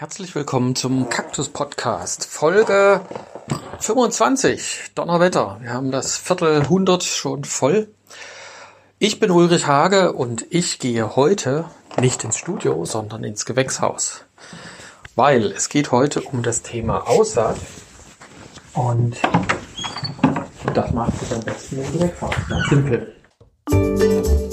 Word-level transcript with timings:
Herzlich 0.00 0.32
willkommen 0.36 0.76
zum 0.76 1.08
Kaktus 1.08 1.48
Podcast, 1.48 2.24
Folge 2.24 3.00
25, 3.80 4.92
Donnerwetter. 4.94 5.58
Wir 5.60 5.72
haben 5.72 5.90
das 5.90 6.16
Viertel 6.16 6.68
hundert 6.68 7.02
schon 7.02 7.42
voll. 7.42 7.88
Ich 9.00 9.18
bin 9.18 9.32
Ulrich 9.32 9.66
Hage 9.66 10.12
und 10.12 10.46
ich 10.50 10.78
gehe 10.78 11.16
heute 11.16 11.64
nicht 12.00 12.22
ins 12.22 12.38
Studio, 12.38 12.84
sondern 12.84 13.24
ins 13.24 13.44
Gewächshaus. 13.44 14.22
Weil 15.16 15.46
es 15.50 15.68
geht 15.68 15.90
heute 15.90 16.20
um 16.20 16.44
das 16.44 16.62
Thema 16.62 17.08
Aussaat. 17.08 17.56
Und 18.74 19.16
das 20.74 20.92
macht 20.92 21.18
sich 21.18 21.34
am 21.34 21.40
besten 21.40 21.82
im 21.82 21.92
Gewächshaus. 21.92 22.34
Ganz 22.48 22.68
simpel. 22.68 24.47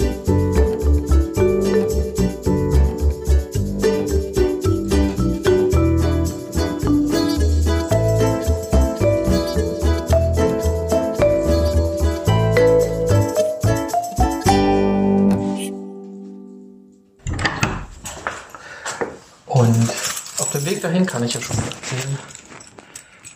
Ich 21.25 21.33
ja 21.33 21.41
schon 21.41 21.57
erzählen, 21.57 22.19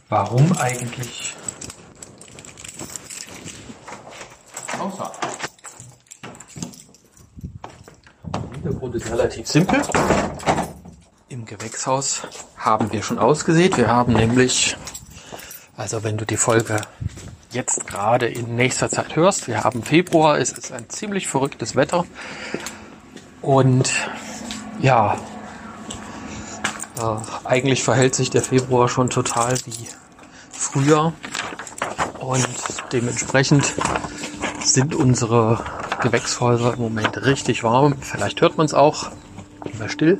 warum 0.09 0.51
eigentlich 0.57 1.35
ist 8.99 9.11
relativ 9.11 9.47
simpel. 9.47 9.81
Im 11.29 11.45
Gewächshaus 11.45 12.21
haben 12.57 12.91
wir 12.91 13.03
schon 13.03 13.19
ausgesät. 13.19 13.77
Wir 13.77 13.87
haben 13.87 14.13
nämlich, 14.13 14.75
also 15.77 16.03
wenn 16.03 16.17
du 16.17 16.25
die 16.25 16.37
Folge 16.37 16.81
jetzt 17.51 17.87
gerade 17.87 18.27
in 18.27 18.55
nächster 18.55 18.89
Zeit 18.89 19.15
hörst, 19.15 19.47
wir 19.47 19.63
haben 19.63 19.83
Februar, 19.83 20.37
es 20.37 20.51
ist 20.51 20.71
ein 20.71 20.89
ziemlich 20.89 21.27
verrücktes 21.27 21.75
Wetter. 21.75 22.05
Und 23.41 23.91
ja, 24.81 25.17
äh, 26.99 27.47
eigentlich 27.47 27.83
verhält 27.83 28.15
sich 28.15 28.29
der 28.29 28.41
Februar 28.41 28.89
schon 28.89 29.09
total 29.09 29.57
wie 29.65 29.87
Frühjahr 30.51 31.13
und 32.19 32.47
dementsprechend 32.91 33.73
sind 34.63 34.93
unsere 34.93 35.63
Gewächshäuser 36.01 36.73
im 36.73 36.81
Moment 36.81 37.25
richtig 37.25 37.63
warm. 37.63 37.95
Vielleicht 38.01 38.41
hört 38.41 38.57
man 38.57 38.65
es 38.65 38.73
auch. 38.73 39.11
Immer 39.73 39.89
still. 39.89 40.19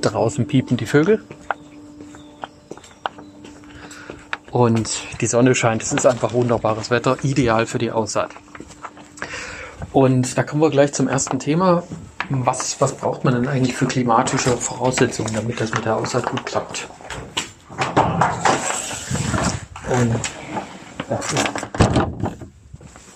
Draußen 0.00 0.46
piepen 0.46 0.76
die 0.76 0.86
Vögel. 0.86 1.24
Und 4.50 4.90
die 5.20 5.26
Sonne 5.26 5.54
scheint. 5.54 5.82
Es 5.82 5.92
ist 5.92 6.06
einfach 6.06 6.32
wunderbares 6.32 6.90
Wetter, 6.90 7.16
ideal 7.22 7.66
für 7.66 7.78
die 7.78 7.92
Aussaat. 7.92 8.30
Und 9.92 10.36
da 10.36 10.42
kommen 10.42 10.62
wir 10.62 10.70
gleich 10.70 10.92
zum 10.92 11.08
ersten 11.08 11.38
Thema. 11.38 11.82
Was, 12.32 12.80
was 12.80 12.96
braucht 12.96 13.24
man 13.24 13.34
denn 13.34 13.48
eigentlich 13.48 13.74
für 13.74 13.86
klimatische 13.86 14.56
Voraussetzungen, 14.56 15.34
damit 15.34 15.60
das 15.60 15.72
mit 15.74 15.84
der 15.84 15.96
Aussaat 15.96 16.26
gut 16.26 16.46
klappt? 16.46 16.88
Und 19.88 20.14
das 21.08 21.32
ist 21.32 21.50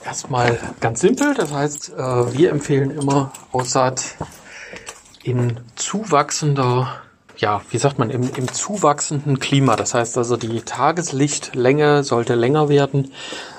erstmal 0.05 0.59
ganz 0.81 1.01
simpel. 1.01 1.33
Das 1.35 1.53
heißt, 1.53 1.93
äh, 1.93 2.33
wir 2.37 2.51
empfehlen 2.51 2.91
immer 2.91 3.31
Aussaat 3.53 4.17
in 5.23 5.61
zuwachsender, 5.77 7.01
ja, 7.37 7.63
wie 7.71 7.79
sagt 7.79 7.99
man, 7.99 8.11
im, 8.11 8.31
im 8.37 8.53
zuwachsenden 8.53 9.39
Klima. 9.39 9.77
Das 9.77 9.95
heißt 9.95 10.17
also, 10.19 10.37
die 10.37 10.63
Tageslichtlänge 10.63 12.05
sollte 12.05 12.35
länger 12.35 12.69
werden, 12.69 13.13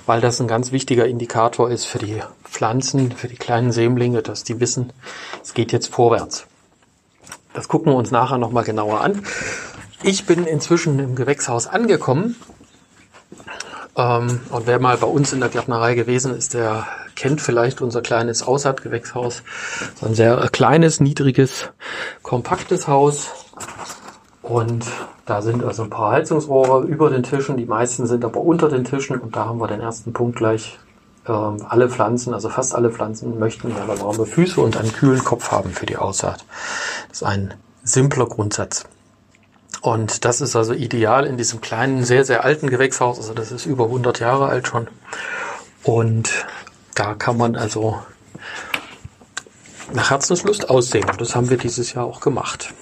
weil 0.05 0.21
das 0.21 0.39
ein 0.39 0.47
ganz 0.47 0.71
wichtiger 0.71 1.05
Indikator 1.05 1.69
ist 1.69 1.85
für 1.85 1.99
die 1.99 2.21
Pflanzen, 2.43 3.11
für 3.11 3.27
die 3.27 3.35
kleinen 3.35 3.71
Sämlinge, 3.71 4.21
dass 4.21 4.43
die 4.43 4.59
wissen, 4.59 4.93
es 5.43 5.53
geht 5.53 5.71
jetzt 5.71 5.87
vorwärts. 5.87 6.47
Das 7.53 7.67
gucken 7.67 7.91
wir 7.91 7.97
uns 7.97 8.11
nachher 8.11 8.37
nochmal 8.37 8.63
genauer 8.63 9.01
an. 9.01 9.23
Ich 10.03 10.25
bin 10.25 10.45
inzwischen 10.45 10.99
im 10.99 11.15
Gewächshaus 11.15 11.67
angekommen. 11.67 12.35
Ähm, 13.97 14.41
und 14.49 14.67
wer 14.67 14.79
mal 14.79 14.97
bei 14.97 15.07
uns 15.07 15.33
in 15.33 15.39
der 15.39 15.49
Gärtnerei 15.49 15.95
gewesen 15.95 16.35
ist, 16.35 16.53
der 16.53 16.85
kennt 17.15 17.41
vielleicht 17.41 17.81
unser 17.81 18.01
kleines 18.01 18.43
Aussaatgewächshaus. 18.43 19.43
So 19.99 20.05
ein 20.05 20.15
sehr 20.15 20.49
kleines, 20.51 20.99
niedriges, 20.99 21.69
kompaktes 22.21 22.87
Haus. 22.87 23.29
Und 24.41 24.85
da 25.25 25.41
sind 25.41 25.63
also 25.63 25.83
ein 25.83 25.89
paar 25.89 26.11
Heizungsrohre 26.11 26.85
über 26.85 27.09
den 27.09 27.23
Tischen. 27.23 27.57
Die 27.57 27.65
meisten 27.65 28.05
sind 28.05 28.25
aber 28.25 28.41
unter 28.41 28.69
den 28.69 28.83
Tischen. 28.83 29.17
Und 29.19 29.35
da 29.35 29.45
haben 29.45 29.59
wir 29.59 29.67
den 29.67 29.81
ersten 29.81 30.13
Punkt 30.13 30.37
gleich. 30.37 30.77
Ähm, 31.27 31.65
alle 31.67 31.89
Pflanzen, 31.89 32.33
also 32.33 32.49
fast 32.49 32.75
alle 32.75 32.91
Pflanzen 32.91 33.39
möchten 33.39 33.73
gerne 33.73 33.99
warme 33.99 34.25
Füße 34.25 34.61
und 34.61 34.77
einen 34.77 34.93
kühlen 34.93 35.23
Kopf 35.23 35.51
haben 35.51 35.71
für 35.71 35.87
die 35.87 35.97
Aussaat. 35.97 36.45
Das 37.09 37.21
ist 37.21 37.23
ein 37.23 37.53
simpler 37.83 38.27
Grundsatz. 38.27 38.85
Und 39.85 40.25
das 40.25 40.41
ist 40.41 40.55
also 40.55 40.73
ideal 40.73 41.27
in 41.27 41.37
diesem 41.37 41.61
kleinen, 41.61 42.03
sehr, 42.05 42.25
sehr 42.25 42.43
alten 42.43 42.71
Gewächshaus. 42.71 43.19
Also 43.19 43.35
das 43.35 43.51
ist 43.51 43.67
über 43.67 43.83
100 43.83 44.19
Jahre 44.19 44.47
alt 44.47 44.67
schon. 44.67 44.87
Und 45.83 46.47
da 46.95 47.13
kann 47.13 47.37
man 47.37 47.55
also 47.55 48.01
nach 49.93 50.09
Herzenslust 50.09 50.71
aussehen. 50.71 51.07
Und 51.07 51.21
das 51.21 51.35
haben 51.35 51.51
wir 51.51 51.57
dieses 51.57 51.93
Jahr 51.93 52.05
auch 52.05 52.19
gemacht. 52.19 52.73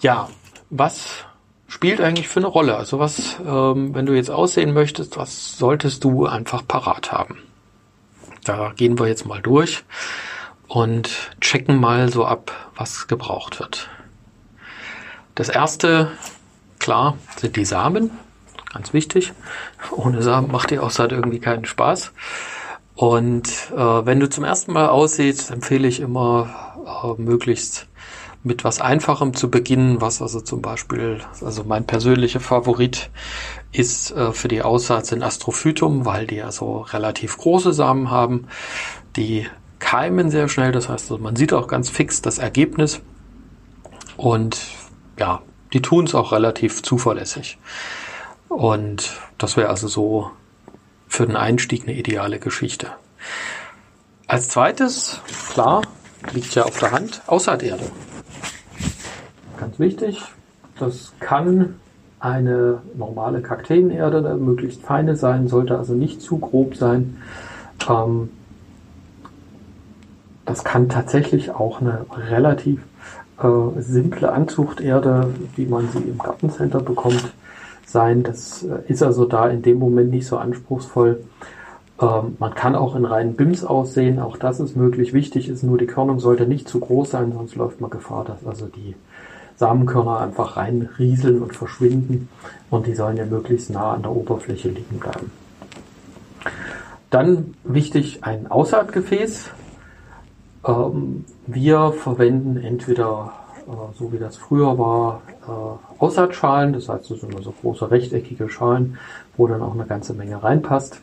Ja, 0.00 0.30
was 0.70 1.26
spielt 1.68 2.00
eigentlich 2.00 2.28
für 2.28 2.40
eine 2.40 2.46
Rolle? 2.46 2.78
Also 2.78 2.98
was, 2.98 3.36
ähm, 3.46 3.94
wenn 3.94 4.06
du 4.06 4.14
jetzt 4.14 4.30
aussehen 4.30 4.72
möchtest, 4.72 5.18
was 5.18 5.58
solltest 5.58 6.04
du 6.04 6.24
einfach 6.24 6.66
parat 6.66 7.12
haben? 7.12 7.36
Da 8.44 8.72
gehen 8.74 8.98
wir 8.98 9.08
jetzt 9.08 9.26
mal 9.26 9.42
durch 9.42 9.84
und 10.68 11.36
checken 11.42 11.78
mal 11.78 12.10
so 12.10 12.24
ab, 12.24 12.50
was 12.76 13.08
gebraucht 13.08 13.60
wird. 13.60 13.90
Das 15.34 15.48
erste, 15.48 16.12
klar, 16.78 17.16
sind 17.36 17.56
die 17.56 17.64
Samen. 17.64 18.10
Ganz 18.72 18.92
wichtig. 18.92 19.32
Ohne 19.90 20.22
Samen 20.22 20.50
macht 20.50 20.70
die 20.70 20.78
Aussaat 20.78 21.12
irgendwie 21.12 21.40
keinen 21.40 21.64
Spaß. 21.64 22.12
Und 22.94 23.48
äh, 23.72 23.76
wenn 23.76 24.20
du 24.20 24.28
zum 24.28 24.44
ersten 24.44 24.72
Mal 24.72 24.88
aussiehst, 24.88 25.50
empfehle 25.50 25.88
ich 25.88 26.00
immer 26.00 26.74
äh, 26.86 27.20
möglichst 27.20 27.88
mit 28.44 28.62
was 28.62 28.80
Einfachem 28.80 29.34
zu 29.34 29.50
beginnen, 29.50 30.00
was 30.00 30.20
also 30.20 30.40
zum 30.40 30.60
Beispiel, 30.60 31.20
also 31.40 31.64
mein 31.64 31.86
persönlicher 31.86 32.40
Favorit 32.40 33.10
ist 33.72 34.12
äh, 34.12 34.32
für 34.32 34.48
die 34.48 34.62
Aussaat 34.62 35.06
sind 35.06 35.22
Astrophytum, 35.22 36.04
weil 36.04 36.26
die 36.26 36.42
also 36.42 36.82
relativ 36.82 37.38
große 37.38 37.72
Samen 37.72 38.10
haben. 38.10 38.46
Die 39.16 39.46
keimen 39.78 40.30
sehr 40.30 40.48
schnell, 40.48 40.72
das 40.72 40.88
heißt, 40.88 41.10
also 41.10 41.22
man 41.22 41.36
sieht 41.36 41.52
auch 41.52 41.66
ganz 41.66 41.90
fix 41.90 42.22
das 42.22 42.38
Ergebnis. 42.38 43.00
Und 44.16 44.60
ja, 45.18 45.42
die 45.72 45.82
tun 45.82 46.06
es 46.06 46.14
auch 46.14 46.32
relativ 46.32 46.82
zuverlässig. 46.82 47.58
Und 48.48 49.20
das 49.38 49.56
wäre 49.56 49.68
also 49.68 49.88
so 49.88 50.30
für 51.08 51.26
den 51.26 51.36
Einstieg 51.36 51.82
eine 51.82 51.96
ideale 51.96 52.38
Geschichte. 52.38 52.88
Als 54.26 54.48
zweites, 54.48 55.20
klar, 55.52 55.82
liegt 56.32 56.54
ja 56.54 56.64
auf 56.64 56.78
der 56.78 56.92
Hand, 56.92 57.22
Aussaaterde. 57.26 57.84
Ganz 59.58 59.78
wichtig, 59.78 60.22
das 60.78 61.12
kann 61.20 61.76
eine 62.20 62.80
normale 62.94 63.42
Kakteenerde, 63.42 64.34
möglichst 64.36 64.82
feine 64.82 65.14
sein, 65.14 65.46
sollte 65.46 65.76
also 65.76 65.92
nicht 65.92 66.22
zu 66.22 66.38
grob 66.38 66.76
sein. 66.76 67.18
Ähm, 67.88 68.30
das 70.46 70.64
kann 70.64 70.88
tatsächlich 70.88 71.50
auch 71.50 71.80
eine 71.80 72.06
relativ 72.16 72.80
äh, 73.42 73.80
simple 73.80 74.32
Anzuchterde, 74.32 75.28
wie 75.56 75.66
man 75.66 75.88
sie 75.88 75.98
im 75.98 76.18
Gartencenter 76.18 76.80
bekommt, 76.80 77.32
sein. 77.86 78.22
Das 78.22 78.62
äh, 78.62 78.80
ist 78.88 79.02
also 79.02 79.24
da 79.24 79.48
in 79.48 79.62
dem 79.62 79.78
Moment 79.78 80.10
nicht 80.10 80.26
so 80.26 80.36
anspruchsvoll. 80.36 81.24
Ähm, 82.00 82.36
man 82.38 82.54
kann 82.54 82.74
auch 82.74 82.96
in 82.96 83.04
reinen 83.04 83.36
BIMs 83.36 83.64
aussehen, 83.64 84.18
auch 84.18 84.36
das 84.36 84.60
ist 84.60 84.76
möglich. 84.76 85.12
Wichtig 85.12 85.48
ist 85.48 85.62
nur, 85.62 85.78
die 85.78 85.86
Körnung 85.86 86.20
sollte 86.20 86.46
nicht 86.46 86.68
zu 86.68 86.80
groß 86.80 87.10
sein, 87.10 87.32
sonst 87.32 87.56
läuft 87.56 87.80
man 87.80 87.90
Gefahr, 87.90 88.24
dass 88.24 88.46
also 88.46 88.66
die 88.66 88.94
Samenkörner 89.56 90.20
einfach 90.20 90.56
reinrieseln 90.56 91.40
und 91.40 91.54
verschwinden 91.54 92.28
und 92.70 92.86
die 92.86 92.94
sollen 92.94 93.16
ja 93.16 93.24
möglichst 93.24 93.70
nah 93.70 93.92
an 93.92 94.02
der 94.02 94.10
Oberfläche 94.10 94.68
liegen 94.68 94.98
bleiben. 94.98 95.30
Dann 97.10 97.54
wichtig 97.62 98.24
ein 98.24 98.50
Aussaatgefäß. 98.50 99.50
Ähm, 100.66 101.24
wir 101.46 101.92
verwenden 101.92 102.56
entweder, 102.56 103.32
äh, 103.66 103.98
so 103.98 104.12
wie 104.12 104.18
das 104.18 104.36
früher 104.36 104.78
war, 104.78 105.22
äh, 105.46 106.00
Aussaatschalen, 106.00 106.72
das 106.72 106.88
heißt, 106.88 107.10
das 107.10 107.20
sind 107.20 107.42
so 107.42 107.52
große 107.52 107.90
rechteckige 107.90 108.48
Schalen, 108.48 108.98
wo 109.36 109.46
dann 109.46 109.62
auch 109.62 109.74
eine 109.74 109.86
ganze 109.86 110.14
Menge 110.14 110.42
reinpasst. 110.42 111.00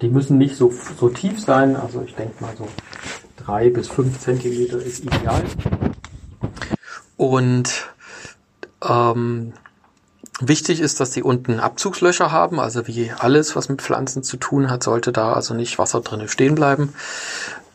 Die 0.00 0.08
müssen 0.08 0.38
nicht 0.38 0.56
so, 0.56 0.72
so 0.98 1.08
tief 1.08 1.40
sein, 1.40 1.76
also 1.76 2.02
ich 2.02 2.14
denke 2.14 2.42
mal 2.42 2.54
so 2.56 2.68
drei 3.36 3.70
bis 3.70 3.88
fünf 3.88 4.18
Zentimeter 4.20 4.78
ist 4.78 5.04
ideal. 5.04 5.42
Und 7.16 7.86
ähm, 8.82 9.52
wichtig 10.40 10.80
ist, 10.80 11.00
dass 11.00 11.10
die 11.12 11.22
unten 11.22 11.60
Abzugslöcher 11.60 12.30
haben. 12.30 12.60
Also 12.60 12.86
wie 12.86 13.10
alles, 13.16 13.56
was 13.56 13.68
mit 13.68 13.80
Pflanzen 13.80 14.22
zu 14.22 14.36
tun 14.36 14.70
hat, 14.70 14.82
sollte 14.82 15.12
da 15.12 15.32
also 15.32 15.54
nicht 15.54 15.78
Wasser 15.78 16.00
drinne 16.00 16.28
stehen 16.28 16.54
bleiben. 16.54 16.92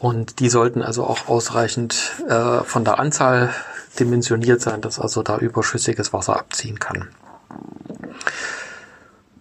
Und 0.02 0.40
die 0.40 0.50
sollten 0.50 0.82
also 0.82 1.06
auch 1.06 1.28
ausreichend 1.28 2.14
äh, 2.28 2.64
von 2.64 2.84
der 2.84 2.98
Anzahl 2.98 3.54
dimensioniert 4.00 4.60
sein, 4.60 4.82
dass 4.82 5.00
also 5.00 5.22
da 5.22 5.38
überschüssiges 5.38 6.12
Wasser 6.12 6.40
abziehen 6.40 6.80
kann. 6.80 7.10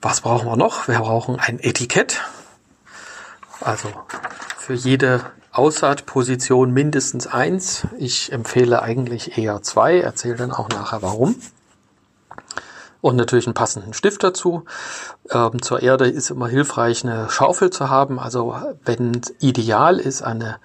Was 0.03 0.21
brauchen 0.21 0.47
wir 0.47 0.57
noch? 0.57 0.87
Wir 0.87 0.99
brauchen 0.99 1.41
ein 1.41 1.61
Etikett. 1.61 2.21
Also 3.63 3.89
für 4.59 4.75
jede 4.75 5.23
Aussaatposition 5.51 6.73
mindestens 6.73 7.27
eins. 7.27 7.87
Ich 7.99 8.31
empfehle 8.31 8.83
eigentlich 8.83 9.39
eher 9.39 9.63
zwei, 9.63 9.99
erzähle 10.01 10.37
dann 10.37 10.53
auch 10.53 10.69
nachher 10.69 11.01
warum. 11.01 11.37
Und 13.01 13.17
natürlich 13.17 13.47
einen 13.47 13.55
passenden 13.55 13.95
Stift 13.95 14.23
dazu. 14.23 14.65
Ähm, 15.31 15.63
zur 15.63 15.83
Erde 15.83 16.09
ist 16.09 16.31
immer 16.31 16.49
hilfreich, 16.49 17.05
eine 17.05 17.31
Schaufel 17.31 17.71
zu 17.71 17.89
haben. 17.89 18.19
Also 18.19 18.55
wenn 18.85 19.21
ideal 19.41 19.99
ist, 19.99 20.23
eine 20.23 20.59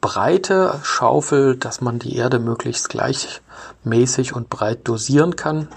breite 0.00 0.78
Schaufel, 0.82 1.56
dass 1.56 1.80
man 1.80 1.98
die 1.98 2.16
Erde 2.16 2.38
möglichst 2.38 2.88
gleichmäßig 2.88 4.34
und 4.34 4.48
breit 4.48 4.80
dosieren 4.84 5.36
kann. 5.36 5.68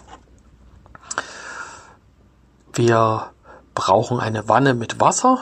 Wir 2.73 3.31
brauchen 3.75 4.19
eine 4.19 4.47
Wanne 4.47 4.73
mit 4.73 4.99
Wasser 4.99 5.39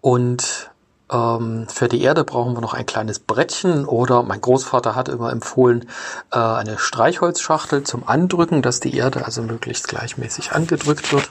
und 0.00 0.71
ähm, 1.12 1.66
für 1.68 1.88
die 1.88 2.02
Erde 2.02 2.24
brauchen 2.24 2.56
wir 2.56 2.60
noch 2.60 2.74
ein 2.74 2.86
kleines 2.86 3.18
Brettchen 3.18 3.84
oder 3.84 4.22
mein 4.22 4.40
Großvater 4.40 4.94
hat 4.94 5.08
immer 5.08 5.30
empfohlen 5.30 5.88
äh, 6.32 6.38
eine 6.38 6.78
Streichholzschachtel 6.78 7.84
zum 7.84 8.08
Andrücken, 8.08 8.62
dass 8.62 8.80
die 8.80 8.96
Erde 8.96 9.24
also 9.24 9.42
möglichst 9.42 9.88
gleichmäßig 9.88 10.52
angedrückt 10.52 11.12
wird. 11.12 11.28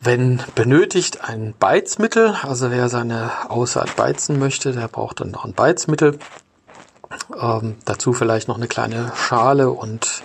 Wenn 0.00 0.42
benötigt 0.54 1.24
ein 1.24 1.54
Beizmittel, 1.58 2.36
also 2.42 2.70
wer 2.70 2.88
seine 2.88 3.30
Aussaat 3.48 3.96
beizen 3.96 4.38
möchte, 4.38 4.72
der 4.72 4.88
braucht 4.88 5.20
dann 5.20 5.30
noch 5.30 5.44
ein 5.44 5.54
Beizmittel. 5.54 6.18
Ähm, 7.40 7.76
dazu 7.84 8.12
vielleicht 8.12 8.48
noch 8.48 8.56
eine 8.56 8.68
kleine 8.68 9.12
Schale 9.16 9.70
und 9.70 10.22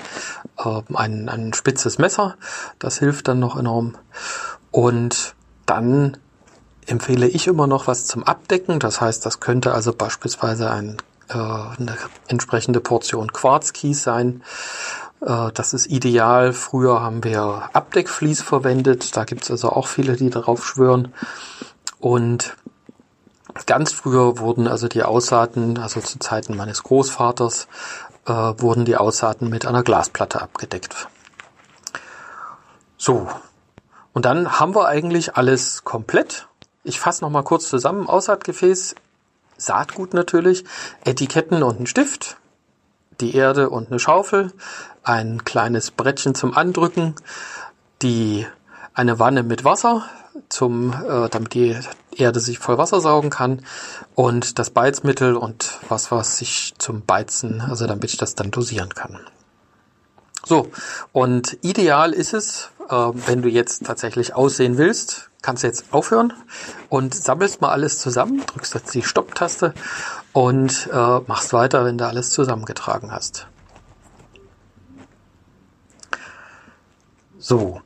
äh, 0.58 0.82
ein, 0.94 1.30
ein 1.30 1.54
spitzes 1.54 1.98
Messer. 2.00 2.36
Das 2.80 2.98
hilft 3.00 3.28
dann 3.28 3.40
noch 3.40 3.58
enorm. 3.58 3.96
Und 4.72 5.36
dann 5.66 6.18
empfehle 6.86 7.28
ich 7.28 7.48
immer 7.48 7.68
noch 7.68 7.88
was 7.88 8.06
zum 8.06 8.24
Abdecken. 8.24 8.80
Das 8.80 9.02
heißt, 9.02 9.26
das 9.26 9.40
könnte 9.40 9.74
also 9.74 9.94
beispielsweise 9.94 10.72
ein, 10.72 10.98
äh, 11.30 11.34
eine 11.34 11.98
entsprechende 12.28 12.80
Portion 12.80 13.32
Quarzkies 13.32 14.04
sein. 14.04 14.44
Äh, 15.22 15.52
das 15.54 15.74
ist 15.74 15.88
ideal. 15.88 16.54
Früher 16.54 17.02
haben 17.02 17.24
wir 17.24 17.70
Abdeckvlies 17.74 18.42
verwendet. 18.42 19.16
Da 19.16 19.24
gibt 19.24 19.44
es 19.44 19.52
also 19.52 19.70
auch 19.70 19.88
viele, 19.88 20.16
die 20.16 20.30
darauf 20.30 20.66
schwören. 20.66 21.14
Und 22.00 22.56
ganz 23.66 23.94
früher 23.94 24.40
wurden 24.40 24.68
also 24.68 24.88
die 24.88 25.04
Aussaaten, 25.04 25.78
also 25.78 26.00
zu 26.02 26.20
Zeiten 26.20 26.56
meines 26.56 26.84
Großvaters, 26.84 27.68
äh, 28.26 28.32
wurden 28.32 28.86
die 28.86 28.98
Aussaaten 28.98 29.50
mit 29.50 29.66
einer 29.66 29.84
Glasplatte 29.84 30.42
abgedeckt. 30.42 31.08
So. 32.98 33.28
Und 34.14 34.26
dann 34.26 34.60
haben 34.60 34.76
wir 34.76 34.88
eigentlich 34.88 35.36
alles 35.36 35.84
komplett. 35.84 36.48
Ich 36.84 37.00
fasse 37.00 37.24
nochmal 37.24 37.44
kurz 37.44 37.70
zusammen. 37.70 38.08
Aussaatgefäß, 38.08 38.96
Saatgut 39.58 40.14
natürlich, 40.14 40.66
Etiketten 41.06 41.64
und 41.64 41.80
ein 41.80 41.88
Stift, 41.88 42.38
die 43.20 43.36
Erde 43.36 43.70
und 43.70 43.90
eine 43.90 44.00
Schaufel, 44.00 44.52
ein 45.04 45.44
kleines 45.44 45.92
Brettchen 45.92 46.34
zum 46.34 46.58
Andrücken, 46.58 47.16
die 48.02 48.48
eine 48.94 49.20
Wanne 49.20 49.44
mit 49.44 49.64
Wasser, 49.64 50.10
zum, 50.50 50.94
äh, 50.94 51.30
damit 51.30 51.54
die 51.54 51.78
Erde 52.16 52.40
sich 52.40 52.60
voll 52.60 52.78
Wasser 52.78 53.02
saugen 53.02 53.30
kann 53.30 53.66
und 54.16 54.60
das 54.60 54.70
Beizmittel 54.70 55.36
und 55.36 55.80
was 55.90 56.12
was 56.12 56.42
ich 56.42 56.74
zum 56.78 57.06
Beizen, 57.06 57.62
also 57.62 57.86
damit 57.88 58.06
ich 58.06 58.18
das 58.18 58.36
dann 58.36 58.52
dosieren 58.52 58.90
kann. 58.90 59.20
So, 60.44 60.72
und 61.12 61.58
ideal 61.62 62.14
ist 62.14 62.34
es, 62.34 62.70
äh, 62.90 62.94
wenn 62.94 63.42
du 63.42 63.50
jetzt 63.50 63.86
tatsächlich 63.86 64.34
aussehen 64.34 64.78
willst, 64.78 65.30
kannst 65.42 65.64
du 65.64 65.68
jetzt 65.68 65.86
aufhören 65.92 66.34
und 66.90 67.14
sammelst 67.14 67.62
mal 67.62 67.70
alles 67.70 68.00
zusammen, 68.00 68.44
drückst 68.46 68.74
jetzt 68.76 68.94
die 68.94 69.04
Stopptaste 69.04 69.74
und 70.34 70.90
äh, 70.92 71.20
machst 71.28 71.54
weiter, 71.54 71.86
wenn 71.86 71.98
du 71.98 72.08
alles 72.08 72.32
zusammengetragen 72.32 73.12
hast. 73.12 73.48
So. 77.38 77.82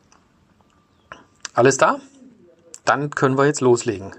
Alles 1.53 1.77
da? 1.77 1.99
Dann 2.83 3.09
können 3.09 3.37
wir 3.37 3.45
jetzt 3.45 3.61
loslegen. 3.61 4.11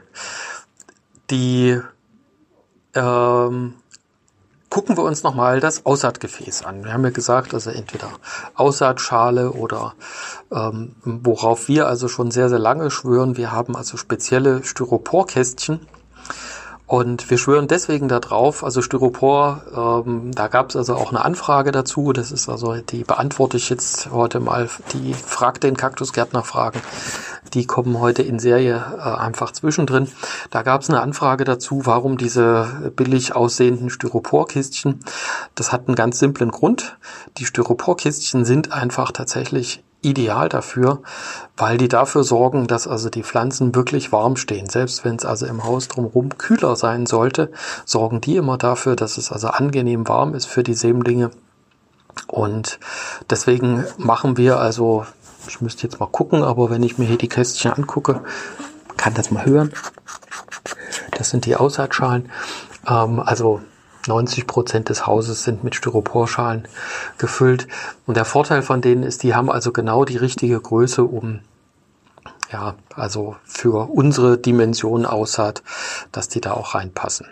Die 1.31 1.79
ähm, 2.95 3.75
gucken 4.77 4.99
wir 4.99 5.05
uns 5.05 5.23
nochmal 5.23 5.59
das 5.59 5.87
Aussaatgefäß 5.87 6.67
an. 6.67 6.85
Wir 6.85 6.93
haben 6.93 7.03
ja 7.03 7.09
gesagt, 7.09 7.55
also 7.55 7.71
entweder 7.71 8.11
Aussaatschale 8.57 9.53
oder 9.53 9.95
ähm, 10.53 10.97
worauf 11.03 11.69
wir 11.69 11.87
also 11.87 12.09
schon 12.09 12.31
sehr, 12.31 12.51
sehr 12.51 12.59
lange 12.59 12.91
schwören, 12.91 13.39
wir 13.39 13.53
haben 13.53 13.75
also 13.75 13.97
spezielle 13.97 14.63
Styroporkästchen, 14.63 15.81
und 16.87 17.31
wir 17.31 17.39
schwören 17.39 17.67
deswegen 17.67 18.07
darauf, 18.07 18.63
also 18.63 18.81
Styropor, 18.81 20.05
ähm, 20.07 20.31
da 20.33 20.47
gab 20.47 20.71
es 20.71 20.77
also 20.77 20.95
auch 20.95 21.11
eine 21.11 21.25
Anfrage 21.25 21.73
dazu, 21.73 22.13
das 22.13 22.31
ist 22.31 22.49
also, 22.49 22.77
die 22.77 23.03
beantworte 23.03 23.57
ich 23.57 23.69
jetzt 23.71 24.13
heute 24.13 24.39
mal, 24.39 24.69
die 24.93 25.13
fragt 25.13 25.65
den 25.65 25.77
Kaktusgärtner 25.77 26.45
Fragen, 26.45 26.81
die 27.55 27.67
kommen 27.67 27.99
heute 27.99 28.23
in 28.23 28.39
Serie 28.39 28.85
äh, 28.99 29.03
einfach 29.03 29.51
zwischendrin. 29.51 30.09
Da 30.51 30.63
gab 30.63 30.83
es 30.83 30.89
eine 30.89 31.01
Anfrage 31.01 31.43
dazu, 31.43 31.87
warum 31.87 32.19
diese 32.19 32.93
billig 32.95 33.35
aussehenden 33.35 33.91
Styroporkistchen. 33.91 35.01
Das 35.57 35.73
hat 35.73 35.89
einen 35.89 35.97
ganz 35.97 36.21
simplen 36.21 36.53
Grund. 36.53 36.99
Die 37.39 37.47
Styroporkistchen 37.47 38.45
sind 38.45 38.73
einfach 38.73 39.11
tatsächlich 39.11 39.83
ideal 40.07 40.49
dafür, 40.49 41.03
weil 41.57 41.77
die 41.79 41.89
dafür 41.89 42.25
sorgen, 42.25 42.67
dass 42.67 42.87
also 42.87 43.11
die 43.11 43.23
Pflanzen 43.23 43.75
wirklich 43.75 44.13
warm 44.13 44.37
stehen. 44.37 44.69
Selbst 44.69 45.05
wenn 45.05 45.17
es 45.17 45.25
also 45.25 45.47
im 45.47 45.65
Haus 45.65 45.89
drumherum 45.89 46.31
kühler 46.39 46.77
sein 46.77 47.07
sollte, 47.07 47.51
sorgen 47.85 48.21
die 48.21 48.37
immer 48.37 48.57
dafür, 48.57 48.97
dass 48.97 49.19
es 49.19 49.33
also 49.33 49.49
angenehm 49.49 50.09
warm 50.09 50.35
ist 50.35 50.47
für 50.47 50.63
die 50.63 50.75
Sämlinge. 50.75 51.31
Und 52.29 52.79
deswegen 53.29 53.85
machen 53.99 54.37
wir 54.37 54.59
also, 54.59 55.05
ich 55.49 55.61
müsste 55.61 55.83
jetzt 55.83 56.01
mal 56.01 56.07
gucken, 56.07 56.43
aber 56.43 56.71
wenn 56.71 56.83
ich 56.83 56.99
mir 56.99 57.07
hier 57.07 57.19
die 57.19 57.29
Kästchen 57.29 57.73
angucke, 57.73 58.23
kann 58.97 59.15
das 59.15 59.31
mal 59.31 59.45
hören. 59.45 59.73
Das 61.13 61.31
sind 61.31 61.45
die 61.45 61.57
Aussaatschalen. 61.57 62.31
Ähm, 62.89 63.21
also 63.21 63.61
90 64.09 64.47
Prozent 64.47 64.89
des 64.89 65.07
Hauses 65.07 65.45
sind 65.45 65.65
mit 65.65 65.75
Styroporschalen 65.75 66.69
gefüllt. 67.19 67.67
Und 68.07 68.17
der 68.17 68.25
Vorteil 68.25 68.63
von 68.63 68.81
denen 68.81 69.03
ist, 69.03 69.23
die 69.23 69.35
haben 69.35 69.51
also 69.51 69.73
genau 69.73 70.05
die 70.05 70.17
richtige 70.17 70.61
Größe, 70.61 71.05
um 71.05 71.41
ja, 72.53 72.75
also 72.95 73.37
für 73.45 73.91
unsere 73.91 74.39
Dimension 74.39 75.05
Aussaat, 75.05 75.63
dass 76.13 76.29
die 76.29 76.41
da 76.41 76.53
auch 76.53 76.75
reinpassen. 76.75 77.27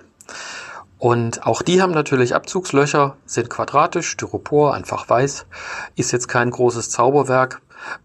Und 0.99 1.47
auch 1.47 1.63
die 1.63 1.83
haben 1.83 1.93
natürlich 1.93 2.35
Abzugslöcher, 2.35 3.17
sind 3.27 3.51
quadratisch, 3.51 4.09
Styropor, 4.09 4.75
einfach 4.75 5.09
weiß, 5.09 5.47
ist 5.97 6.13
jetzt 6.13 6.29
kein 6.29 6.51
großes 6.51 6.91
Zauberwerk. 6.91 7.61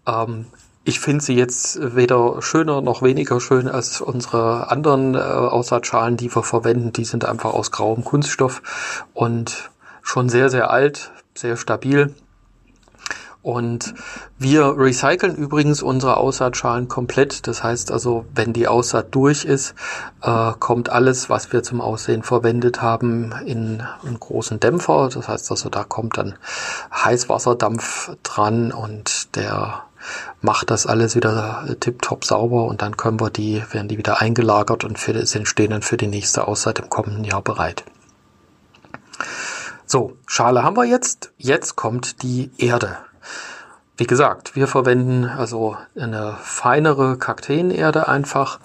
Ähm, 0.06 0.46
ich 0.84 1.00
finde 1.00 1.22
sie 1.22 1.34
jetzt 1.34 1.78
weder 1.94 2.40
schöner 2.40 2.80
noch 2.80 3.02
weniger 3.02 3.40
schön 3.40 3.68
als 3.68 4.00
unsere 4.00 4.70
anderen 4.70 5.14
äh, 5.14 5.18
Aussaatschalen, 5.18 6.16
die 6.16 6.34
wir 6.34 6.42
verwenden. 6.42 6.92
Die 6.92 7.04
sind 7.04 7.24
einfach 7.24 7.52
aus 7.52 7.70
grauem 7.70 8.04
Kunststoff 8.04 9.04
und 9.12 9.70
schon 10.02 10.28
sehr, 10.28 10.48
sehr 10.48 10.70
alt, 10.70 11.12
sehr 11.34 11.56
stabil. 11.56 12.14
Und 13.42 13.94
wir 14.38 14.76
recyceln 14.76 15.34
übrigens 15.34 15.82
unsere 15.82 16.18
Aussaatschalen 16.18 16.88
komplett. 16.88 17.46
Das 17.46 17.62
heißt 17.62 17.90
also, 17.90 18.26
wenn 18.34 18.52
die 18.52 18.68
Aussaat 18.68 19.14
durch 19.14 19.46
ist, 19.46 19.74
äh, 20.22 20.52
kommt 20.58 20.90
alles, 20.90 21.30
was 21.30 21.50
wir 21.52 21.62
zum 21.62 21.80
Aussehen 21.80 22.22
verwendet 22.22 22.82
haben, 22.82 23.32
in 23.46 23.82
einen 24.04 24.20
großen 24.20 24.60
Dämpfer. 24.60 25.08
Das 25.12 25.28
heißt 25.28 25.50
also, 25.50 25.70
da 25.70 25.84
kommt 25.84 26.18
dann 26.18 26.34
Heißwasserdampf 26.92 28.16
dran 28.22 28.72
und 28.72 29.34
der 29.36 29.84
macht 30.40 30.70
das 30.70 30.86
alles 30.86 31.16
wieder 31.16 31.64
tipptopp 31.80 32.24
sauber 32.24 32.64
und 32.64 32.82
dann 32.82 32.96
können 32.96 33.20
wir 33.20 33.30
die, 33.30 33.62
werden 33.70 33.88
die 33.88 33.98
wieder 33.98 34.20
eingelagert 34.20 34.84
und 34.84 34.98
für, 34.98 35.26
sind, 35.26 35.48
stehen 35.48 35.70
dann 35.70 35.82
für 35.82 35.96
die 35.96 36.06
nächste 36.06 36.48
Auszeit 36.48 36.78
im 36.78 36.90
kommenden 36.90 37.24
Jahr 37.24 37.42
bereit. 37.42 37.84
So, 39.86 40.16
Schale 40.26 40.62
haben 40.62 40.76
wir 40.76 40.84
jetzt. 40.84 41.32
Jetzt 41.36 41.74
kommt 41.76 42.22
die 42.22 42.50
Erde. 42.58 42.98
Wie 43.96 44.06
gesagt, 44.06 44.56
wir 44.56 44.66
verwenden 44.66 45.26
also 45.26 45.76
eine 45.94 46.36
feinere 46.40 47.18
Kakteenerde 47.18 48.08
einfach. 48.08 48.60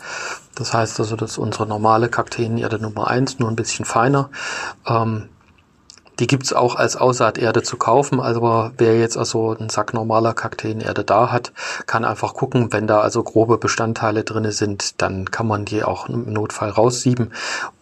Das 0.55 0.73
heißt 0.73 0.99
also, 0.99 1.17
das 1.17 1.31
ist 1.31 1.37
unsere 1.37 1.67
normale 1.67 2.07
Kakteenerde 2.07 2.79
Nummer 2.79 3.07
eins, 3.07 3.39
nur 3.39 3.49
ein 3.49 3.57
bisschen 3.57 3.85
feiner. 3.85 4.29
Ähm, 4.87 5.29
Die 6.19 6.27
gibt's 6.27 6.53
auch 6.53 6.75
als 6.75 6.95
Aussaaterde 6.95 7.63
zu 7.63 7.77
kaufen. 7.77 8.19
Also 8.19 8.71
wer 8.77 8.99
jetzt 8.99 9.17
also 9.17 9.55
einen 9.55 9.69
Sack 9.69 9.93
normaler 9.93 10.33
Kakteenerde 10.33 11.03
da 11.03 11.31
hat, 11.31 11.51
kann 11.85 12.05
einfach 12.05 12.33
gucken, 12.33 12.71
wenn 12.71 12.87
da 12.87 13.01
also 13.01 13.23
grobe 13.23 13.57
Bestandteile 13.57 14.23
drinne 14.23 14.51
sind, 14.51 15.01
dann 15.01 15.29
kann 15.31 15.47
man 15.47 15.65
die 15.65 15.83
auch 15.83 16.07
im 16.09 16.31
Notfall 16.31 16.69
raussieben. 16.69 17.33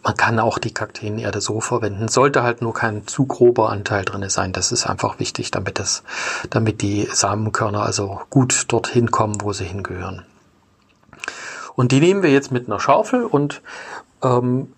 Man 0.03 0.17
kann 0.17 0.39
auch 0.39 0.57
die 0.57 0.73
Kakteenerde 0.73 1.41
so 1.41 1.61
verwenden. 1.61 2.07
Sollte 2.07 2.43
halt 2.43 2.61
nur 2.61 2.73
kein 2.73 3.07
zu 3.07 3.25
grober 3.25 3.69
Anteil 3.69 4.03
drinne 4.03 4.29
sein. 4.29 4.51
Das 4.51 4.71
ist 4.71 4.85
einfach 4.85 5.19
wichtig, 5.19 5.51
damit 5.51 5.79
das, 5.79 6.03
damit 6.49 6.81
die 6.81 7.07
Samenkörner 7.11 7.83
also 7.83 8.21
gut 8.29 8.65
dorthin 8.67 9.11
kommen, 9.11 9.41
wo 9.41 9.53
sie 9.53 9.65
hingehören. 9.65 10.25
Und 11.75 11.91
die 11.91 11.99
nehmen 11.99 12.23
wir 12.23 12.31
jetzt 12.31 12.51
mit 12.51 12.67
einer 12.67 12.79
Schaufel 12.79 13.23
und 13.23 13.61
ähm, 14.21 14.73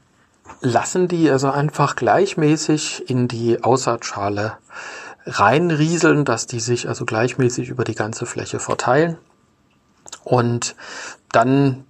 lassen 0.62 1.08
die 1.08 1.30
also 1.30 1.50
einfach 1.50 1.96
gleichmäßig 1.96 3.10
in 3.10 3.28
die 3.28 3.64
Aussaatschale 3.64 4.58
reinrieseln, 5.26 6.26
dass 6.26 6.48
die 6.48 6.60
sich 6.60 6.88
also 6.88 7.06
gleichmäßig 7.06 7.70
über 7.70 7.84
die 7.84 7.96
ganze 7.96 8.26
Fläche 8.26 8.60
verteilen. 8.60 9.18
Und 10.24 10.76
dann 11.32 11.86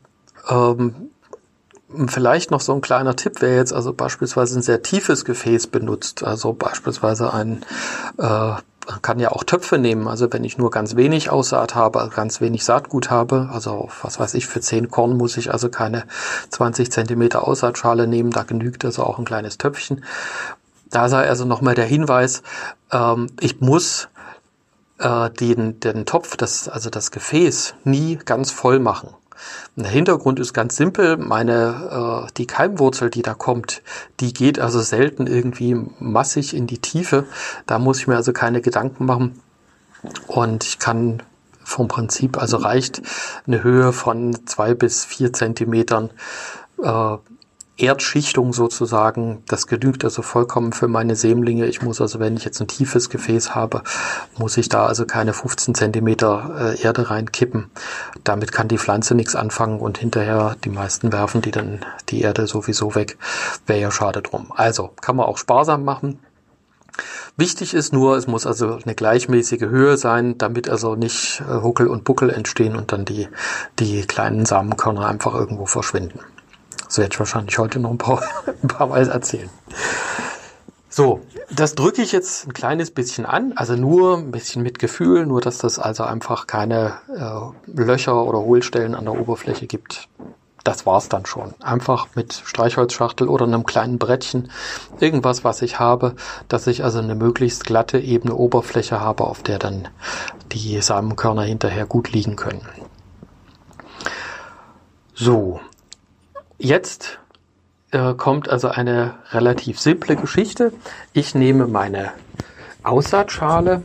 ähm, 0.50 1.09
vielleicht 2.07 2.51
noch 2.51 2.62
so 2.62 2.74
ein 2.74 2.81
kleiner 2.81 3.15
Tipp, 3.15 3.35
wer 3.39 3.55
jetzt 3.55 3.74
also 3.74 3.93
beispielsweise 3.93 4.59
ein 4.59 4.63
sehr 4.63 4.81
tiefes 4.81 5.25
Gefäß 5.25 5.67
benutzt, 5.67 6.24
also 6.24 6.53
beispielsweise 6.53 7.33
ein 7.33 7.65
äh, 8.17 8.55
kann 9.01 9.19
ja 9.19 9.31
auch 9.31 9.43
Töpfe 9.43 9.77
nehmen. 9.77 10.07
Also 10.07 10.31
wenn 10.31 10.43
ich 10.43 10.57
nur 10.57 10.71
ganz 10.71 10.95
wenig 10.95 11.29
Aussaat 11.29 11.75
habe, 11.75 12.09
ganz 12.13 12.41
wenig 12.41 12.63
Saatgut 12.63 13.09
habe, 13.09 13.49
also 13.51 13.89
was 14.01 14.19
weiß 14.19 14.33
ich, 14.35 14.47
für 14.47 14.61
10 14.61 14.89
Korn 14.89 15.17
muss 15.17 15.37
ich 15.37 15.51
also 15.51 15.69
keine 15.69 16.05
20 16.49 16.91
Zentimeter 16.91 17.47
Aussaatschale 17.47 18.07
nehmen, 18.07 18.31
da 18.31 18.43
genügt 18.43 18.85
also 18.85 19.03
auch 19.03 19.19
ein 19.19 19.25
kleines 19.25 19.57
Töpfchen. 19.57 20.03
Da 20.89 21.09
sei 21.09 21.27
also 21.27 21.45
nochmal 21.45 21.75
der 21.75 21.85
Hinweis, 21.85 22.43
ähm, 22.91 23.27
ich 23.39 23.59
muss 23.59 24.07
äh, 24.99 25.29
den, 25.29 25.79
den 25.79 26.05
Topf, 26.05 26.37
das, 26.37 26.69
also 26.69 26.89
das 26.89 27.11
Gefäß, 27.11 27.75
nie 27.83 28.17
ganz 28.17 28.51
voll 28.51 28.79
machen. 28.79 29.09
Der 29.75 29.89
Hintergrund 29.89 30.39
ist 30.39 30.53
ganz 30.53 30.75
simpel. 30.75 31.17
Meine, 31.17 32.25
äh, 32.27 32.31
die 32.37 32.47
Keimwurzel, 32.47 33.09
die 33.09 33.21
da 33.21 33.33
kommt, 33.33 33.81
die 34.19 34.33
geht 34.33 34.59
also 34.59 34.79
selten 34.81 35.27
irgendwie 35.27 35.75
massig 35.99 36.55
in 36.55 36.67
die 36.67 36.79
Tiefe. 36.79 37.25
Da 37.65 37.79
muss 37.79 37.99
ich 37.99 38.07
mir 38.07 38.15
also 38.15 38.33
keine 38.33 38.61
Gedanken 38.61 39.05
machen. 39.05 39.41
Und 40.27 40.63
ich 40.63 40.79
kann 40.79 41.23
vom 41.63 41.87
Prinzip, 41.87 42.37
also 42.37 42.57
reicht 42.57 43.01
eine 43.47 43.63
Höhe 43.63 43.91
von 43.91 44.45
zwei 44.45 44.75
bis 44.75 45.03
vier 45.03 45.33
Zentimetern 45.33 46.11
äh, 46.81 47.17
Erdschichtung 47.77 48.53
sozusagen. 48.53 49.44
Das 49.48 49.67
genügt 49.67 50.03
also 50.03 50.22
vollkommen 50.22 50.72
für 50.72 50.88
meine 50.88 51.15
Sämlinge. 51.15 51.65
Ich 51.65 51.82
muss 51.82 52.00
also, 52.00 52.20
wenn 52.20 52.38
ich 52.38 52.46
jetzt 52.46 52.62
ein 52.62 52.67
tiefes 52.67 53.10
Gefäß 53.10 53.53
habe, 53.53 53.84
muss 54.38 54.58
ich 54.58 54.70
da 54.70 54.86
also 54.86 55.05
keine 55.05 55.34
15 55.34 55.75
Zentimeter 55.75 56.75
äh, 56.75 56.82
Erde 56.82 57.10
reinkippen. 57.10 57.70
Damit 58.24 58.51
kann 58.51 58.67
die 58.67 58.77
Pflanze 58.77 59.15
nichts 59.15 59.36
anfangen 59.36 59.79
und 59.79 59.98
hinterher 59.98 60.55
die 60.63 60.70
meisten 60.70 61.12
werfen 61.12 61.41
die 61.41 61.51
dann 61.51 61.86
die 62.10 62.22
Erde 62.22 62.48
sowieso 62.48 62.96
weg. 62.96 63.17
Wäre 63.67 63.82
ja 63.82 63.91
schade 63.91 64.22
drum. 64.22 64.51
Also 64.55 64.91
kann 65.01 65.17
man 65.17 65.25
auch 65.25 65.38
sparsam 65.38 65.84
machen. 65.84 66.20
Wichtig 67.38 67.74
ist 67.74 67.91
nur, 67.91 68.15
es 68.15 68.27
muss 68.27 68.48
also 68.48 68.79
eine 68.82 68.96
gleichmäßige 68.96 69.63
Höhe 69.63 69.98
sein, 69.98 70.38
damit 70.38 70.70
also 70.70 70.96
nicht 70.96 71.41
äh, 71.41 71.62
Huckel 71.62 71.88
und 71.88 72.05
Buckel 72.05 72.29
entstehen 72.29 72.77
und 72.77 72.94
dann 72.94 73.03
die, 73.03 73.27
die 73.79 74.03
kleinen 74.03 74.46
Samenkörner 74.46 75.05
einfach 75.05 75.34
irgendwo 75.34 75.65
verschwinden. 75.65 76.22
Das 76.95 76.99
werde 76.99 77.13
ich 77.13 77.19
wahrscheinlich 77.19 77.57
heute 77.57 77.79
noch 77.79 77.91
ein 77.91 77.97
paar, 77.97 78.23
ein 78.63 78.69
paar 78.69 78.87
Mal 78.87 79.05
erzählen. 79.09 79.49
So, 80.87 81.19
das 81.51 81.75
drücke 81.75 82.01
ich 82.01 82.13
jetzt 82.13 82.47
ein 82.47 82.53
kleines 82.53 82.89
bisschen 82.89 83.25
an, 83.25 83.51
also 83.57 83.75
nur 83.75 84.17
ein 84.17 84.31
bisschen 84.31 84.63
mit 84.63 84.79
Gefühl, 84.79 85.25
nur 85.25 85.41
dass 85.41 85.57
das 85.57 85.77
also 85.77 86.03
einfach 86.03 86.47
keine 86.47 86.93
äh, 87.13 87.81
Löcher 87.81 88.23
oder 88.23 88.39
Hohlstellen 88.39 88.95
an 88.95 89.03
der 89.03 89.19
Oberfläche 89.19 89.67
gibt. 89.67 90.07
Das 90.63 90.85
war's 90.85 91.09
dann 91.09 91.25
schon. 91.25 91.53
Einfach 91.59 92.07
mit 92.15 92.31
Streichholzschachtel 92.45 93.27
oder 93.27 93.43
einem 93.43 93.65
kleinen 93.65 93.99
Brettchen, 93.99 94.49
irgendwas, 95.01 95.43
was 95.43 95.61
ich 95.61 95.79
habe, 95.79 96.15
dass 96.47 96.65
ich 96.65 96.85
also 96.85 96.99
eine 96.99 97.15
möglichst 97.15 97.65
glatte, 97.65 97.99
ebene 97.99 98.33
Oberfläche 98.33 99.01
habe, 99.01 99.25
auf 99.25 99.43
der 99.43 99.59
dann 99.59 99.89
die 100.53 100.81
Samenkörner 100.81 101.43
hinterher 101.43 101.87
gut 101.87 102.13
liegen 102.13 102.37
können. 102.37 102.65
So, 105.13 105.59
Jetzt 106.57 107.19
äh, 107.91 108.13
kommt 108.13 108.50
also 108.50 108.69
eine 108.69 109.15
relativ 109.31 109.79
simple 109.79 110.15
Geschichte. 110.15 110.74
Ich 111.13 111.35
nehme 111.35 111.67
meine 111.67 112.12
Aussaatschale 112.83 113.83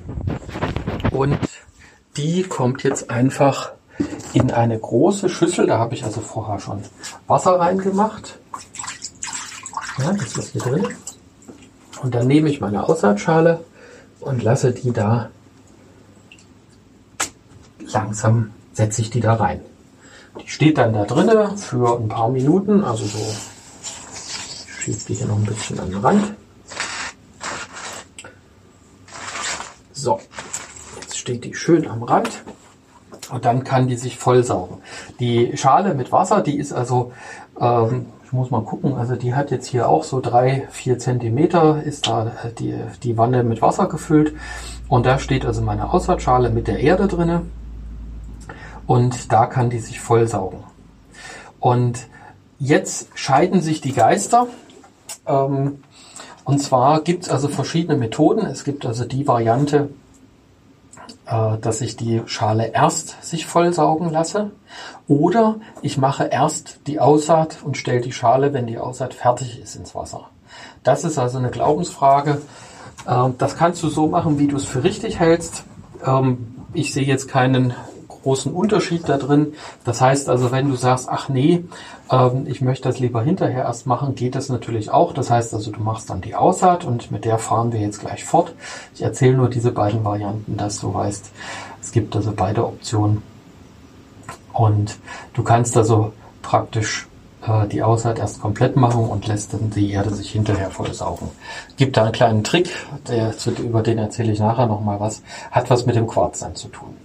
und 1.10 1.38
die 2.16 2.42
kommt 2.42 2.82
jetzt 2.82 3.10
einfach 3.10 3.72
in 4.32 4.50
eine 4.50 4.78
große 4.78 5.28
Schüssel. 5.28 5.66
Da 5.66 5.78
habe 5.78 5.94
ich 5.94 6.04
also 6.04 6.20
vorher 6.20 6.60
schon 6.60 6.82
Wasser 7.26 7.58
reingemacht. 7.58 8.38
Ja, 9.98 10.12
das 10.12 10.36
ist 10.36 10.52
hier 10.52 10.62
drin. 10.62 10.86
Und 12.02 12.14
dann 12.14 12.26
nehme 12.26 12.48
ich 12.48 12.60
meine 12.60 12.84
Aussaatschale 12.88 13.64
und 14.20 14.42
lasse 14.42 14.72
die 14.72 14.92
da 14.92 15.30
langsam 17.92 18.52
setze 18.72 19.02
ich 19.02 19.10
die 19.10 19.20
da 19.20 19.34
rein. 19.34 19.60
Die 20.38 20.48
steht 20.48 20.78
dann 20.78 20.92
da 20.92 21.04
drinnen 21.04 21.56
für 21.56 21.98
ein 21.98 22.08
paar 22.08 22.28
Minuten, 22.28 22.84
also 22.84 23.04
so, 23.04 23.18
ich 23.18 24.74
schiebe 24.80 24.98
die 25.08 25.14
hier 25.14 25.26
noch 25.26 25.36
ein 25.36 25.44
bisschen 25.44 25.80
an 25.80 25.90
den 25.90 26.00
Rand. 26.00 26.34
So, 29.92 30.20
jetzt 31.00 31.18
steht 31.18 31.44
die 31.44 31.54
schön 31.54 31.86
am 31.88 32.02
Rand 32.02 32.42
und 33.30 33.44
dann 33.44 33.64
kann 33.64 33.88
die 33.88 33.96
sich 33.96 34.18
vollsaugen. 34.18 34.78
Die 35.18 35.56
Schale 35.56 35.94
mit 35.94 36.12
Wasser, 36.12 36.42
die 36.42 36.58
ist 36.58 36.72
also, 36.72 37.12
ähm, 37.60 38.06
ich 38.24 38.32
muss 38.32 38.50
mal 38.50 38.62
gucken, 38.62 38.94
also 38.94 39.16
die 39.16 39.34
hat 39.34 39.50
jetzt 39.50 39.66
hier 39.66 39.88
auch 39.88 40.04
so 40.04 40.20
drei, 40.20 40.68
vier 40.70 40.98
Zentimeter, 40.98 41.82
ist 41.82 42.06
da 42.06 42.32
die, 42.58 42.74
die 43.02 43.18
Wanne 43.18 43.42
mit 43.42 43.60
Wasser 43.60 43.88
gefüllt 43.88 44.34
und 44.88 45.04
da 45.04 45.18
steht 45.18 45.44
also 45.44 45.60
meine 45.60 45.92
Aussaatschale 45.92 46.50
mit 46.50 46.68
der 46.68 46.78
Erde 46.78 47.08
drinne 47.08 47.42
und 48.86 49.32
da 49.32 49.46
kann 49.46 49.70
die 49.70 49.78
sich 49.78 50.00
vollsaugen. 50.00 50.64
Und 51.60 52.06
jetzt 52.58 53.08
scheiden 53.14 53.60
sich 53.60 53.80
die 53.80 53.92
Geister. 53.92 54.46
Ähm, 55.26 55.82
und 56.44 56.58
zwar 56.58 57.02
gibt 57.02 57.24
es 57.24 57.30
also 57.30 57.48
verschiedene 57.48 57.98
Methoden. 57.98 58.46
Es 58.46 58.64
gibt 58.64 58.86
also 58.86 59.04
die 59.04 59.28
Variante, 59.28 59.90
äh, 61.26 61.58
dass 61.58 61.80
ich 61.80 61.96
die 61.96 62.22
Schale 62.26 62.72
erst 62.72 63.22
sich 63.22 63.46
vollsaugen 63.46 64.10
lasse. 64.10 64.50
Oder 65.06 65.56
ich 65.82 65.98
mache 65.98 66.24
erst 66.24 66.80
die 66.86 66.98
Aussaat 66.98 67.58
und 67.62 67.76
stelle 67.76 68.00
die 68.00 68.12
Schale, 68.12 68.52
wenn 68.52 68.66
die 68.66 68.78
Aussaat 68.78 69.14
fertig 69.14 69.60
ist, 69.60 69.76
ins 69.76 69.94
Wasser. 69.94 70.28
Das 70.82 71.04
ist 71.04 71.18
also 71.18 71.38
eine 71.38 71.50
Glaubensfrage. 71.50 72.40
Äh, 73.06 73.28
das 73.38 73.56
kannst 73.56 73.82
du 73.82 73.88
so 73.88 74.06
machen, 74.06 74.38
wie 74.38 74.48
du 74.48 74.56
es 74.56 74.64
für 74.64 74.82
richtig 74.82 75.18
hältst. 75.20 75.64
Ähm, 76.04 76.56
ich 76.72 76.92
sehe 76.92 77.04
jetzt 77.04 77.28
keinen 77.28 77.74
großen 78.22 78.52
Unterschied 78.52 79.08
da 79.08 79.16
drin. 79.16 79.54
Das 79.84 80.00
heißt 80.00 80.28
also, 80.28 80.52
wenn 80.52 80.68
du 80.68 80.76
sagst, 80.76 81.08
ach 81.08 81.28
nee, 81.28 81.64
ähm, 82.10 82.46
ich 82.46 82.60
möchte 82.60 82.88
das 82.88 82.98
lieber 82.98 83.22
hinterher 83.22 83.64
erst 83.64 83.86
machen, 83.86 84.14
geht 84.14 84.34
das 84.34 84.48
natürlich 84.48 84.90
auch. 84.90 85.12
Das 85.12 85.30
heißt 85.30 85.54
also, 85.54 85.70
du 85.70 85.80
machst 85.80 86.10
dann 86.10 86.20
die 86.20 86.34
Aussaat 86.34 86.84
und 86.84 87.10
mit 87.10 87.24
der 87.24 87.38
fahren 87.38 87.72
wir 87.72 87.80
jetzt 87.80 88.00
gleich 88.00 88.24
fort. 88.24 88.54
Ich 88.94 89.02
erzähle 89.02 89.36
nur 89.36 89.48
diese 89.48 89.72
beiden 89.72 90.04
Varianten, 90.04 90.56
dass 90.56 90.80
du 90.80 90.92
weißt, 90.92 91.30
es 91.80 91.92
gibt 91.92 92.14
also 92.16 92.32
beide 92.34 92.66
Optionen. 92.66 93.22
Und 94.52 94.98
du 95.34 95.42
kannst 95.42 95.76
also 95.76 96.12
praktisch 96.42 97.06
äh, 97.46 97.66
die 97.68 97.82
Aussaat 97.82 98.18
erst 98.18 98.40
komplett 98.40 98.76
machen 98.76 99.08
und 99.08 99.26
lässt 99.26 99.54
dann 99.54 99.70
die 99.70 99.92
Erde 99.92 100.12
sich 100.14 100.30
hinterher 100.30 100.70
vollsaugen. 100.70 101.28
Gibt 101.76 101.96
da 101.96 102.04
einen 102.04 102.12
kleinen 102.12 102.44
Trick, 102.44 102.70
der, 103.08 103.34
über 103.58 103.82
den 103.82 103.98
erzähle 103.98 104.32
ich 104.32 104.40
nachher 104.40 104.66
nochmal 104.66 105.00
was, 105.00 105.22
hat 105.50 105.70
was 105.70 105.86
mit 105.86 105.96
dem 105.96 106.06
Quarz 106.06 106.40
dann 106.40 106.54
zu 106.54 106.68
tun. 106.68 106.96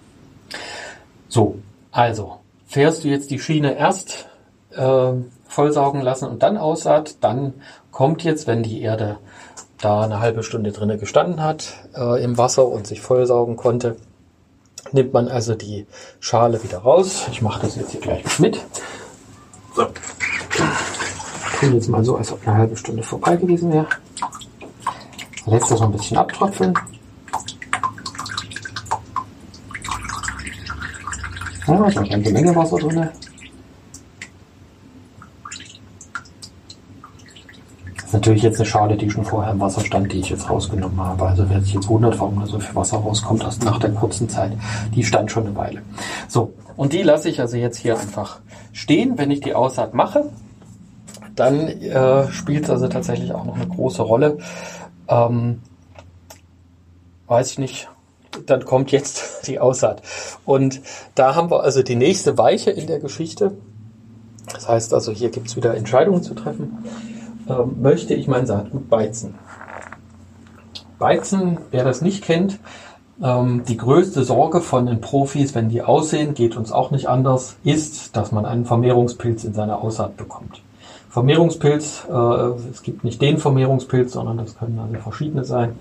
So, 1.36 1.58
also 1.92 2.38
fährst 2.66 3.04
du 3.04 3.10
jetzt 3.10 3.30
die 3.30 3.40
Schiene 3.40 3.78
erst 3.78 4.30
äh, 4.72 5.12
vollsaugen 5.50 6.00
lassen 6.00 6.30
und 6.30 6.42
dann 6.42 6.56
Aussaat, 6.56 7.18
dann 7.20 7.56
kommt 7.92 8.24
jetzt, 8.24 8.48
wenn 8.48 8.64
die 8.64 8.82
Erde 8.82 9.18
da 9.78 10.04
eine 10.04 10.22
halbe 10.22 10.44
Stunde 10.44 10.72
drinnen 10.72 10.98
gestanden 10.98 11.44
hat 11.44 11.74
äh, 11.94 12.24
im 12.24 12.38
Wasser 12.38 12.66
und 12.66 12.88
sich 12.88 13.02
vollsaugen 13.02 13.58
konnte, 13.58 13.98
nimmt 14.94 15.12
man 15.12 15.28
also 15.28 15.56
die 15.56 15.88
Schale 16.22 16.64
wieder 16.64 16.78
raus. 16.78 17.26
Ich 17.30 17.42
mache 17.42 17.64
das 17.64 17.76
jetzt 17.76 17.92
hier 17.92 18.00
gleich 18.00 18.40
mit. 18.40 18.58
So. 19.76 19.88
Tun 21.60 21.74
jetzt 21.74 21.90
mal 21.90 22.06
so, 22.06 22.16
als 22.16 22.32
ob 22.32 22.48
eine 22.48 22.56
halbe 22.60 22.78
Stunde 22.78 23.04
vorbei 23.04 23.36
gewesen 23.36 23.74
wäre. 23.74 23.88
Lässt 25.48 25.70
das 25.70 25.82
noch 25.82 25.88
ein 25.88 25.98
bisschen 25.98 26.16
abtröpfeln. 26.16 26.74
Ja, 31.68 31.88
ist 31.88 31.98
eine 31.98 32.30
Menge 32.30 32.56
Wasser 32.56 32.78
drin. 32.78 33.10
Das 37.96 38.06
ist 38.06 38.14
natürlich 38.14 38.44
jetzt 38.44 38.58
eine 38.58 38.66
Schale, 38.68 38.98
die 38.98 39.10
schon 39.10 39.26
vorher 39.26 39.52
im 39.52 39.60
Wasser 39.60 39.82
stand, 39.82 40.12
die 40.12 40.20
ich 40.20 40.30
jetzt 40.30 40.48
rausgenommen 40.48 41.00
habe. 41.00 41.26
Also 41.26 41.50
wer 41.50 41.60
sich 41.62 41.74
jetzt 41.74 41.88
wundert, 41.88 42.20
warum 42.20 42.40
da 42.40 42.46
so 42.46 42.60
viel 42.60 42.76
Wasser 42.76 42.98
rauskommt, 42.98 43.44
erst 43.44 43.64
nach 43.64 43.80
der 43.80 43.92
kurzen 43.92 44.30
Zeit, 44.30 44.54
die 44.94 45.04
stand 45.04 45.32
schon 45.32 45.48
eine 45.48 45.56
Weile. 45.56 45.82
So, 46.28 46.54
und 46.78 46.94
die 46.94 47.02
lasse 47.02 47.30
ich 47.30 47.40
also 47.40 47.58
jetzt 47.58 47.78
hier 47.78 48.00
einfach 48.00 48.42
stehen, 48.72 49.18
wenn 49.18 49.32
ich 49.32 49.42
die 49.42 49.56
Aussaat 49.56 49.96
mache. 49.96 50.30
Dann 51.36 51.68
äh, 51.68 52.32
spielt 52.32 52.66
es 52.66 52.70
also 52.70 52.88
tatsächlich 52.88 53.34
auch 53.34 53.44
noch 53.44 53.56
eine 53.56 53.68
große 53.68 54.04
Rolle. 54.04 54.38
Ähm, 55.08 55.62
weiß 57.28 57.52
ich 57.52 57.60
nicht, 57.60 57.90
dann 58.46 58.66
kommt 58.66 58.92
jetzt 58.92 59.22
die 59.48 59.60
Aussaat. 59.60 60.02
Und 60.46 60.82
da 61.16 61.36
haben 61.36 61.52
wir 61.52 61.64
also 61.64 61.84
die 61.84 61.96
nächste 61.96 62.38
Weiche 62.38 62.72
in 62.72 62.88
der 62.88 63.00
Geschichte. 63.00 63.54
Das 64.54 64.68
heißt 64.68 64.94
also, 64.94 65.12
hier 65.12 65.30
gibt 65.30 65.48
es 65.48 65.56
wieder 65.56 65.76
Entscheidungen 65.76 66.24
zu 66.24 66.34
treffen. 66.34 66.84
Ähm, 67.50 67.82
möchte 67.82 68.14
ich 68.14 68.28
mein 68.28 68.46
Saatgut 68.46 68.90
beizen? 68.90 69.36
Beizen, 70.98 71.58
wer 71.72 71.84
das 71.84 72.02
nicht 72.02 72.24
kennt, 72.24 72.60
ähm, 73.22 73.64
die 73.68 73.78
größte 73.78 74.24
Sorge 74.24 74.62
von 74.62 74.86
den 74.86 75.02
Profis, 75.02 75.56
wenn 75.56 75.70
die 75.70 75.82
aussehen, 75.82 76.34
geht 76.34 76.58
uns 76.58 76.72
auch 76.72 76.92
nicht 76.92 77.08
anders, 77.08 77.58
ist, 77.64 78.16
dass 78.16 78.32
man 78.32 78.46
einen 78.46 78.66
Vermehrungspilz 78.66 79.44
in 79.44 79.54
seiner 79.54 79.82
Aussaat 79.82 80.18
bekommt. 80.18 80.62
Vermehrungspilz, 81.10 82.08
äh, 82.10 82.14
es 82.72 82.84
gibt 82.84 83.06
nicht 83.06 83.22
den 83.22 83.38
Vermehrungspilz, 83.38 84.14
sondern 84.14 84.38
das 84.38 84.58
können 84.58 84.80
also 84.80 85.02
verschiedene 85.02 85.46
sein. 85.46 85.80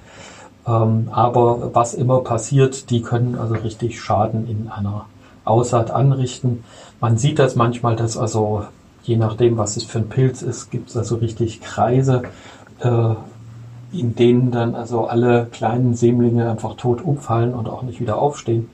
Ähm, 0.66 1.08
aber 1.12 1.74
was 1.74 1.94
immer 1.94 2.20
passiert, 2.20 2.90
die 2.90 3.02
können 3.02 3.36
also 3.36 3.54
richtig 3.54 4.00
Schaden 4.00 4.48
in 4.48 4.70
einer 4.70 5.06
Aussaat 5.44 5.90
anrichten. 5.90 6.64
Man 7.00 7.18
sieht 7.18 7.38
das 7.38 7.54
manchmal, 7.54 7.96
dass 7.96 8.16
also 8.16 8.64
je 9.02 9.16
nachdem, 9.16 9.58
was 9.58 9.76
es 9.76 9.84
für 9.84 9.98
ein 9.98 10.08
Pilz 10.08 10.42
ist, 10.42 10.70
gibt 10.70 10.90
es 10.90 10.96
also 10.96 11.16
richtig 11.16 11.60
Kreise, 11.60 12.22
äh, 12.80 13.14
in 13.92 14.14
denen 14.16 14.50
dann 14.50 14.74
also 14.74 15.06
alle 15.06 15.46
kleinen 15.52 15.94
Sämlinge 15.94 16.50
einfach 16.50 16.76
tot 16.76 17.02
umfallen 17.02 17.54
und 17.54 17.68
auch 17.68 17.82
nicht 17.82 18.00
wieder 18.00 18.18
aufstehen. 18.18 18.70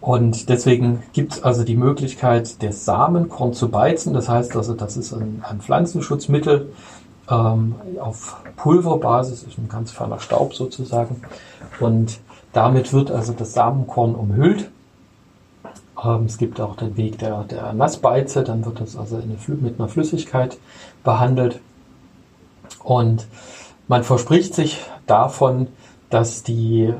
Und 0.00 0.50
deswegen 0.50 1.02
gibt 1.14 1.32
es 1.32 1.42
also 1.42 1.64
die 1.64 1.74
Möglichkeit, 1.74 2.62
das 2.62 2.84
Samenkorn 2.84 3.54
zu 3.54 3.70
beizen. 3.70 4.14
Das 4.14 4.28
heißt 4.28 4.54
also, 4.54 4.74
das 4.74 4.96
ist 4.96 5.12
ein, 5.12 5.42
ein 5.48 5.60
Pflanzenschutzmittel 5.60 6.70
ähm, 7.28 7.74
auf 8.00 8.36
Pulverbasis, 8.56 9.42
ist 9.42 9.58
ein 9.58 9.68
ganz 9.68 9.90
feiner 9.90 10.20
Staub 10.20 10.54
sozusagen. 10.54 11.22
Und 11.80 12.18
damit 12.52 12.92
wird 12.92 13.10
also 13.10 13.32
das 13.32 13.52
Samenkorn 13.52 14.14
umhüllt 14.14 14.70
ähm, 16.02 16.24
es 16.26 16.38
gibt 16.38 16.60
auch 16.60 16.76
den 16.76 16.96
Weg 16.96 17.18
der, 17.18 17.44
der 17.44 17.72
Nassbeize, 17.72 18.44
dann 18.44 18.64
wird 18.64 18.80
das 18.80 18.96
also 18.96 19.16
eine, 19.16 19.36
mit 19.60 19.78
einer 19.78 19.88
Flüssigkeit 19.88 20.58
behandelt. 21.04 21.60
Und 22.82 23.26
man 23.88 24.04
verspricht 24.04 24.54
sich 24.54 24.78
davon, 25.06 25.68
dass 26.10 26.42
die, 26.42 26.82
äh, 26.82 26.94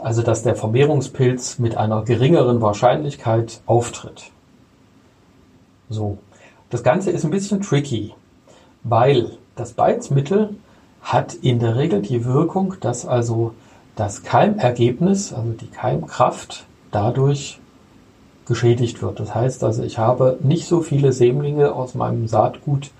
also 0.00 0.22
dass 0.22 0.42
der 0.42 0.56
Vermehrungspilz 0.56 1.58
mit 1.58 1.76
einer 1.76 2.02
geringeren 2.02 2.60
Wahrscheinlichkeit 2.60 3.60
auftritt. 3.66 4.30
So. 5.88 6.18
Das 6.70 6.82
Ganze 6.82 7.10
ist 7.10 7.24
ein 7.24 7.30
bisschen 7.30 7.60
tricky, 7.60 8.14
weil 8.82 9.36
das 9.56 9.72
Beizmittel 9.72 10.56
hat 11.02 11.34
in 11.34 11.58
der 11.58 11.76
Regel 11.76 12.02
die 12.02 12.24
Wirkung, 12.24 12.74
dass 12.80 13.06
also 13.06 13.54
das 13.96 14.22
Keimergebnis, 14.22 15.32
also 15.32 15.52
die 15.52 15.66
Keimkraft, 15.68 16.64
dadurch 16.90 17.58
geschädigt 18.46 19.02
wird. 19.02 19.20
Das 19.20 19.34
heißt 19.34 19.64
also, 19.64 19.82
ich 19.82 19.98
habe 19.98 20.38
nicht 20.42 20.66
so 20.66 20.80
viele 20.80 21.12
Sämlinge 21.12 21.74
aus 21.74 21.94
meinem 21.94 22.28
Saatgut, 22.28 22.90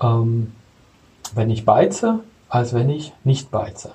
ähm, 0.00 0.52
wenn 1.34 1.50
ich 1.50 1.64
beize, 1.64 2.20
als 2.48 2.72
wenn 2.72 2.90
ich 2.90 3.12
nicht 3.24 3.50
beize. 3.50 3.92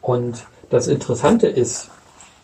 Und 0.00 0.46
das 0.70 0.88
Interessante 0.88 1.46
ist, 1.46 1.90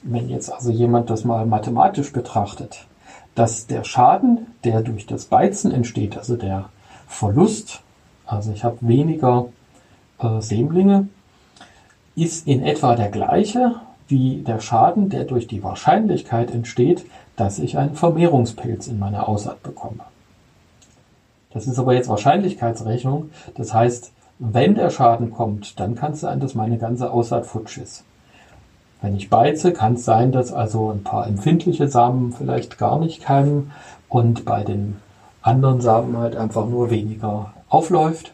wenn 0.02 0.28
jetzt 0.28 0.52
also 0.52 0.71
jemand 0.71 1.11
das 1.11 1.25
mal 1.25 1.47
mathematisch 1.47 2.12
betrachtet, 2.12 2.87
dass 3.35 3.66
der 3.66 3.85
Schaden, 3.85 4.46
der 4.64 4.83
durch 4.83 5.07
das 5.07 5.27
Beizen 5.27 5.72
entsteht, 5.72 6.16
also 6.16 6.37
der 6.37 6.70
Verlust, 7.07 7.81
also 8.28 8.52
ich 8.52 8.62
habe 8.62 8.76
weniger 8.82 9.46
äh, 10.20 10.40
Sämlinge, 10.40 11.08
ist 12.14 12.46
in 12.46 12.62
etwa 12.62 12.94
der 12.94 13.08
gleiche 13.08 13.76
wie 14.06 14.42
der 14.46 14.60
Schaden, 14.60 15.08
der 15.08 15.24
durch 15.24 15.46
die 15.46 15.62
Wahrscheinlichkeit 15.62 16.50
entsteht, 16.50 17.04
dass 17.36 17.58
ich 17.58 17.76
einen 17.78 17.94
Vermehrungspilz 17.94 18.86
in 18.86 18.98
meiner 18.98 19.28
Aussaat 19.28 19.62
bekomme. 19.62 20.00
Das 21.52 21.66
ist 21.66 21.78
aber 21.78 21.94
jetzt 21.94 22.08
Wahrscheinlichkeitsrechnung. 22.08 23.30
Das 23.54 23.72
heißt, 23.72 24.12
wenn 24.38 24.74
der 24.74 24.90
Schaden 24.90 25.30
kommt, 25.30 25.80
dann 25.80 25.94
kann 25.94 26.12
es 26.12 26.20
sein, 26.20 26.40
dass 26.40 26.54
meine 26.54 26.78
ganze 26.78 27.10
Aussaat 27.10 27.46
futsch 27.46 27.78
ist. 27.78 28.04
Wenn 29.00 29.16
ich 29.16 29.30
beize, 29.30 29.72
kann 29.72 29.94
es 29.94 30.04
sein, 30.04 30.32
dass 30.32 30.52
also 30.52 30.90
ein 30.90 31.02
paar 31.02 31.26
empfindliche 31.26 31.88
Samen 31.88 32.32
vielleicht 32.32 32.78
gar 32.78 32.98
nicht 32.98 33.22
keimen 33.22 33.70
und 34.08 34.44
bei 34.44 34.64
den 34.64 34.96
anderen 35.42 35.80
Samen 35.80 36.16
halt 36.16 36.36
einfach 36.36 36.66
nur 36.66 36.90
weniger 36.90 37.52
aufläuft. 37.68 38.33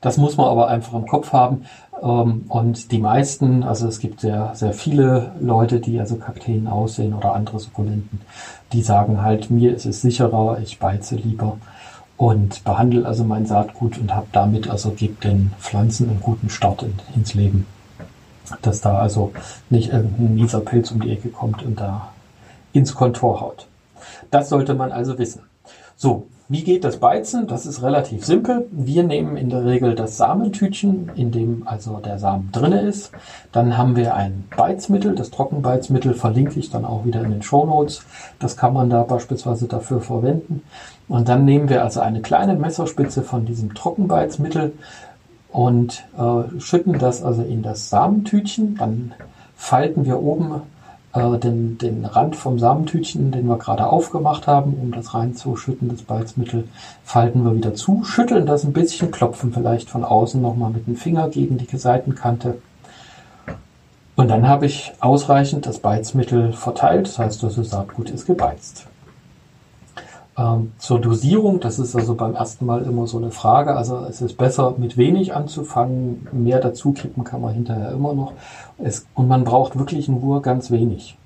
Das 0.00 0.16
muss 0.16 0.36
man 0.36 0.46
aber 0.46 0.68
einfach 0.68 0.94
im 0.94 1.06
Kopf 1.06 1.32
haben. 1.32 1.66
Ähm, 2.02 2.44
und 2.48 2.90
die 2.92 2.98
meisten, 2.98 3.62
also 3.62 3.86
es 3.86 3.98
gibt 3.98 4.20
sehr, 4.20 4.52
sehr 4.54 4.72
viele 4.72 5.32
Leute, 5.40 5.80
die 5.80 6.00
also 6.00 6.16
Kakteen 6.16 6.66
aussehen 6.66 7.14
oder 7.14 7.34
andere 7.34 7.58
Sukkulenten, 7.58 8.20
die 8.72 8.82
sagen 8.82 9.22
halt, 9.22 9.50
mir 9.50 9.74
ist 9.74 9.86
es 9.86 10.00
sicherer, 10.00 10.58
ich 10.62 10.78
beize 10.78 11.16
lieber 11.16 11.58
und 12.16 12.64
behandle 12.64 13.06
also 13.06 13.24
mein 13.24 13.46
Saatgut 13.46 13.98
und 13.98 14.14
habe 14.14 14.26
damit 14.32 14.70
also 14.70 14.90
gebe 14.90 15.20
den 15.22 15.52
Pflanzen 15.58 16.08
einen 16.08 16.20
guten 16.20 16.48
Start 16.48 16.82
in, 16.82 16.94
ins 17.14 17.34
Leben. 17.34 17.66
Dass 18.62 18.80
da 18.80 18.98
also 18.98 19.32
nicht 19.70 19.90
irgendein 19.90 20.34
mieser 20.34 20.60
Pilz 20.60 20.90
um 20.90 21.00
die 21.00 21.12
Ecke 21.12 21.28
kommt 21.30 21.62
und 21.62 21.80
da 21.80 22.10
ins 22.72 22.94
Kontor 22.94 23.40
haut. 23.40 23.66
Das 24.30 24.50
sollte 24.50 24.74
man 24.74 24.92
also 24.92 25.18
wissen. 25.18 25.42
So, 25.96 26.26
wie 26.48 26.62
geht 26.62 26.84
das 26.84 26.98
Beizen? 26.98 27.46
Das 27.46 27.64
ist 27.64 27.82
relativ 27.82 28.26
simpel. 28.26 28.68
Wir 28.70 29.02
nehmen 29.02 29.38
in 29.38 29.48
der 29.48 29.64
Regel 29.64 29.94
das 29.94 30.18
Samentütchen, 30.18 31.10
in 31.14 31.32
dem 31.32 31.66
also 31.66 32.00
der 32.00 32.18
Samen 32.18 32.50
drinne 32.52 32.82
ist. 32.82 33.12
Dann 33.50 33.78
haben 33.78 33.96
wir 33.96 34.14
ein 34.14 34.44
Beizmittel. 34.54 35.14
Das 35.14 35.30
Trockenbeizmittel 35.30 36.12
verlinke 36.12 36.60
ich 36.60 36.68
dann 36.68 36.84
auch 36.84 37.06
wieder 37.06 37.22
in 37.22 37.30
den 37.30 37.42
Show 37.42 37.64
Notes. 37.64 38.02
Das 38.40 38.58
kann 38.58 38.74
man 38.74 38.90
da 38.90 39.04
beispielsweise 39.04 39.68
dafür 39.68 40.02
verwenden. 40.02 40.62
Und 41.08 41.30
dann 41.30 41.46
nehmen 41.46 41.70
wir 41.70 41.82
also 41.82 42.00
eine 42.00 42.20
kleine 42.20 42.54
Messerspitze 42.56 43.22
von 43.22 43.46
diesem 43.46 43.74
Trockenbeizmittel 43.74 44.74
und 45.50 46.04
äh, 46.18 46.60
schütten 46.60 46.98
das 46.98 47.22
also 47.22 47.42
in 47.42 47.62
das 47.62 47.88
Samentütchen. 47.88 48.76
Dann 48.76 49.14
falten 49.56 50.04
wir 50.04 50.20
oben 50.20 50.60
äh, 51.14 51.38
den, 51.38 51.78
den 51.78 52.04
Rand 52.04 52.36
vom 52.36 52.58
Samentütchen, 52.58 53.30
den 53.30 53.46
wir 53.46 53.56
gerade 53.56 53.86
aufgemacht 53.86 54.46
haben, 54.46 54.74
um 54.74 54.92
das 54.92 55.14
reinzuschütten, 55.14 55.88
das 55.88 56.02
Beizmittel, 56.02 56.68
falten 57.04 57.44
wir 57.44 57.54
wieder 57.54 57.74
zu, 57.74 58.04
schütteln 58.04 58.46
das 58.46 58.64
ein 58.64 58.72
bisschen, 58.72 59.10
klopfen 59.10 59.52
vielleicht 59.52 59.90
von 59.90 60.04
außen 60.04 60.42
nochmal 60.42 60.70
mit 60.70 60.86
dem 60.86 60.96
Finger 60.96 61.28
gegen 61.28 61.56
die 61.56 61.76
Seitenkante. 61.76 62.58
Und 64.16 64.28
dann 64.28 64.48
habe 64.48 64.66
ich 64.66 64.92
ausreichend 65.00 65.66
das 65.66 65.78
Beizmittel 65.78 66.52
verteilt, 66.52 67.06
das 67.06 67.18
heißt, 67.18 67.42
das 67.42 67.54
Saatgut 67.54 68.10
ist 68.10 68.26
gebeizt. 68.26 68.86
Ähm, 70.36 70.72
zur 70.78 71.00
Dosierung, 71.00 71.60
das 71.60 71.78
ist 71.78 71.94
also 71.94 72.14
beim 72.14 72.34
ersten 72.34 72.66
Mal 72.66 72.82
immer 72.82 73.06
so 73.06 73.18
eine 73.18 73.30
Frage. 73.30 73.76
Also 73.76 74.04
es 74.08 74.20
ist 74.20 74.36
besser 74.36 74.74
mit 74.78 74.96
wenig 74.96 75.34
anzufangen, 75.34 76.26
mehr 76.32 76.60
dazu 76.60 76.92
kippen 76.92 77.22
kann 77.22 77.40
man 77.40 77.54
hinterher 77.54 77.92
immer 77.92 78.14
noch. 78.14 78.32
Es, 78.78 79.06
und 79.14 79.28
man 79.28 79.44
braucht 79.44 79.78
wirklich 79.78 80.08
nur 80.08 80.42
ganz 80.42 80.70
wenig. 80.70 81.16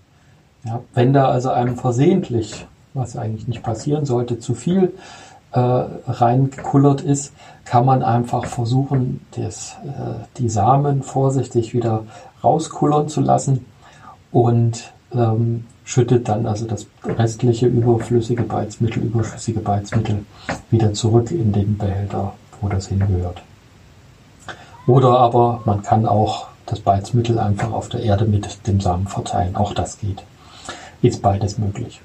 Ja, 0.65 0.81
wenn 0.93 1.13
da 1.13 1.29
also 1.29 1.51
einem 1.51 1.77
versehentlich, 1.77 2.67
was 2.93 3.17
eigentlich 3.17 3.49
nicht 3.49 3.63
passieren 3.63 4.05
sollte, 4.05 4.39
zu 4.39 4.55
viel 4.55 4.93
äh, 5.53 5.59
reingekullert 5.59 7.01
ist, 7.01 7.33
kann 7.65 7.87
man 7.87 8.03
einfach 8.03 8.45
versuchen, 8.45 9.21
das, 9.37 9.77
äh, 9.85 10.25
die 10.37 10.51
Samen 10.51 11.03
vorsichtig 11.03 11.73
wieder 11.73 12.05
rauskullern 12.45 13.09
zu 13.09 13.23
lassen 13.23 13.65
und 14.33 14.93
ähm, 15.15 15.65
schüttet 15.89 16.29
dann 16.29 16.45
also 16.45 16.67
das 16.67 16.87
restliche 17.03 17.67
überflüssige 17.67 18.43
Beizmittel, 18.43 19.05
überschüssige 19.05 19.61
Beizmittel 19.61 20.27
wieder 20.71 20.93
zurück 20.93 21.31
in 21.31 21.51
den 21.51 21.79
Behälter, 21.79 22.35
wo 22.61 22.69
das 22.69 22.89
hingehört. 22.89 23.41
Oder 24.87 25.19
aber 25.19 25.63
man 25.65 25.83
kann 25.83 26.05
auch 26.05 26.49
das 26.67 26.81
Beizmittel 26.81 27.39
einfach 27.39 27.73
auf 27.73 27.89
der 27.89 28.03
Erde 28.03 28.27
mit 28.27 28.67
dem 28.67 28.83
Samen 28.83 29.07
verteilen. 29.07 29.57
Auch 29.57 29.73
das 29.73 29.99
geht. 29.99 30.23
Ist 31.01 31.23
beides 31.23 31.57
möglich. 31.57 32.03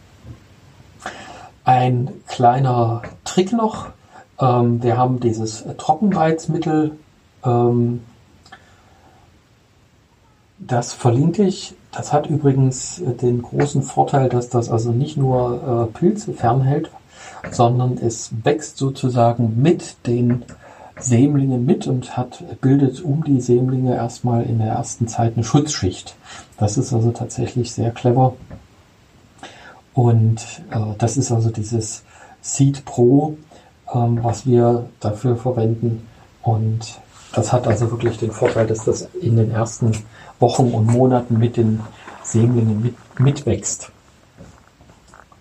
Ein 1.65 2.09
kleiner 2.29 3.01
Trick 3.25 3.51
noch. 3.51 3.87
Ähm, 4.39 4.81
wir 4.81 4.95
haben 4.95 5.19
dieses 5.19 5.65
Trockenbeizmittel. 5.77 6.91
Ähm, 7.43 8.01
das 10.57 10.93
verlinke 10.93 11.43
ich 11.43 11.75
das 11.95 12.11
hat 12.11 12.27
übrigens 12.27 12.99
äh, 12.99 13.13
den 13.13 13.41
großen 13.41 13.83
Vorteil, 13.83 14.29
dass 14.29 14.49
das 14.49 14.69
also 14.69 14.91
nicht 14.91 15.17
nur 15.17 15.89
äh, 15.93 15.97
Pilze 15.97 16.33
fernhält, 16.33 16.89
sondern 17.51 17.97
es 17.97 18.31
wächst 18.43 18.77
sozusagen 18.77 19.61
mit 19.61 20.07
den 20.07 20.43
Sämlinge 20.99 21.57
mit 21.57 21.87
und 21.87 22.15
hat, 22.17 22.43
bildet 22.61 23.01
um 23.01 23.23
die 23.23 23.41
Sämlinge 23.41 23.95
erstmal 23.95 24.43
in 24.43 24.59
der 24.59 24.67
ersten 24.67 25.07
Zeit 25.07 25.33
eine 25.35 25.43
Schutzschicht. 25.43 26.15
Das 26.57 26.77
ist 26.77 26.93
also 26.93 27.11
tatsächlich 27.11 27.71
sehr 27.71 27.91
clever. 27.91 28.35
Und 29.93 30.41
äh, 30.71 30.95
das 30.97 31.17
ist 31.17 31.31
also 31.31 31.49
dieses 31.49 32.03
Seed 32.41 32.85
Pro, 32.85 33.37
ähm, 33.93 34.19
was 34.23 34.45
wir 34.45 34.85
dafür 34.99 35.35
verwenden. 35.35 36.07
Und 36.41 36.99
das 37.33 37.51
hat 37.51 37.67
also 37.67 37.91
wirklich 37.91 38.17
den 38.17 38.31
Vorteil, 38.31 38.67
dass 38.67 38.85
das 38.85 39.09
in 39.19 39.35
den 39.35 39.51
ersten 39.51 39.91
Wochen 40.39 40.71
und 40.71 40.85
Monaten 40.85 41.37
mit 41.39 41.57
den 41.57 41.81
Sämlingen 42.23 42.81
mit, 42.81 42.95
mitwächst. 43.19 43.91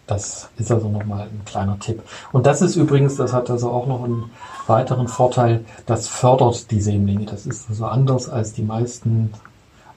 Das 0.06 0.48
ist 0.58 0.72
also 0.72 0.88
nochmal 0.88 1.22
ein 1.22 1.42
kleiner 1.44 1.78
Tipp. 1.78 2.02
Und 2.32 2.46
das 2.46 2.60
ist 2.60 2.76
übrigens, 2.76 3.16
das 3.16 3.32
hat 3.32 3.50
also 3.50 3.70
auch 3.70 3.86
noch 3.86 4.04
einen 4.04 4.30
weiteren 4.66 5.06
Vorteil, 5.06 5.64
das 5.86 6.08
fördert 6.08 6.70
die 6.70 6.80
Sämlinge. 6.80 7.26
Das 7.26 7.46
ist 7.46 7.68
also 7.68 7.86
anders 7.86 8.28
als 8.28 8.52
die 8.52 8.62
meisten 8.62 9.32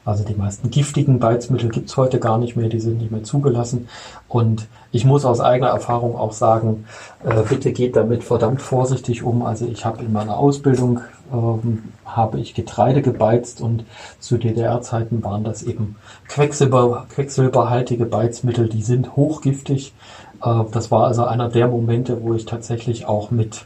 also 0.05 0.23
die 0.23 0.35
meisten 0.35 0.69
giftigen 0.69 1.17
Beizmittel 1.17 1.69
gibt's 1.69 1.97
heute 1.97 2.19
gar 2.19 2.37
nicht 2.37 2.55
mehr, 2.55 2.69
die 2.69 2.79
sind 2.79 2.99
nicht 2.99 3.09
mehr 3.09 3.23
zugelassen. 3.23 3.89
Und 4.27 4.67
ich 4.91 5.03
muss 5.03 5.25
aus 5.25 5.39
eigener 5.39 5.69
Erfahrung 5.69 6.15
auch 6.15 6.31
sagen, 6.31 6.85
äh, 7.23 7.41
bitte 7.49 7.73
geht 7.73 7.95
damit 7.95 8.23
verdammt 8.23 8.61
vorsichtig 8.61 9.23
um. 9.23 9.41
Also 9.41 9.65
ich 9.65 9.83
habe 9.83 10.03
in 10.03 10.13
meiner 10.13 10.37
Ausbildung 10.37 11.01
ähm, 11.31 11.83
habe 12.05 12.39
ich 12.39 12.53
Getreide 12.53 13.01
gebeizt 13.01 13.61
und 13.61 13.85
zu 14.19 14.37
DDR-Zeiten 14.37 15.23
waren 15.23 15.43
das 15.43 15.63
eben 15.63 15.95
Quecksilber, 16.27 17.07
quecksilberhaltige 17.09 18.05
Beizmittel, 18.05 18.69
die 18.69 18.83
sind 18.83 19.15
hochgiftig. 19.15 19.93
Äh, 20.43 20.63
das 20.71 20.91
war 20.91 21.05
also 21.05 21.25
einer 21.25 21.49
der 21.49 21.67
Momente, 21.67 22.21
wo 22.21 22.33
ich 22.33 22.45
tatsächlich 22.45 23.05
auch 23.05 23.31
mit 23.31 23.65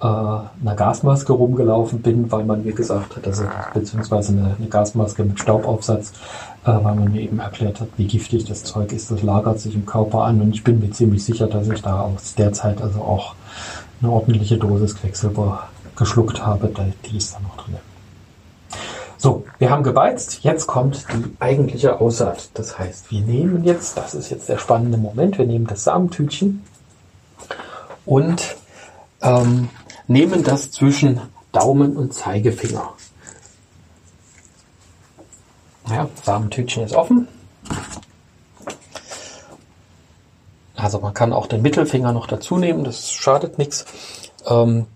äh, 0.00 0.06
einer 0.06 0.74
Gasmaske 0.76 1.32
rumgelaufen 1.32 2.00
bin, 2.00 2.32
weil 2.32 2.44
man 2.44 2.64
mir 2.64 2.72
gesagt 2.72 3.16
hat, 3.16 3.26
also 3.26 3.44
beziehungsweise 3.74 4.32
eine, 4.32 4.56
eine 4.58 4.68
Gasmaske 4.68 5.24
mit 5.24 5.38
Staubaufsatz, 5.38 6.12
äh, 6.64 6.68
weil 6.68 6.94
man 6.94 7.12
mir 7.12 7.22
eben 7.22 7.38
erklärt 7.38 7.80
hat, 7.80 7.88
wie 7.96 8.06
giftig 8.06 8.44
das 8.44 8.64
Zeug 8.64 8.92
ist. 8.92 9.10
Das 9.10 9.22
lagert 9.22 9.60
sich 9.60 9.74
im 9.74 9.86
Körper 9.86 10.24
an 10.24 10.40
und 10.40 10.54
ich 10.54 10.64
bin 10.64 10.80
mir 10.80 10.90
ziemlich 10.90 11.24
sicher, 11.24 11.46
dass 11.46 11.68
ich 11.68 11.82
da 11.82 12.00
aus 12.00 12.34
der 12.34 12.52
Zeit 12.52 12.80
also 12.80 13.00
auch 13.00 13.34
eine 14.00 14.10
ordentliche 14.10 14.56
Dosis 14.56 14.96
Quecksilber 14.96 15.68
geschluckt 16.00 16.44
habe. 16.44 16.72
Die 17.04 17.16
ist 17.16 17.34
da 17.34 17.40
noch 17.40 17.56
drin. 17.58 17.76
So, 19.18 19.44
wir 19.58 19.70
haben 19.70 19.82
gebeizt. 19.82 20.40
Jetzt 20.42 20.66
kommt 20.66 21.06
die 21.12 21.36
eigentliche 21.40 22.00
Aussaat. 22.00 22.48
Das 22.54 22.78
heißt, 22.78 23.10
wir 23.10 23.20
nehmen 23.20 23.64
jetzt, 23.64 23.96
das 23.98 24.14
ist 24.14 24.30
jetzt 24.30 24.48
der 24.48 24.56
spannende 24.56 24.96
Moment, 24.96 25.36
wir 25.36 25.46
nehmen 25.46 25.66
das 25.66 25.84
Samentütchen 25.84 26.64
und 28.06 28.56
ähm, 29.20 29.68
nehmen 30.08 30.42
das 30.42 30.70
zwischen 30.70 31.20
Daumen 31.52 31.98
und 31.98 32.14
Zeigefinger. 32.14 32.94
Ja, 35.90 36.08
Samentütchen 36.22 36.84
ist 36.84 36.94
offen. 36.94 37.28
Also 40.76 40.98
man 41.00 41.12
kann 41.12 41.34
auch 41.34 41.46
den 41.46 41.60
Mittelfinger 41.60 42.12
noch 42.12 42.26
dazu 42.26 42.56
nehmen, 42.56 42.84
das 42.84 43.12
schadet 43.12 43.58
nichts. 43.58 43.84
Ähm, 44.46 44.86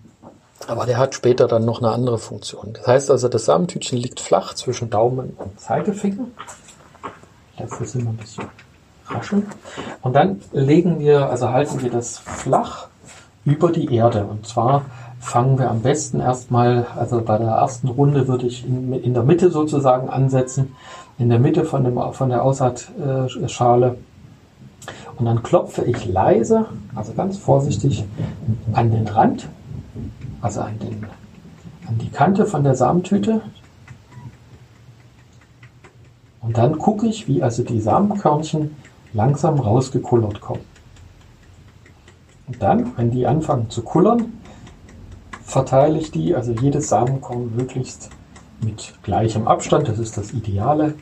aber 0.67 0.85
der 0.85 0.97
hat 0.97 1.15
später 1.15 1.47
dann 1.47 1.65
noch 1.65 1.81
eine 1.81 1.91
andere 1.91 2.17
Funktion. 2.17 2.73
Das 2.73 2.87
heißt 2.87 3.11
also, 3.11 3.27
das 3.27 3.45
Samentütchen 3.45 3.97
liegt 3.97 4.19
flach 4.19 4.53
zwischen 4.53 4.89
Daumen 4.89 5.33
und 5.37 5.59
Zeigefinger. 5.59 6.25
Lass 7.57 7.79
das 7.79 7.95
immer 7.95 8.11
ein 8.11 8.17
bisschen 8.17 8.45
rascheln. 9.07 9.45
Und 10.01 10.13
dann 10.13 10.41
legen 10.51 10.99
wir, 10.99 11.29
also 11.29 11.49
halten 11.49 11.81
wir 11.81 11.89
das 11.89 12.17
flach 12.17 12.87
über 13.45 13.71
die 13.71 13.93
Erde. 13.93 14.25
Und 14.25 14.47
zwar 14.47 14.85
fangen 15.19 15.57
wir 15.57 15.69
am 15.69 15.81
besten 15.81 16.19
erstmal, 16.19 16.87
also 16.95 17.21
bei 17.21 17.37
der 17.37 17.49
ersten 17.49 17.87
Runde 17.87 18.27
würde 18.27 18.47
ich 18.47 18.65
in, 18.65 18.93
in 18.93 19.13
der 19.13 19.23
Mitte 19.23 19.51
sozusagen 19.51 20.09
ansetzen, 20.09 20.75
in 21.17 21.29
der 21.29 21.39
Mitte 21.39 21.65
von, 21.65 21.83
dem, 21.83 21.99
von 22.13 22.29
der 22.29 22.43
Aussaatschale. 22.43 23.97
Und 25.17 25.25
dann 25.25 25.43
klopfe 25.43 25.83
ich 25.85 26.05
leise, 26.05 26.65
also 26.93 27.13
ganz 27.13 27.37
vorsichtig, 27.37 28.03
an 28.73 28.91
den 28.91 29.07
Rand, 29.07 29.47
also 30.41 30.61
an, 30.61 30.79
den, 30.79 31.05
an 31.87 31.97
die 31.97 32.09
Kante 32.09 32.45
von 32.45 32.63
der 32.63 32.75
Samentüte. 32.75 33.41
Und 36.41 36.57
dann 36.57 36.77
gucke 36.77 37.07
ich, 37.07 37.27
wie 37.27 37.41
also 37.41 37.63
die 37.63 37.81
Samenkörnchen 37.81 38.75
langsam 39.13 39.59
rausgekullert 39.59 40.41
kommen. 40.41 40.65
Und 42.47 42.61
dann, 42.61 42.95
wenn 42.97 43.11
die 43.11 43.25
anfangen 43.25 43.69
zu 43.69 43.81
kullern, 43.81 44.33
verteile 45.43 45.97
ich 45.97 46.11
die, 46.11 46.35
also 46.35 46.51
jedes 46.51 46.89
Samenkorn 46.89 47.55
möglichst 47.55 48.09
mit 48.61 48.93
gleichem 49.03 49.47
Abstand, 49.47 49.87
das 49.87 49.99
ist 49.99 50.17
das 50.17 50.33
Ideale, 50.33 50.95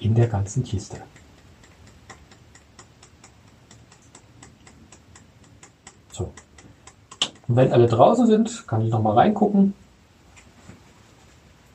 in 0.00 0.14
der 0.14 0.28
ganzen 0.28 0.64
Kiste. 0.64 0.96
Und 7.48 7.56
wenn 7.56 7.72
alle 7.72 7.86
draußen 7.86 8.26
sind, 8.26 8.66
kann 8.68 8.82
ich 8.82 8.90
nochmal 8.90 9.14
reingucken 9.14 9.74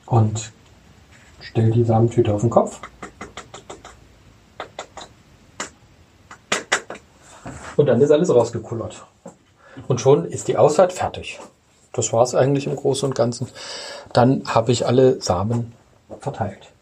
und 0.06 0.52
stelle 1.40 1.72
die 1.72 1.84
Samentüte 1.84 2.32
auf 2.32 2.42
den 2.42 2.50
Kopf. 2.50 2.80
Und 7.76 7.86
dann 7.86 8.00
ist 8.00 8.12
alles 8.12 8.32
rausgekullert. 8.32 9.04
Und 9.88 10.00
schon 10.00 10.24
ist 10.26 10.46
die 10.46 10.56
Aussaat 10.56 10.92
fertig. 10.92 11.40
Das 11.92 12.12
war 12.12 12.22
es 12.22 12.34
eigentlich 12.34 12.66
im 12.66 12.76
Großen 12.76 13.08
und 13.08 13.14
Ganzen. 13.14 13.48
Dann 14.12 14.42
habe 14.46 14.70
ich 14.70 14.86
alle 14.86 15.20
Samen 15.20 15.72
verteilt. 16.20 16.73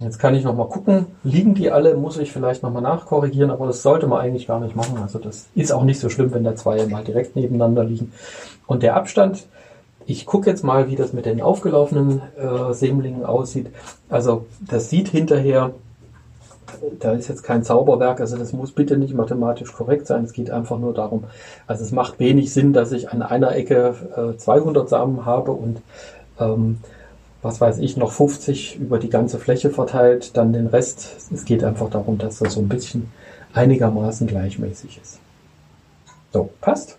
Jetzt 0.00 0.18
kann 0.18 0.34
ich 0.34 0.44
nochmal 0.44 0.68
gucken, 0.68 1.06
liegen 1.24 1.54
die 1.54 1.70
alle, 1.70 1.94
muss 1.94 2.16
ich 2.16 2.32
vielleicht 2.32 2.62
nochmal 2.62 2.82
nachkorrigieren, 2.82 3.50
aber 3.50 3.66
das 3.66 3.82
sollte 3.82 4.06
man 4.06 4.20
eigentlich 4.20 4.46
gar 4.46 4.58
nicht 4.58 4.74
machen. 4.74 4.96
Also 5.00 5.18
das 5.18 5.48
ist 5.54 5.72
auch 5.72 5.84
nicht 5.84 6.00
so 6.00 6.08
schlimm, 6.08 6.32
wenn 6.32 6.42
da 6.42 6.56
zwei 6.56 6.86
mal 6.86 7.04
direkt 7.04 7.36
nebeneinander 7.36 7.84
liegen. 7.84 8.12
Und 8.66 8.82
der 8.82 8.96
Abstand, 8.96 9.46
ich 10.06 10.24
gucke 10.24 10.48
jetzt 10.48 10.64
mal, 10.64 10.88
wie 10.88 10.96
das 10.96 11.12
mit 11.12 11.26
den 11.26 11.42
aufgelaufenen 11.42 12.22
äh, 12.38 12.72
Sämlingen 12.72 13.26
aussieht. 13.26 13.66
Also 14.08 14.46
das 14.66 14.88
sieht 14.88 15.08
hinterher 15.08 15.72
da 16.98 17.12
ist 17.12 17.28
jetzt 17.28 17.42
kein 17.42 17.62
Zauberwerk, 17.62 18.20
also 18.20 18.36
das 18.36 18.52
muss 18.52 18.72
bitte 18.72 18.96
nicht 18.96 19.14
mathematisch 19.14 19.72
korrekt 19.72 20.06
sein. 20.06 20.24
Es 20.24 20.32
geht 20.32 20.50
einfach 20.50 20.78
nur 20.78 20.94
darum, 20.94 21.24
also 21.66 21.82
es 21.84 21.92
macht 21.92 22.18
wenig 22.18 22.52
Sinn, 22.52 22.72
dass 22.72 22.92
ich 22.92 23.10
an 23.10 23.22
einer 23.22 23.54
Ecke 23.54 23.94
äh, 24.16 24.36
200 24.36 24.88
Samen 24.88 25.24
habe 25.24 25.52
und 25.52 25.82
ähm, 26.38 26.78
was 27.42 27.60
weiß 27.60 27.78
ich, 27.78 27.96
noch 27.96 28.12
50 28.12 28.76
über 28.76 28.98
die 28.98 29.10
ganze 29.10 29.38
Fläche 29.38 29.70
verteilt, 29.70 30.36
dann 30.36 30.52
den 30.52 30.66
Rest. 30.66 31.30
Es 31.32 31.44
geht 31.44 31.64
einfach 31.64 31.90
darum, 31.90 32.18
dass 32.18 32.38
das 32.38 32.54
so 32.54 32.60
ein 32.60 32.68
bisschen 32.68 33.10
einigermaßen 33.54 34.26
gleichmäßig 34.26 35.00
ist. 35.02 35.18
So, 36.32 36.50
passt? 36.60 36.96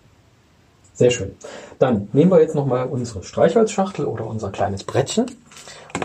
Sehr 0.94 1.12
schön. 1.12 1.36
Dann 1.80 2.10
nehmen 2.12 2.32
wir 2.32 2.42
jetzt 2.42 2.56
nochmal 2.56 2.88
unsere 2.88 3.24
Streichholzschachtel 3.24 4.06
oder 4.06 4.26
unser 4.28 4.52
kleines 4.52 4.84
Brettchen, 4.84 5.26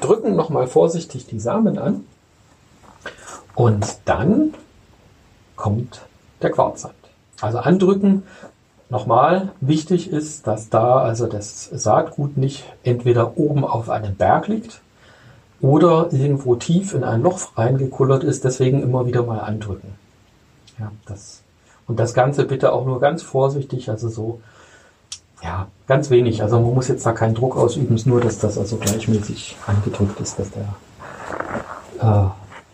drücken 0.00 0.36
nochmal 0.36 0.66
vorsichtig 0.66 1.26
die 1.26 1.40
Samen 1.40 1.78
an 1.78 2.04
und 3.54 3.98
dann 4.04 4.54
kommt 5.56 6.02
der 6.42 6.50
Quarzsand. 6.50 6.94
Also 7.40 7.58
andrücken. 7.58 8.22
Nochmal 8.88 9.50
wichtig 9.60 10.10
ist, 10.10 10.46
dass 10.46 10.68
da 10.68 10.98
also 10.98 11.26
das 11.26 11.64
Saatgut 11.64 12.36
nicht 12.36 12.64
entweder 12.84 13.36
oben 13.36 13.64
auf 13.64 13.90
einem 13.90 14.14
Berg 14.14 14.46
liegt 14.46 14.80
oder 15.60 16.12
irgendwo 16.12 16.54
tief 16.54 16.94
in 16.94 17.02
ein 17.02 17.22
Loch 17.22 17.56
reingekullert 17.56 18.22
ist. 18.22 18.44
Deswegen 18.44 18.82
immer 18.82 19.06
wieder 19.06 19.24
mal 19.24 19.40
andrücken. 19.40 19.94
Ja, 20.78 20.92
das, 21.06 21.42
und 21.88 21.98
das 21.98 22.14
Ganze 22.14 22.44
bitte 22.44 22.72
auch 22.72 22.84
nur 22.84 23.00
ganz 23.00 23.22
vorsichtig, 23.22 23.90
also 23.90 24.08
so, 24.08 24.40
ja, 25.42 25.66
ganz 25.88 26.10
wenig. 26.10 26.42
Also 26.42 26.60
man 26.60 26.74
muss 26.74 26.88
jetzt 26.88 27.04
da 27.06 27.12
keinen 27.12 27.34
Druck 27.34 27.56
ausüben, 27.56 27.96
es 27.96 28.06
nur, 28.06 28.20
dass 28.20 28.38
das 28.38 28.56
also 28.56 28.76
gleichmäßig 28.76 29.56
angedrückt 29.66 30.20
ist, 30.20 30.38
dass 30.38 30.50
der 30.50 30.74
äh, 32.00 32.28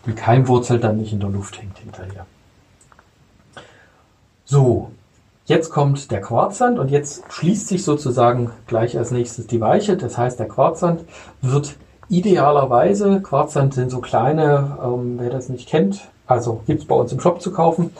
die 0.05 0.13
Keimwurzel 0.13 0.79
dann 0.79 0.97
nicht 0.97 1.13
in 1.13 1.19
der 1.19 1.29
Luft 1.29 1.59
hängt 1.59 1.77
hinterher. 1.79 2.25
So, 4.45 4.91
jetzt 5.45 5.69
kommt 5.69 6.11
der 6.11 6.21
Quarzsand 6.21 6.79
und 6.79 6.89
jetzt 6.89 7.23
schließt 7.29 7.67
sich 7.67 7.83
sozusagen 7.83 8.51
gleich 8.67 8.97
als 8.97 9.11
nächstes 9.11 9.47
die 9.47 9.61
Weiche. 9.61 9.97
Das 9.97 10.17
heißt, 10.17 10.39
der 10.39 10.47
Quarzsand 10.47 11.01
wird 11.41 11.75
idealerweise, 12.09 13.21
Quarzsand 13.21 13.73
sind 13.73 13.89
so 13.89 13.99
kleine, 13.99 14.77
ähm, 14.83 15.15
wer 15.19 15.29
das 15.29 15.49
nicht 15.49 15.67
kennt, 15.67 16.01
also 16.27 16.61
gibt's 16.65 16.85
bei 16.85 16.95
uns 16.95 17.11
im 17.11 17.19
Shop 17.19 17.41
zu 17.41 17.51
kaufen, 17.51 17.91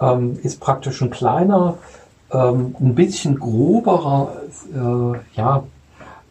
ähm, 0.00 0.38
ist 0.42 0.60
praktisch 0.60 1.00
ein 1.02 1.10
kleiner, 1.10 1.74
ähm, 2.30 2.74
ein 2.80 2.94
bisschen 2.94 3.38
groberer, 3.38 4.32
äh, 4.74 5.36
ja, 5.36 5.64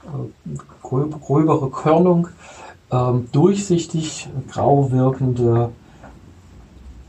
äh, 0.04 0.58
gröbere 0.82 1.70
Körnung, 1.70 2.30
ähm, 2.92 3.28
durchsichtig 3.32 4.30
grau 4.50 4.92
wirkende 4.92 5.70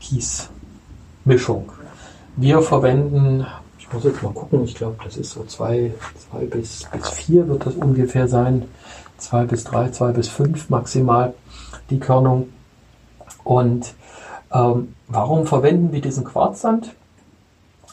Kiesmischung. 0.01 1.71
Wir 2.41 2.61
verwenden, 2.61 3.45
ich 3.77 3.91
muss 3.91 4.05
jetzt 4.05 4.23
mal 4.23 4.31
gucken, 4.31 4.63
ich 4.63 4.73
glaube, 4.73 4.95
das 5.03 5.17
ist 5.17 5.31
so 5.31 5.43
zwei, 5.43 5.93
zwei 6.15 6.45
bis, 6.45 6.87
bis 6.89 7.09
vier 7.09 7.49
wird 7.49 7.65
das 7.65 7.75
ungefähr 7.75 8.29
sein. 8.29 8.63
Zwei 9.17 9.43
bis 9.43 9.65
drei, 9.65 9.89
zwei 9.89 10.13
bis 10.13 10.29
fünf 10.29 10.69
maximal 10.69 11.33
die 11.89 11.99
Körnung. 11.99 12.47
Und 13.43 13.93
ähm, 14.53 14.95
warum 15.09 15.47
verwenden 15.47 15.91
wir 15.91 15.99
diesen 15.99 16.23
Quarzsand? 16.23 16.95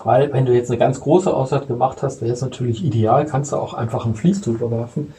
Weil 0.05 0.33
wenn 0.33 0.47
du 0.47 0.55
jetzt 0.55 0.71
eine 0.71 0.79
ganz 0.79 1.01
große 1.01 1.35
Aussaat 1.35 1.67
gemacht 1.67 2.05
hast, 2.05 2.23
wäre 2.23 2.33
es 2.33 2.41
natürlich 2.41 2.85
ideal, 2.85 3.27
kannst 3.27 3.51
du 3.51 3.57
auch 3.57 3.75
einfach 3.75 4.07
ein 4.07 4.15
Vlies 4.15 4.43
drüber 4.43 4.71
werfen. 4.71 5.13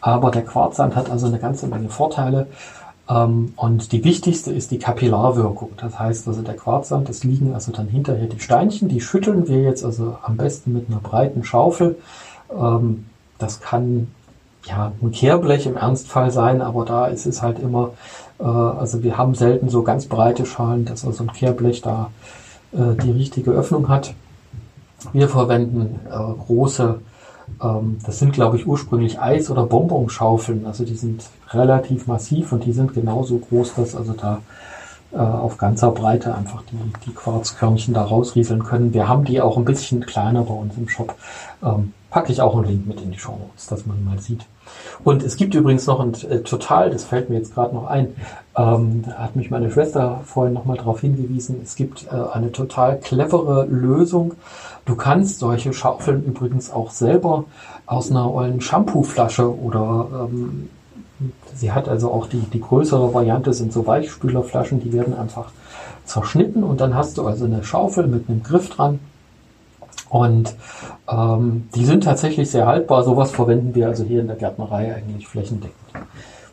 Aber 0.00 0.30
der 0.30 0.46
Quarzsand 0.46 0.96
hat 0.96 1.10
also 1.10 1.26
eine 1.26 1.38
ganze 1.38 1.66
Menge 1.66 1.90
Vorteile. 1.90 2.46
Ähm, 3.10 3.52
und 3.56 3.92
die 3.92 4.04
wichtigste 4.04 4.52
ist 4.52 4.70
die 4.70 4.78
Kapillarwirkung. 4.78 5.70
Das 5.76 5.98
heißt 5.98 6.28
also 6.28 6.42
der 6.42 6.56
Quarzsand, 6.56 7.08
das 7.08 7.24
liegen 7.24 7.54
also 7.54 7.72
dann 7.72 7.88
hinterher 7.88 8.28
die 8.28 8.40
Steinchen, 8.40 8.88
die 8.88 9.00
schütteln 9.00 9.48
wir 9.48 9.62
jetzt 9.62 9.84
also 9.84 10.16
am 10.22 10.36
besten 10.36 10.72
mit 10.72 10.88
einer 10.88 11.00
breiten 11.00 11.42
Schaufel. 11.42 11.98
Ähm, 12.56 13.06
das 13.38 13.60
kann 13.60 14.08
ja 14.66 14.92
ein 15.02 15.10
Kehrblech 15.10 15.66
im 15.66 15.76
Ernstfall 15.76 16.30
sein, 16.30 16.62
aber 16.62 16.84
da 16.84 17.06
ist 17.06 17.26
es 17.26 17.42
halt 17.42 17.58
immer, 17.58 17.92
äh, 18.38 18.44
also 18.44 19.02
wir 19.02 19.18
haben 19.18 19.34
selten 19.34 19.68
so 19.68 19.82
ganz 19.82 20.06
breite 20.06 20.46
Schalen, 20.46 20.84
dass 20.84 21.04
also 21.04 21.24
ein 21.24 21.32
Kehrblech 21.32 21.82
da 21.82 22.10
äh, 22.72 22.94
die 23.02 23.10
richtige 23.10 23.50
Öffnung 23.50 23.88
hat. 23.88 24.14
Wir 25.12 25.28
verwenden 25.28 25.98
äh, 26.06 26.44
große 26.46 27.00
das 27.58 28.18
sind, 28.18 28.32
glaube 28.32 28.56
ich, 28.56 28.66
ursprünglich 28.66 29.20
Eis- 29.20 29.50
oder 29.50 29.64
Bonbonschaufeln. 29.64 30.66
Also 30.66 30.84
die 30.84 30.96
sind 30.96 31.24
relativ 31.50 32.06
massiv 32.06 32.52
und 32.52 32.64
die 32.64 32.72
sind 32.72 32.94
genauso 32.94 33.38
groß, 33.38 33.74
dass 33.74 33.94
also 33.94 34.12
da 34.12 34.40
äh, 35.12 35.16
auf 35.16 35.58
ganzer 35.58 35.90
Breite 35.90 36.34
einfach 36.34 36.62
die, 36.70 36.76
die 37.06 37.14
Quarzkörnchen 37.14 37.94
da 37.94 38.04
rausrieseln 38.04 38.62
können. 38.62 38.94
Wir 38.94 39.08
haben 39.08 39.24
die 39.24 39.40
auch 39.40 39.56
ein 39.56 39.64
bisschen 39.64 40.06
kleiner 40.06 40.42
bei 40.42 40.54
uns 40.54 40.76
im 40.76 40.88
Shop. 40.88 41.14
Ähm, 41.62 41.92
packe 42.10 42.32
ich 42.32 42.42
auch 42.42 42.56
einen 42.56 42.66
Link 42.66 42.86
mit 42.86 43.00
in 43.00 43.12
die 43.12 43.18
Show 43.18 43.32
Notes, 43.32 43.66
dass 43.66 43.86
man 43.86 44.04
mal 44.04 44.18
sieht. 44.18 44.46
Und 45.04 45.22
es 45.22 45.36
gibt 45.36 45.54
übrigens 45.54 45.86
noch 45.86 46.00
ein 46.00 46.14
äh, 46.28 46.40
total, 46.40 46.90
das 46.90 47.04
fällt 47.04 47.30
mir 47.30 47.36
jetzt 47.36 47.54
gerade 47.54 47.74
noch 47.74 47.86
ein, 47.86 48.14
ähm, 48.56 49.04
da 49.06 49.12
hat 49.18 49.36
mich 49.36 49.50
meine 49.50 49.70
Schwester 49.70 50.20
vorhin 50.24 50.52
nochmal 50.52 50.76
darauf 50.76 51.00
hingewiesen, 51.00 51.60
es 51.62 51.76
gibt 51.76 52.06
äh, 52.06 52.16
eine 52.32 52.52
total 52.52 52.98
clevere 52.98 53.64
Lösung. 53.66 54.34
Du 54.84 54.96
kannst 54.96 55.38
solche 55.38 55.72
Schaufeln 55.72 56.24
übrigens 56.24 56.70
auch 56.70 56.90
selber 56.90 57.44
aus 57.86 58.10
einer 58.10 58.32
ollen 58.32 58.60
Shampooflasche 58.60 59.58
oder 59.58 60.08
ähm, 60.12 60.68
sie 61.54 61.72
hat 61.72 61.88
also 61.88 62.10
auch 62.10 62.26
die, 62.26 62.40
die 62.40 62.60
größere 62.60 63.12
Variante 63.14 63.52
sind 63.52 63.72
so 63.72 63.86
Weichspülerflaschen, 63.86 64.80
die 64.80 64.92
werden 64.92 65.16
einfach 65.16 65.52
zerschnitten 66.04 66.64
und 66.64 66.80
dann 66.80 66.94
hast 66.94 67.18
du 67.18 67.26
also 67.26 67.44
eine 67.44 67.62
Schaufel 67.62 68.06
mit 68.06 68.28
einem 68.28 68.42
Griff 68.42 68.70
dran 68.70 68.98
und 70.10 70.54
ähm, 71.08 71.68
die 71.74 71.84
sind 71.86 72.04
tatsächlich 72.04 72.50
sehr 72.50 72.66
haltbar. 72.66 73.04
Sowas 73.04 73.30
verwenden 73.30 73.74
wir 73.74 73.86
also 73.86 74.04
hier 74.04 74.20
in 74.20 74.26
der 74.26 74.36
Gärtnerei 74.36 74.94
eigentlich 74.94 75.26
flächendeckend. 75.26 75.76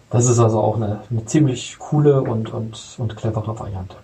Das 0.09 0.29
ist 0.29 0.39
also 0.39 0.59
auch 0.61 0.77
eine, 0.77 1.01
eine 1.09 1.25
ziemlich 1.25 1.77
coole 1.79 2.21
und, 2.21 2.53
und, 2.53 2.95
und 2.97 3.17
clevere 3.17 3.59
Variante, 3.59 3.97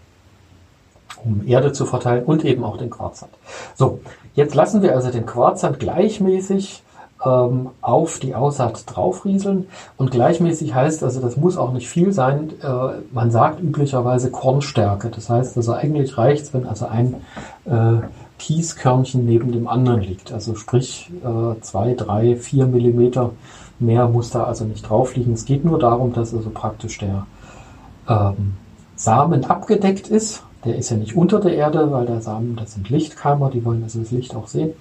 um 1.23 1.47
Erde 1.47 1.71
zu 1.71 1.85
verteilen 1.85 2.25
und 2.25 2.43
eben 2.43 2.63
auch 2.63 2.77
den 2.77 2.89
Quarzsand. 2.89 3.31
So, 3.75 3.99
jetzt 4.33 4.55
lassen 4.55 4.81
wir 4.81 4.95
also 4.95 5.11
den 5.11 5.25
Quarzsand 5.25 5.79
gleichmäßig 5.79 6.83
ähm, 7.23 7.69
auf 7.81 8.19
die 8.19 8.35
Aussaat 8.35 8.83
draufrieseln. 8.87 9.67
Und 9.97 10.11
gleichmäßig 10.11 10.73
heißt 10.73 11.03
also, 11.03 11.21
das 11.21 11.37
muss 11.37 11.57
auch 11.57 11.71
nicht 11.71 11.87
viel 11.87 12.11
sein. 12.11 12.49
Äh, 12.61 13.03
man 13.13 13.31
sagt 13.31 13.61
üblicherweise 13.61 14.31
Kornstärke. 14.31 15.09
Das 15.09 15.29
heißt 15.29 15.55
also, 15.57 15.73
eigentlich 15.73 16.17
reicht 16.17 16.43
es, 16.43 16.53
wenn 16.53 16.67
also 16.67 16.87
ein 16.87 17.15
äh, 17.65 18.01
Kieskörnchen 18.43 19.25
neben 19.25 19.53
dem 19.53 19.69
anderen 19.69 20.01
liegt. 20.01 20.33
Also 20.33 20.55
sprich 20.55 21.09
äh, 21.23 21.61
zwei, 21.61 21.93
drei, 21.93 22.35
vier 22.35 22.65
Millimeter 22.65 23.31
mehr 23.79 24.09
muss 24.09 24.31
da 24.31 24.43
also 24.43 24.65
nicht 24.65 24.89
drauf 24.89 25.15
liegen. 25.15 25.31
Es 25.31 25.45
geht 25.45 25.63
nur 25.63 25.79
darum, 25.79 26.11
dass 26.11 26.33
also 26.33 26.49
praktisch 26.49 26.97
der 26.97 27.25
ähm, 28.09 28.55
Samen 28.97 29.45
abgedeckt 29.45 30.09
ist. 30.09 30.43
Der 30.65 30.75
ist 30.75 30.89
ja 30.89 30.97
nicht 30.97 31.15
unter 31.15 31.39
der 31.39 31.55
Erde, 31.55 31.91
weil 31.91 32.05
der 32.05 32.21
Samen, 32.21 32.57
das 32.57 32.73
sind 32.73 32.89
Lichtkeimer, 32.89 33.49
die 33.49 33.63
wollen 33.63 33.81
also 33.83 33.99
das 33.99 34.11
Licht 34.11 34.35
auch 34.35 34.47
sehen. 34.47 34.73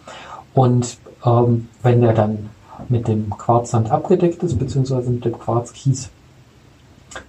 Und 0.55 0.99
ähm, 1.25 1.69
wenn 1.83 2.01
der 2.01 2.15
dann 2.15 2.51
mit 2.89 3.07
dem 3.07 3.31
Quarzsand 3.31 3.93
abgedeckt 3.93 4.43
ist, 4.43 4.59
beziehungsweise 4.59 5.11
mit 5.11 5.25
dem 5.25 5.39
Quarzkies 5.39 6.11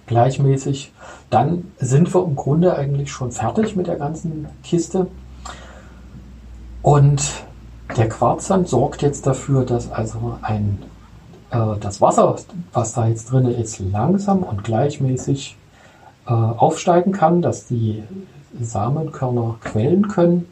gleichmäßig, 0.06 0.92
dann 1.30 1.70
sind 1.78 2.12
wir 2.12 2.24
im 2.24 2.34
Grunde 2.34 2.76
eigentlich 2.76 3.12
schon 3.12 3.30
fertig 3.30 3.76
mit 3.76 3.86
der 3.86 3.96
ganzen 3.96 4.48
Kiste. 4.64 5.06
Und 6.84 7.22
der 7.96 8.10
Quarzsand 8.10 8.68
sorgt 8.68 9.00
jetzt 9.00 9.26
dafür, 9.26 9.64
dass 9.64 9.90
also 9.90 10.36
ein, 10.42 10.82
äh, 11.50 11.78
das 11.80 12.02
Wasser, 12.02 12.36
was 12.74 12.92
da 12.92 13.08
jetzt 13.08 13.32
drin 13.32 13.46
ist, 13.46 13.78
langsam 13.78 14.42
und 14.42 14.64
gleichmäßig 14.64 15.56
äh, 16.26 16.30
aufsteigen 16.30 17.12
kann, 17.12 17.40
dass 17.40 17.66
die 17.66 18.02
Samenkörner 18.60 19.56
quellen 19.64 20.08
können. 20.08 20.46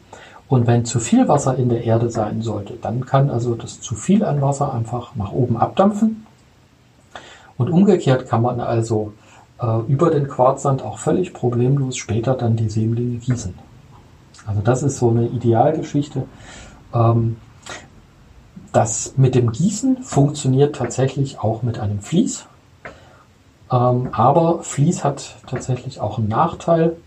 Und 0.49 0.65
wenn 0.65 0.85
zu 0.85 0.99
viel 0.99 1.27
Wasser 1.27 1.55
in 1.55 1.69
der 1.69 1.83
Erde 1.83 2.09
sein 2.09 2.41
sollte, 2.41 2.73
dann 2.81 3.05
kann 3.05 3.29
also 3.29 3.53
das 3.53 3.79
zu 3.79 3.93
viel 3.93 4.25
an 4.25 4.41
Wasser 4.41 4.73
einfach 4.73 5.15
nach 5.15 5.33
oben 5.33 5.55
abdampfen. 5.55 6.25
Und 7.59 7.69
umgekehrt 7.69 8.27
kann 8.27 8.41
man 8.41 8.59
also 8.59 9.13
äh, 9.61 9.81
über 9.87 10.09
den 10.09 10.27
Quarzsand 10.27 10.81
auch 10.81 10.97
völlig 10.97 11.31
problemlos 11.31 11.95
später 11.95 12.33
dann 12.33 12.55
die 12.55 12.69
Sämlinge 12.69 13.17
gießen. 13.17 13.53
Also 14.45 14.61
das 14.61 14.83
ist 14.83 14.97
so 14.97 15.09
eine 15.09 15.27
Idealgeschichte. 15.27 16.25
Ähm, 16.93 17.37
das 18.71 19.13
mit 19.17 19.35
dem 19.35 19.51
Gießen 19.51 20.03
funktioniert 20.03 20.75
tatsächlich 20.75 21.39
auch 21.39 21.61
mit 21.61 21.79
einem 21.79 21.99
Vlies. 22.01 22.45
Ähm, 23.71 24.09
aber 24.11 24.63
Vlies 24.63 25.03
hat 25.03 25.35
tatsächlich 25.47 25.99
auch 25.99 26.17
einen 26.17 26.27
Nachteil. 26.27 26.97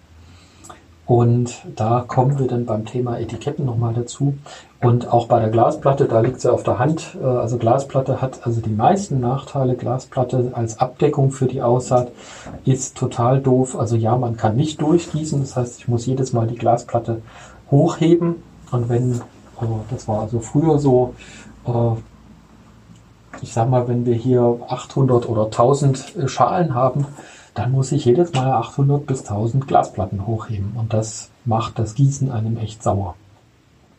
Und 1.07 1.63
da 1.77 2.05
kommen 2.07 2.39
wir 2.39 2.49
dann 2.49 2.67
beim 2.67 2.85
Thema 2.85 3.19
Etiketten 3.19 3.65
nochmal 3.65 3.95
dazu. 3.95 4.39
Und 4.87 5.13
auch 5.13 5.27
bei 5.27 5.41
der 5.41 5.49
Glasplatte, 5.49 6.05
da 6.05 6.21
liegt 6.21 6.41
sie 6.41 6.53
auf 6.53 6.63
der 6.63 6.79
Hand. 6.79 7.17
Äh, 7.21 7.27
also 7.27 7.59
Glasplatte 7.59 8.23
hat 8.23 8.47
also 8.47 8.61
die 8.61 8.71
meisten 8.71 9.19
Nachteile. 9.19 9.75
Glasplatte 9.75 10.53
als 10.55 10.79
Abdeckung 10.79 11.33
für 11.33 11.47
die 11.47 11.61
Aussaat 11.61 12.13
ist 12.65 12.97
total 12.97 13.41
doof. 13.41 13.77
Also 13.77 13.97
ja, 13.97 14.17
man 14.17 14.37
kann 14.37 14.55
nicht 14.55 14.81
durchgießen. 14.81 15.41
Das 15.41 15.57
heißt, 15.57 15.81
ich 15.81 15.89
muss 15.89 16.07
jedes 16.07 16.33
Mal 16.33 16.47
die 16.47 16.55
Glasplatte 16.55 17.21
hochheben. 17.69 18.37
Und 18.71 18.89
wenn, 18.89 19.21
also 19.57 19.81
das 19.91 20.07
war 20.07 20.21
also 20.21 20.39
früher 20.39 20.79
so, 20.79 21.15
äh, 21.67 23.43
ich 23.43 23.53
sag 23.53 23.69
mal, 23.69 23.89
wenn 23.89 24.07
wir 24.07 24.15
hier 24.15 24.61
800 24.69 25.29
oder 25.29 25.47
1000 25.47 26.15
Schalen 26.27 26.77
haben, 26.77 27.07
dann 27.55 27.73
muss 27.73 27.91
ich 27.91 28.05
jedes 28.05 28.33
Mal 28.35 28.53
800 28.53 29.05
bis 29.05 29.23
1000 29.23 29.67
Glasplatten 29.67 30.29
hochheben. 30.29 30.75
Und 30.77 30.93
das 30.93 31.31
macht 31.45 31.81
das 31.81 31.97
Gießen 31.97 32.31
einem 32.31 32.57
echt 32.57 32.85
sauer. 32.85 33.17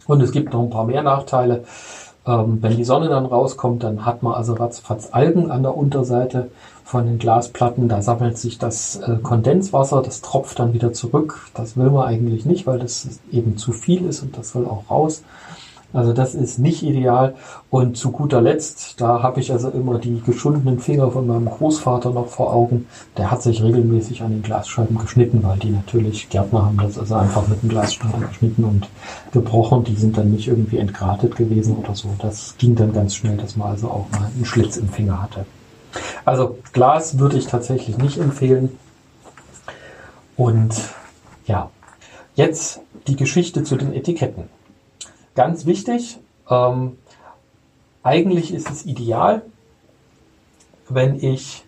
Und 0.08 0.22
es 0.22 0.32
gibt 0.32 0.54
noch 0.54 0.63
ein 0.63 0.70
paar 0.70 0.86
mehr 0.86 1.04
Nachteile. 1.04 1.63
Ähm, 2.26 2.58
wenn 2.62 2.76
die 2.76 2.84
Sonne 2.84 3.10
dann 3.10 3.26
rauskommt, 3.26 3.84
dann 3.84 4.06
hat 4.06 4.24
man 4.24 4.34
also 4.34 4.54
ratzfatz 4.54 5.10
Algen 5.12 5.52
an 5.52 5.63
der 5.63 5.78
Unterseite 5.78 6.50
von 6.84 7.06
den 7.06 7.20
Glasplatten. 7.20 7.88
Da 7.88 8.02
sammelt 8.02 8.38
sich 8.38 8.58
das 8.58 8.98
äh, 8.98 9.17
Kondenswasser, 9.22 10.02
das 10.02 10.22
tropft 10.22 10.60
dann 10.60 10.74
wieder 10.74 10.93
zurück. 10.93 11.50
Das 11.54 11.78
will 11.78 11.89
man 11.89 12.08
eigentlich 12.08 12.46
nicht, 12.46 12.65
weil 12.65 12.80
das 12.80 13.20
eben 13.32 13.58
zu 13.58 13.72
viel 13.72 14.06
ist 14.06 14.24
und 14.24 14.38
das 14.38 14.52
soll 14.52 14.65
auch 14.65 14.89
raus. 14.89 15.24
Also 15.93 16.13
das 16.13 16.36
ist 16.36 16.60
nicht 16.60 16.84
ideal. 16.84 17.36
Und 17.69 17.97
zu 17.97 18.12
guter 18.12 18.41
Letzt, 18.41 19.00
da 19.00 19.23
habe 19.23 19.39
ich 19.39 19.52
also 19.52 19.69
immer 19.69 20.00
die 20.00 20.21
geschundenen 20.21 20.80
Finger 20.80 21.12
von 21.12 21.28
meinem 21.28 21.45
Großvater 21.45 22.12
noch 22.12 22.28
vor 22.28 22.54
Augen. 22.54 22.88
Der 23.15 23.32
hat 23.32 23.41
sich 23.41 23.63
regelmäßig 23.63 24.21
an 24.21 24.32
den 24.32 24.41
Glasscheiben 24.43 24.97
geschnitten, 24.97 25.41
weil 25.43 25.58
die 25.58 25.69
natürlich, 25.69 26.30
Gärtner 26.30 26.65
haben 26.65 26.78
das 26.78 27.00
also 27.00 27.15
einfach 27.15 27.47
mit 27.47 27.63
dem 27.63 27.69
Glasschneider 27.69 28.28
geschnitten 28.28 28.65
und 28.65 28.89
gebrochen. 29.32 29.86
Die 29.86 29.95
sind 29.95 30.17
dann 30.17 30.32
nicht 30.32 30.47
irgendwie 30.47 30.78
entgratet 30.78 31.36
gewesen 31.36 31.78
oder 31.78 31.95
so. 31.95 32.10
Das 32.19 32.56
ging 32.58 32.76
dann 32.76 32.91
ganz 32.93 33.15
schnell, 33.15 33.38
dass 33.38 33.56
man 33.56 33.69
also 33.69 33.88
auch 33.88 34.08
mal 34.12 34.30
einen 34.36 34.45
Schlitz 34.45 34.78
im 34.78 34.89
Finger 34.89 35.21
hatte. 35.21 35.45
Also 36.26 36.58
Glas 36.73 37.17
würde 37.17 37.38
ich 37.38 37.47
tatsächlich 37.47 37.97
nicht 37.97 38.17
empfehlen. 38.17 38.78
Und 40.36 40.76
ja, 41.45 41.71
jetzt 42.36 42.82
die 43.08 43.15
Geschichte 43.15 43.63
zu 43.63 43.78
den 43.78 43.93
Etiketten. 43.93 44.57
Ganz 45.38 45.67
wichtig, 45.67 46.17
ähm, 46.50 46.97
eigentlich 48.02 48.52
ist 48.52 48.71
es 48.71 48.88
ideal, 48.88 49.43
wenn 50.89 51.23
ich 51.23 51.63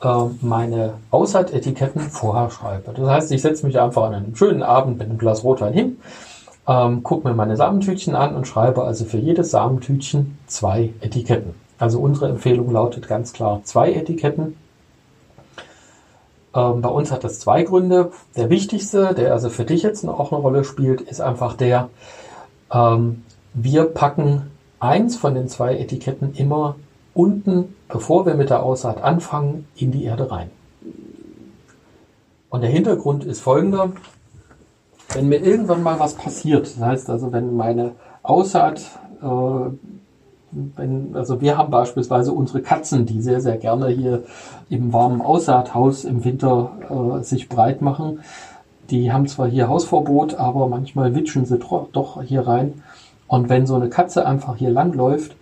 äh, 0.00 0.06
meine 0.40 0.94
Aussaatetiketten 1.10 2.00
vorher 2.02 2.52
schreibe. 2.52 2.92
Das 2.92 3.08
heißt, 3.08 3.32
ich 3.32 3.42
setze 3.42 3.66
mich 3.66 3.80
einfach 3.80 4.04
an 4.04 4.14
einem 4.14 4.36
schönen 4.36 4.62
Abend 4.62 4.98
mit 4.98 5.08
einem 5.08 5.18
Glas 5.18 5.42
Rotwein 5.42 5.72
hin, 5.72 5.96
ähm, 6.68 7.02
gucke 7.02 7.26
mir 7.26 7.34
meine 7.34 7.56
Samentütchen 7.56 8.14
an 8.14 8.36
und 8.36 8.46
schreibe 8.46 8.84
also 8.84 9.04
für 9.06 9.18
jedes 9.18 9.50
Samentütchen 9.50 10.38
zwei 10.46 10.90
Etiketten. 11.00 11.56
Also 11.80 11.98
unsere 11.98 12.28
Empfehlung 12.28 12.70
lautet 12.70 13.08
ganz 13.08 13.32
klar 13.32 13.60
zwei 13.64 13.92
Etiketten. 13.92 14.56
Ähm, 16.54 16.80
bei 16.80 16.90
uns 16.90 17.10
hat 17.10 17.24
das 17.24 17.40
zwei 17.40 17.64
Gründe. 17.64 18.12
Der 18.36 18.50
wichtigste, 18.50 19.14
der 19.14 19.32
also 19.32 19.48
für 19.48 19.64
dich 19.64 19.82
jetzt 19.82 20.06
auch 20.06 20.30
eine 20.30 20.40
Rolle 20.40 20.62
spielt, 20.62 21.00
ist 21.00 21.20
einfach 21.20 21.54
der, 21.54 21.90
ähm, 22.74 23.22
wir 23.54 23.84
packen 23.84 24.50
eins 24.80 25.16
von 25.16 25.34
den 25.34 25.48
zwei 25.48 25.78
Etiketten 25.78 26.34
immer 26.34 26.76
unten, 27.14 27.74
bevor 27.88 28.26
wir 28.26 28.34
mit 28.34 28.50
der 28.50 28.62
Aussaat 28.62 29.02
anfangen, 29.02 29.66
in 29.76 29.92
die 29.92 30.04
Erde 30.04 30.30
rein. 30.30 30.50
Und 32.50 32.60
der 32.60 32.70
Hintergrund 32.70 33.24
ist 33.24 33.40
folgender. 33.40 33.92
Wenn 35.12 35.28
mir 35.28 35.38
irgendwann 35.38 35.82
mal 35.82 36.00
was 36.00 36.14
passiert, 36.14 36.66
das 36.66 36.80
heißt 36.80 37.10
also, 37.10 37.32
wenn 37.32 37.56
meine 37.56 37.92
Aussaat, 38.22 38.80
äh, 39.22 39.70
wenn, 40.76 41.14
also 41.14 41.40
wir 41.40 41.56
haben 41.56 41.70
beispielsweise 41.70 42.32
unsere 42.32 42.62
Katzen, 42.62 43.06
die 43.06 43.20
sehr, 43.20 43.40
sehr 43.40 43.56
gerne 43.56 43.88
hier 43.88 44.24
im 44.70 44.92
warmen 44.92 45.20
Aussaathaus 45.20 46.04
im 46.04 46.24
Winter 46.24 46.72
äh, 46.90 47.22
sich 47.22 47.48
breit 47.48 47.82
machen. 47.82 48.20
Die 48.90 49.12
haben 49.12 49.26
zwar 49.26 49.48
hier 49.48 49.68
Hausverbot, 49.68 50.34
aber 50.34 50.68
manchmal 50.68 51.14
witschen 51.14 51.46
sie 51.46 51.58
doch 51.58 52.22
hier 52.22 52.46
rein. 52.46 52.82
Und 53.26 53.48
wenn 53.48 53.66
so 53.66 53.74
eine 53.74 53.88
Katze 53.88 54.26
einfach 54.26 54.56
hier 54.56 54.70
langläuft, 54.70 55.32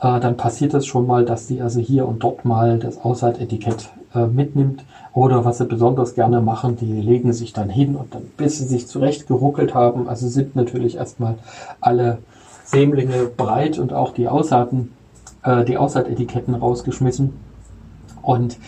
äh, 0.00 0.18
dann 0.20 0.36
passiert 0.36 0.74
es 0.74 0.86
schon 0.86 1.06
mal, 1.06 1.24
dass 1.24 1.46
sie 1.46 1.62
also 1.62 1.80
hier 1.80 2.06
und 2.08 2.22
dort 2.22 2.44
mal 2.44 2.78
das 2.78 3.02
Aussaatetikett 3.04 3.90
äh, 4.14 4.26
mitnimmt. 4.26 4.84
Oder 5.12 5.44
was 5.44 5.58
sie 5.58 5.66
besonders 5.66 6.14
gerne 6.14 6.40
machen, 6.40 6.76
die 6.76 7.00
legen 7.00 7.32
sich 7.32 7.52
dann 7.52 7.68
hin 7.68 7.96
und 7.96 8.14
dann, 8.14 8.22
bis 8.36 8.58
sie 8.58 8.64
sich 8.64 8.86
zurecht 8.86 9.26
geruckelt 9.26 9.74
haben, 9.74 10.08
also 10.08 10.28
sind 10.28 10.56
natürlich 10.56 10.96
erstmal 10.96 11.36
alle 11.80 12.18
Sämlinge 12.64 13.26
breit 13.36 13.78
und 13.78 13.92
auch 13.92 14.12
die 14.12 14.28
Aussaaten, 14.28 14.92
äh, 15.42 15.64
die 15.64 15.76
Aussaatetiketten 15.76 16.54
rausgeschmissen. 16.54 17.32
Und 18.22 18.58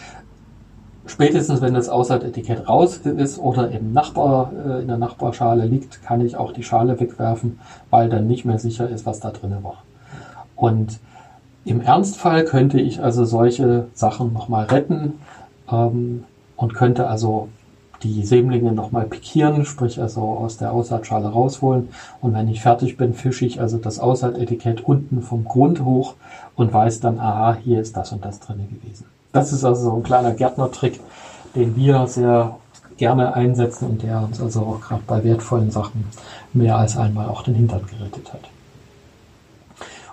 spätestens 1.13 1.61
wenn 1.61 1.75
das 1.75 1.91
Aussaatetikett 1.91 2.69
raus 2.69 2.97
ist 2.97 3.39
oder 3.39 3.71
im 3.71 3.93
Nachbar, 3.93 4.51
äh, 4.67 4.81
in 4.81 4.89
der 4.89 4.97
Nachbarschale 4.97 5.67
liegt, 5.67 6.03
kann 6.03 6.21
ich 6.23 6.37
auch 6.37 6.53
die 6.53 6.63
Schale 6.63 6.99
wegwerfen, 6.99 7.61
weil 7.91 8.09
dann 8.09 8.27
nicht 8.27 8.45
mehr 8.45 8.59
sicher 8.59 8.89
ist, 8.89 9.05
was 9.05 9.21
da 9.21 9.31
drin 9.31 9.55
war. 9.63 9.83
Und 10.57 10.99
im 11.65 11.81
Ernstfall 11.83 12.45
könnte 12.45 12.81
ich 12.81 13.03
also 13.03 13.25
solche 13.25 13.87
Sachen 13.95 14.33
nochmal 14.33 14.65
retten 14.65 15.15
ähm, 15.71 16.25
und 16.57 16.75
könnte 16.75 17.07
also 17.07 17.49
die 18.03 18.25
Sämlinge 18.25 18.73
nochmal 18.73 19.05
pikieren, 19.05 19.65
sprich 19.65 20.01
also 20.01 20.23
aus 20.23 20.57
der 20.57 20.73
Aussaatschale 20.73 21.29
rausholen. 21.29 21.91
Und 22.21 22.35
wenn 22.35 22.49
ich 22.49 22.63
fertig 22.63 22.97
bin, 22.97 23.13
fische 23.13 23.45
ich 23.45 23.61
also 23.61 23.77
das 23.79 23.99
Aussaatetikett 24.01 24.81
unten 24.81 25.23
vom 25.23 25.45
Grund 25.45 25.85
hoch 25.85 26.15
und 26.57 26.73
weiß 26.73 27.01
dann, 27.01 27.21
aha, 27.21 27.59
hier 27.63 27.81
ist 27.81 27.97
das 27.97 28.13
und 28.13 28.25
das 28.25 28.41
drin 28.41 28.67
gewesen. 28.69 29.05
Das 29.33 29.53
ist 29.53 29.65
also 29.65 29.91
so 29.91 29.97
ein 29.97 30.03
kleiner 30.03 30.33
Gärtnertrick, 30.33 31.01
den 31.55 31.75
wir 31.77 32.07
sehr 32.07 32.57
gerne 32.97 33.35
einsetzen 33.35 33.89
und 33.89 34.03
der 34.03 34.23
uns 34.23 34.41
also 34.41 34.61
auch 34.61 34.81
gerade 34.81 35.03
bei 35.07 35.25
wertvollen 35.25 35.71
Sachen 35.71 36.07
mehr 36.53 36.77
als 36.77 36.97
einmal 36.97 37.29
auch 37.29 37.43
den 37.43 37.55
Hintern 37.55 37.87
gerettet 37.87 38.33
hat. 38.33 38.43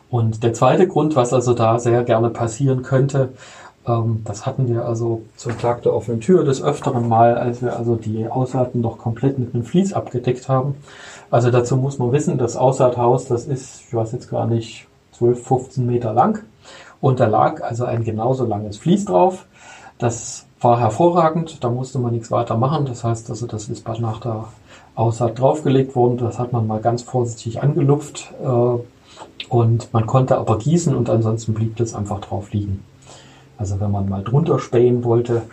Und 0.10 0.44
der 0.44 0.54
zweite 0.54 0.88
Grund, 0.88 1.16
was 1.16 1.34
also 1.34 1.54
da 1.54 1.78
sehr 1.78 2.04
gerne 2.04 2.30
passieren 2.30 2.82
könnte, 2.82 3.30
ähm, 3.86 4.22
das 4.26 4.46
hatten 4.46 4.68
wir 4.68 4.86
also 4.86 5.22
zum 5.36 5.58
Tag 5.60 5.84
der 5.84 5.94
offenen 5.94 6.22
Tür 6.22 6.44
des 6.44 6.64
Öfteren 6.64 7.08
mal, 7.08 7.38
als 7.38 7.62
wir 7.62 7.76
also 7.78 7.96
die 7.96 8.28
Aussaaten 8.28 8.82
noch 8.82 8.98
komplett 8.98 9.38
mit 9.38 9.54
einem 9.54 9.64
Vlies 9.64 9.94
abgedeckt 9.94 10.50
haben. 10.50 10.76
Also 11.30 11.52
dazu 11.52 11.78
muss 11.78 12.00
man 12.00 12.12
wissen, 12.12 12.38
das 12.38 12.56
Aussaathaus, 12.56 13.28
das 13.28 13.46
ist, 13.46 13.82
ich 13.88 13.94
weiß 13.94 14.14
jetzt 14.14 14.32
gar 14.32 14.48
nicht, 14.48 14.88
12, 15.12 15.44
15 15.46 15.86
Meter 15.86 16.14
lang. 16.14 16.44
Und 17.02 17.20
da 17.20 17.28
lag 17.28 17.62
also 17.64 17.86
ein 17.86 18.04
genauso 18.04 18.46
langes 18.46 18.78
Vlies 18.78 19.06
drauf. 19.06 19.46
Das 19.98 20.46
war 20.62 20.80
hervorragend, 20.80 21.64
da 21.64 21.70
musste 21.70 22.00
man 22.00 22.14
nichts 22.14 22.32
weiter 22.32 22.58
machen. 22.58 22.86
Das 22.86 23.04
heißt 23.04 23.30
also, 23.30 23.48
das 23.48 23.70
ist 23.70 23.88
nach 23.88 24.20
der 24.20 24.46
Aussaat 24.96 25.40
draufgelegt 25.40 25.96
worden. 25.96 26.18
Das 26.18 26.40
hat 26.40 26.52
man 26.52 26.68
mal 26.68 26.82
ganz 26.82 27.04
vorsichtig 27.04 27.62
angelupft. 27.62 28.34
Äh, 28.44 29.48
und 29.50 29.94
man 29.94 30.06
konnte 30.06 30.38
aber 30.38 30.58
gießen 30.58 30.96
und 30.96 31.10
ansonsten 31.10 31.54
blieb 31.54 31.78
das 31.78 31.96
einfach 31.96 32.22
drauf 32.22 32.52
liegen. 32.52 32.84
Also 33.58 33.80
wenn 33.80 33.92
man 33.92 34.08
mal 34.08 34.24
drunter 34.24 34.60
spähen 34.60 35.04
wollte 35.04 35.44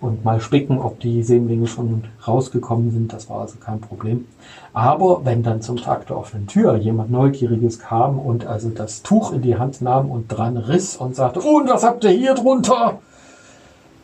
und 0.00 0.24
mal 0.24 0.40
spicken, 0.40 0.78
ob 0.78 1.00
die 1.00 1.22
Sämlinge 1.22 1.66
schon 1.66 2.04
rausgekommen 2.26 2.90
sind, 2.90 3.12
das 3.12 3.28
war 3.28 3.42
also 3.42 3.58
kein 3.58 3.80
Problem. 3.80 4.26
Aber 4.72 5.24
wenn 5.24 5.42
dann 5.42 5.62
zum 5.62 5.76
Tag 5.76 6.06
der 6.06 6.16
offenen 6.16 6.46
Tür 6.46 6.76
jemand 6.76 7.10
Neugieriges 7.10 7.78
kam 7.78 8.18
und 8.18 8.46
also 8.46 8.70
das 8.70 9.02
Tuch 9.02 9.32
in 9.32 9.42
die 9.42 9.56
Hand 9.56 9.82
nahm 9.82 10.10
und 10.10 10.28
dran 10.28 10.56
riss 10.56 10.96
und 10.96 11.16
sagte, 11.16 11.40
und 11.40 11.68
was 11.68 11.84
habt 11.84 12.04
ihr 12.04 12.10
hier 12.10 12.34
drunter? 12.34 12.98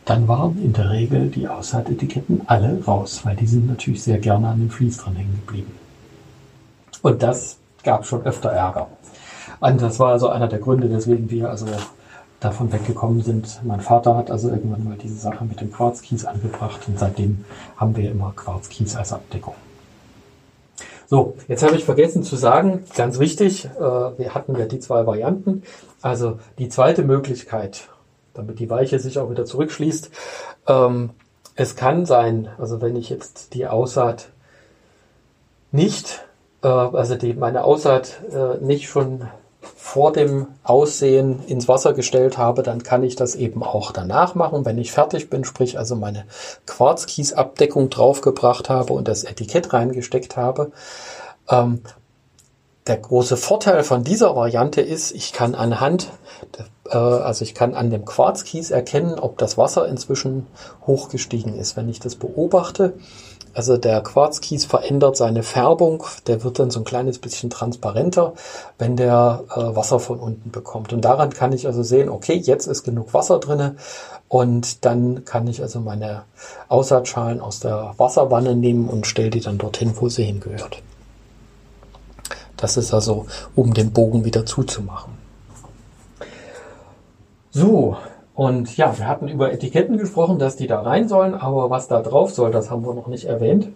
Dann 0.04 0.28
waren 0.28 0.62
in 0.62 0.72
der 0.72 0.90
Regel 0.90 1.28
die 1.28 1.48
Aussaatetiketten 1.48 2.42
alle 2.46 2.82
raus, 2.87 3.22
weil 3.24 3.35
die 3.35 3.46
sind 3.46 3.66
natürlich 3.66 4.02
sehr 4.02 4.18
gerne 4.18 4.48
an 4.48 4.61
dem 4.61 4.70
Vlies 4.70 4.98
dran 4.98 5.16
hängen 5.16 5.40
geblieben. 5.44 5.72
Und 7.02 7.22
das 7.22 7.59
gab 7.82 8.06
schon 8.06 8.22
öfter 8.22 8.50
Ärger. 8.50 8.88
Und 9.61 9.80
das 9.80 9.98
war 9.98 10.12
also 10.12 10.28
einer 10.28 10.48
der 10.48 10.59
Gründe, 10.59 10.90
weswegen 10.90 11.30
wir 11.30 11.50
also 11.50 11.66
davon 12.40 12.72
weggekommen 12.72 13.22
sind. 13.22 13.61
Mein 13.64 13.81
Vater 13.81 14.16
hat 14.16 14.31
also 14.31 14.51
irgendwann 14.51 14.85
mal 14.85 14.96
diese 15.03 15.16
Sache 15.16 15.44
mit 15.44 15.61
dem 15.61 15.72
Quarzkies 15.72 16.25
angebracht 16.25 16.81
und 16.87 16.99
seitdem 16.99 17.44
haben 17.77 17.96
wir 17.96 18.11
immer 18.11 18.33
Quarzkies 18.37 18.96
als 18.96 19.12
Abdeckung. 19.12 19.55
So, 21.09 21.37
jetzt 21.46 21.62
habe 21.62 21.77
ich 21.77 21.85
vergessen 21.85 22.25
zu 22.25 22.35
sagen, 22.35 22.85
ganz 22.96 23.18
wichtig, 23.20 23.64
äh, 23.64 23.81
wir 23.81 24.35
hatten 24.35 24.57
ja 24.57 24.66
die 24.66 24.81
zwei 24.81 25.07
Varianten. 25.07 25.62
Also 26.03 26.38
die 26.59 26.68
zweite 26.68 27.05
Möglichkeit, 27.05 27.88
damit 28.35 28.59
die 28.59 28.68
Weiche 28.68 28.99
sich 28.99 29.18
auch 29.18 29.31
wieder 29.31 29.44
zurückschließt, 29.44 30.11
ähm, 30.66 31.11
es 31.55 31.75
kann 31.75 32.05
sein, 32.07 32.49
also 32.59 32.83
wenn 32.83 32.96
ich 32.96 33.09
jetzt 33.09 33.55
die 33.55 33.66
Aussaat 33.66 34.29
nicht, 35.72 36.25
äh, 36.62 36.68
also 36.68 37.14
die, 37.14 37.35
meine 37.35 37.64
Aussaat 37.64 38.20
äh, 38.33 38.62
nicht 38.62 38.88
schon 38.88 39.29
vor 39.87 40.12
dem 40.12 40.49
Aussehen 40.64 41.44
ins 41.46 41.68
Wasser 41.68 41.92
gestellt 41.92 42.38
habe, 42.38 42.64
dann 42.64 42.83
kann 42.83 43.05
ich 43.05 43.14
das 43.14 43.37
eben 43.37 43.62
auch 43.62 43.92
danach 43.92 44.35
machen, 44.35 44.64
wenn 44.64 44.79
ich 44.79 44.90
fertig 44.90 45.31
bin, 45.31 45.44
sprich 45.44 45.79
also 45.79 45.94
meine 45.94 46.25
Quarzkiesabdeckung 46.66 47.88
draufgebracht 47.88 48.68
habe 48.68 48.94
und 48.94 49.07
das 49.07 49.22
Etikett 49.22 49.72
reingesteckt 49.72 50.37
habe. 50.37 50.72
Ähm, 51.49 51.83
der 52.88 52.96
große 52.96 53.37
Vorteil 53.37 53.85
von 53.85 54.03
dieser 54.03 54.35
Variante 54.35 54.81
ist, 54.81 55.12
ich 55.12 55.33
kann 55.33 55.55
anhand, 55.55 56.11
äh, 56.90 56.96
also 56.96 57.44
ich 57.44 57.55
kann 57.55 57.75
an 57.75 57.90
dem 57.90 58.05
Quarzkies 58.05 58.72
erkennen, 58.72 59.20
ob 59.20 59.38
das 59.38 59.57
Wasser 59.57 59.87
inzwischen 59.87 60.49
hochgestiegen 60.85 61.57
ist. 61.57 61.77
Wenn 61.77 61.88
ich 61.88 62.01
das 62.01 62.16
beobachte, 62.16 62.94
also 63.57 63.79
der 63.79 64.03
Quarzkies 64.03 64.66
verändert 64.66 65.16
seine 65.16 65.42
Färbung, 65.42 66.05
der 66.27 66.45
wird 66.45 66.59
dann 66.59 66.71
so 66.71 66.81
ein 66.81 66.85
kleines 66.85 67.19
bisschen 67.19 67.49
transparenter, 67.49 68.35
wenn 68.79 68.97
der 68.97 69.45
äh, 69.51 69.75
Wasser 69.75 69.99
von 69.99 70.21
unten 70.21 70.51
bekommt. 70.51 70.92
Und 70.92 71.01
daran 71.07 71.31
kann 71.31 71.55
ich 71.55 71.66
also 71.66 71.83
sehen, 71.83 72.11
okay, 72.11 72.35
jetzt 72.35 72.66
ist 72.66 72.85
genug 72.85 73.14
Wasser 73.14 73.38
drinne 73.38 73.77
und 74.29 74.85
dann 74.85 75.25
kann 75.25 75.47
ich 75.47 75.62
also 75.62 75.81
meine 75.81 76.25
Aussaatschalen 76.69 77.40
aus 77.40 77.61
der 77.61 77.95
Wasserwanne 77.97 78.55
nehmen 78.55 78.90
und 78.90 79.07
stelle 79.07 79.31
die 79.31 79.40
dann 79.40 79.57
dorthin, 79.57 79.95
wo 79.97 80.11
sie 80.11 80.25
hingehört. 80.25 80.83
Das 82.59 82.77
ist 82.77 82.92
also, 82.92 83.25
um 83.55 83.73
den 83.73 83.90
Bogen 83.90 84.27
wieder 84.27 84.45
zuzumachen. 84.45 85.14
So, 87.53 87.97
und 88.37 88.77
ja, 88.77 88.96
wir 88.99 89.09
hatten 89.09 89.29
über 89.29 89.51
Etiketten 89.51 89.96
gesprochen, 89.96 90.38
dass 90.38 90.57
die 90.57 90.66
da 90.66 90.83
rein 90.83 91.09
sollen, 91.09 91.35
aber 91.35 91.70
was 91.70 91.88
da 91.88 92.03
drauf 92.03 92.31
soll, 92.31 92.51
das 92.51 92.70
haben 92.70 92.85
wir 92.85 92.92
noch 92.92 93.07
nicht 93.07 93.25
erwähnt. 93.25 93.68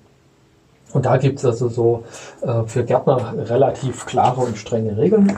Und 0.93 1.07
da 1.07 1.17
gibt 1.17 1.39
es 1.39 1.47
also 1.47 1.69
so 1.71 2.05
äh, 2.43 2.65
für 2.67 2.85
Gärtner 2.85 3.35
relativ 3.49 4.05
klare 4.05 4.43
und 4.43 4.59
strenge 4.59 4.99
Regeln. 4.99 5.33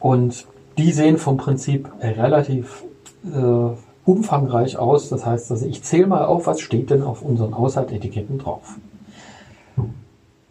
Und 0.00 0.46
die 0.76 0.92
sehen 0.92 1.16
vom 1.16 1.38
Prinzip 1.38 1.90
relativ 2.02 2.84
äh, 3.24 3.74
umfangreich 4.04 4.76
aus. 4.76 5.08
Das 5.08 5.24
heißt, 5.24 5.50
also 5.50 5.64
ich 5.64 5.82
zähle 5.82 6.06
mal 6.06 6.26
auf, 6.26 6.46
was 6.46 6.60
steht 6.60 6.90
denn 6.90 7.02
auf 7.02 7.22
unseren 7.22 7.54
Aussaatetiketten 7.54 8.38
drauf. 8.38 8.74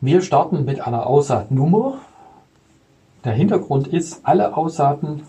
Wir 0.01 0.21
starten 0.21 0.65
mit 0.65 0.81
einer 0.81 1.05
Aussaatnummer. 1.05 1.99
Der 3.25 3.33
Hintergrund 3.33 3.87
ist, 3.87 4.21
alle 4.23 4.57
Aussaaten 4.57 5.21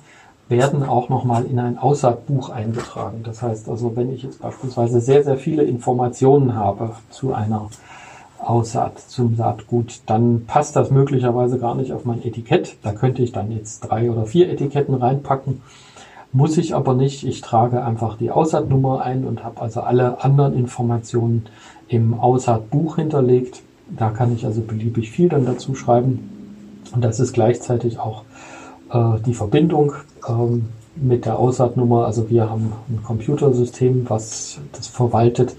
werden 0.48 0.82
auch 0.84 1.08
nochmal 1.08 1.44
in 1.44 1.58
ein 1.58 1.78
Aussaatbuch 1.78 2.50
eingetragen. 2.50 3.22
Das 3.24 3.42
heißt 3.42 3.68
also, 3.68 3.96
wenn 3.96 4.12
ich 4.12 4.22
jetzt 4.22 4.40
beispielsweise 4.40 5.00
sehr, 5.00 5.24
sehr 5.24 5.36
viele 5.36 5.64
Informationen 5.64 6.54
habe 6.54 6.92
zu 7.10 7.34
einer 7.34 7.68
Aussaat, 8.38 8.98
zum 9.00 9.34
Saatgut, 9.34 10.00
dann 10.06 10.44
passt 10.46 10.76
das 10.76 10.90
möglicherweise 10.90 11.58
gar 11.58 11.74
nicht 11.74 11.92
auf 11.92 12.04
mein 12.04 12.24
Etikett. 12.24 12.76
Da 12.82 12.92
könnte 12.92 13.22
ich 13.22 13.32
dann 13.32 13.50
jetzt 13.50 13.80
drei 13.80 14.10
oder 14.10 14.26
vier 14.26 14.48
Etiketten 14.48 14.94
reinpacken. 14.94 15.62
Muss 16.32 16.58
ich 16.58 16.74
aber 16.74 16.94
nicht. 16.94 17.24
Ich 17.24 17.40
trage 17.40 17.82
einfach 17.82 18.16
die 18.16 18.30
Aussaatnummer 18.30 19.00
ein 19.00 19.24
und 19.24 19.42
habe 19.42 19.60
also 19.62 19.80
alle 19.80 20.22
anderen 20.22 20.54
Informationen 20.54 21.46
im 21.88 22.14
Aussaatbuch 22.14 22.96
hinterlegt. 22.96 23.62
Da 23.88 24.10
kann 24.10 24.34
ich 24.34 24.44
also 24.44 24.60
beliebig 24.60 25.10
viel 25.10 25.28
dann 25.28 25.46
dazu 25.46 25.74
schreiben. 25.74 26.82
Und 26.94 27.02
das 27.02 27.20
ist 27.20 27.32
gleichzeitig 27.32 27.98
auch 27.98 28.22
äh, 28.92 29.20
die 29.24 29.34
Verbindung 29.34 29.94
ähm, 30.28 30.66
mit 30.96 31.26
der 31.26 31.38
Aussaatnummer, 31.38 32.06
also 32.06 32.30
wir 32.30 32.48
haben 32.48 32.72
ein 32.88 33.02
Computersystem, 33.02 34.08
was 34.08 34.58
das 34.72 34.86
verwaltet. 34.86 35.54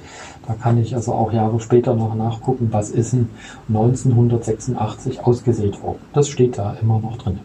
Da 0.47 0.53
kann 0.53 0.81
ich 0.81 0.95
also 0.95 1.13
auch 1.13 1.31
Jahre 1.31 1.59
später 1.59 1.93
noch 1.93 2.15
nachgucken, 2.15 2.69
was 2.71 2.89
ist 2.89 3.13
denn 3.13 3.29
1986 3.69 5.25
ausgesät 5.25 5.83
worden. 5.83 5.99
Das 6.13 6.29
steht 6.29 6.57
da 6.57 6.75
immer 6.81 6.99
noch 6.99 7.17
drin. 7.17 7.39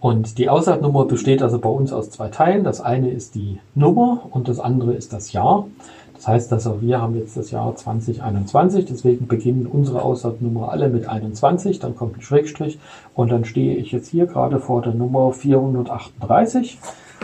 Und 0.00 0.38
die 0.38 0.48
Aussaatnummer 0.48 1.04
besteht 1.04 1.42
also 1.42 1.58
bei 1.58 1.68
uns 1.68 1.92
aus 1.92 2.10
zwei 2.10 2.28
Teilen. 2.28 2.64
Das 2.64 2.80
eine 2.80 3.10
ist 3.10 3.34
die 3.34 3.60
Nummer 3.74 4.22
und 4.30 4.48
das 4.48 4.58
andere 4.58 4.94
ist 4.94 5.12
das 5.12 5.32
Jahr. 5.32 5.66
Das 6.20 6.28
heißt, 6.28 6.52
dass 6.52 6.66
also 6.66 6.82
wir 6.82 7.00
haben 7.00 7.16
jetzt 7.16 7.38
das 7.38 7.50
Jahr 7.50 7.74
2021, 7.74 8.84
deswegen 8.84 9.26
beginnen 9.26 9.66
unsere 9.66 10.02
Aussaatnummer 10.02 10.70
alle 10.70 10.90
mit 10.90 11.08
21, 11.08 11.78
dann 11.78 11.96
kommt 11.96 12.18
ein 12.18 12.20
Schrägstrich 12.20 12.78
und 13.14 13.32
dann 13.32 13.46
stehe 13.46 13.76
ich 13.76 13.90
jetzt 13.90 14.08
hier 14.08 14.26
gerade 14.26 14.60
vor 14.60 14.82
der 14.82 14.92
Nummer 14.92 15.32
438. 15.32 16.78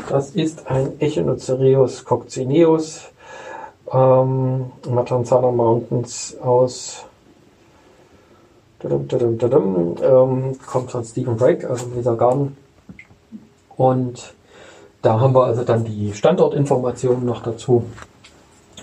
Das 0.09 0.31
ist 0.31 0.71
ein 0.71 0.99
Echinocereus 0.99 2.07
coccineus 2.07 3.11
ähm, 3.93 4.73
Matanzana 4.89 5.51
Mountains 5.51 6.35
aus 6.43 7.05
ähm, 8.83 10.59
kommt 10.67 10.91
von 10.91 11.05
Stephen 11.05 11.37
Drake, 11.37 11.69
also 11.69 11.85
dieser 11.95 12.17
Garten. 12.17 12.57
Und 13.77 14.33
da 15.03 15.21
haben 15.21 15.35
wir 15.35 15.45
also 15.45 15.65
dann 15.65 15.85
die 15.85 16.15
Standortinformationen 16.15 17.27
noch 17.27 17.43
dazu 17.43 17.85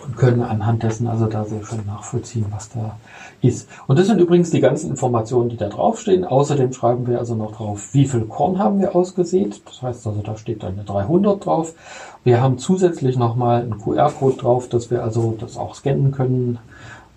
und 0.06 0.18
können 0.18 0.42
anhand 0.42 0.84
dessen 0.84 1.08
also 1.08 1.28
da 1.28 1.46
sehr 1.46 1.64
schön 1.64 1.86
nachvollziehen, 1.86 2.46
was 2.52 2.70
da 2.70 2.98
ist. 3.42 3.68
Und 3.88 4.00
das 4.00 4.08
sind 4.08 4.20
übrigens 4.20 4.50
die 4.52 4.60
ganzen 4.60 4.90
Informationen, 4.90 5.50
die 5.50 5.58
da 5.58 5.70
draufstehen. 5.70 6.26
Außerdem 6.26 6.74
schreiben 6.74 7.08
wir 7.08 7.20
also 7.20 7.36
noch 7.36 7.56
drauf, 7.56 7.94
wie 7.94 8.06
viel 8.06 8.22
Korn 8.22 8.60
haben 8.60 8.80
wir 8.80 8.96
ausgesät. 8.96 9.62
Das 9.66 9.82
heißt 9.82 10.08
also, 10.08 10.22
da 10.22 10.38
steht 10.38 10.64
dann 10.64 10.74
eine 10.74 10.84
300 10.84 11.46
drauf. 11.46 11.74
Wir 12.24 12.42
haben 12.42 12.58
zusätzlich 12.58 13.18
nochmal 13.18 13.62
einen 13.62 13.80
QR-Code 13.80 14.38
drauf, 14.38 14.70
dass 14.70 14.92
wir 14.92 15.04
also 15.04 15.36
das 15.40 15.58
auch 15.58 15.76
scannen 15.76 16.12
können. 16.12 16.60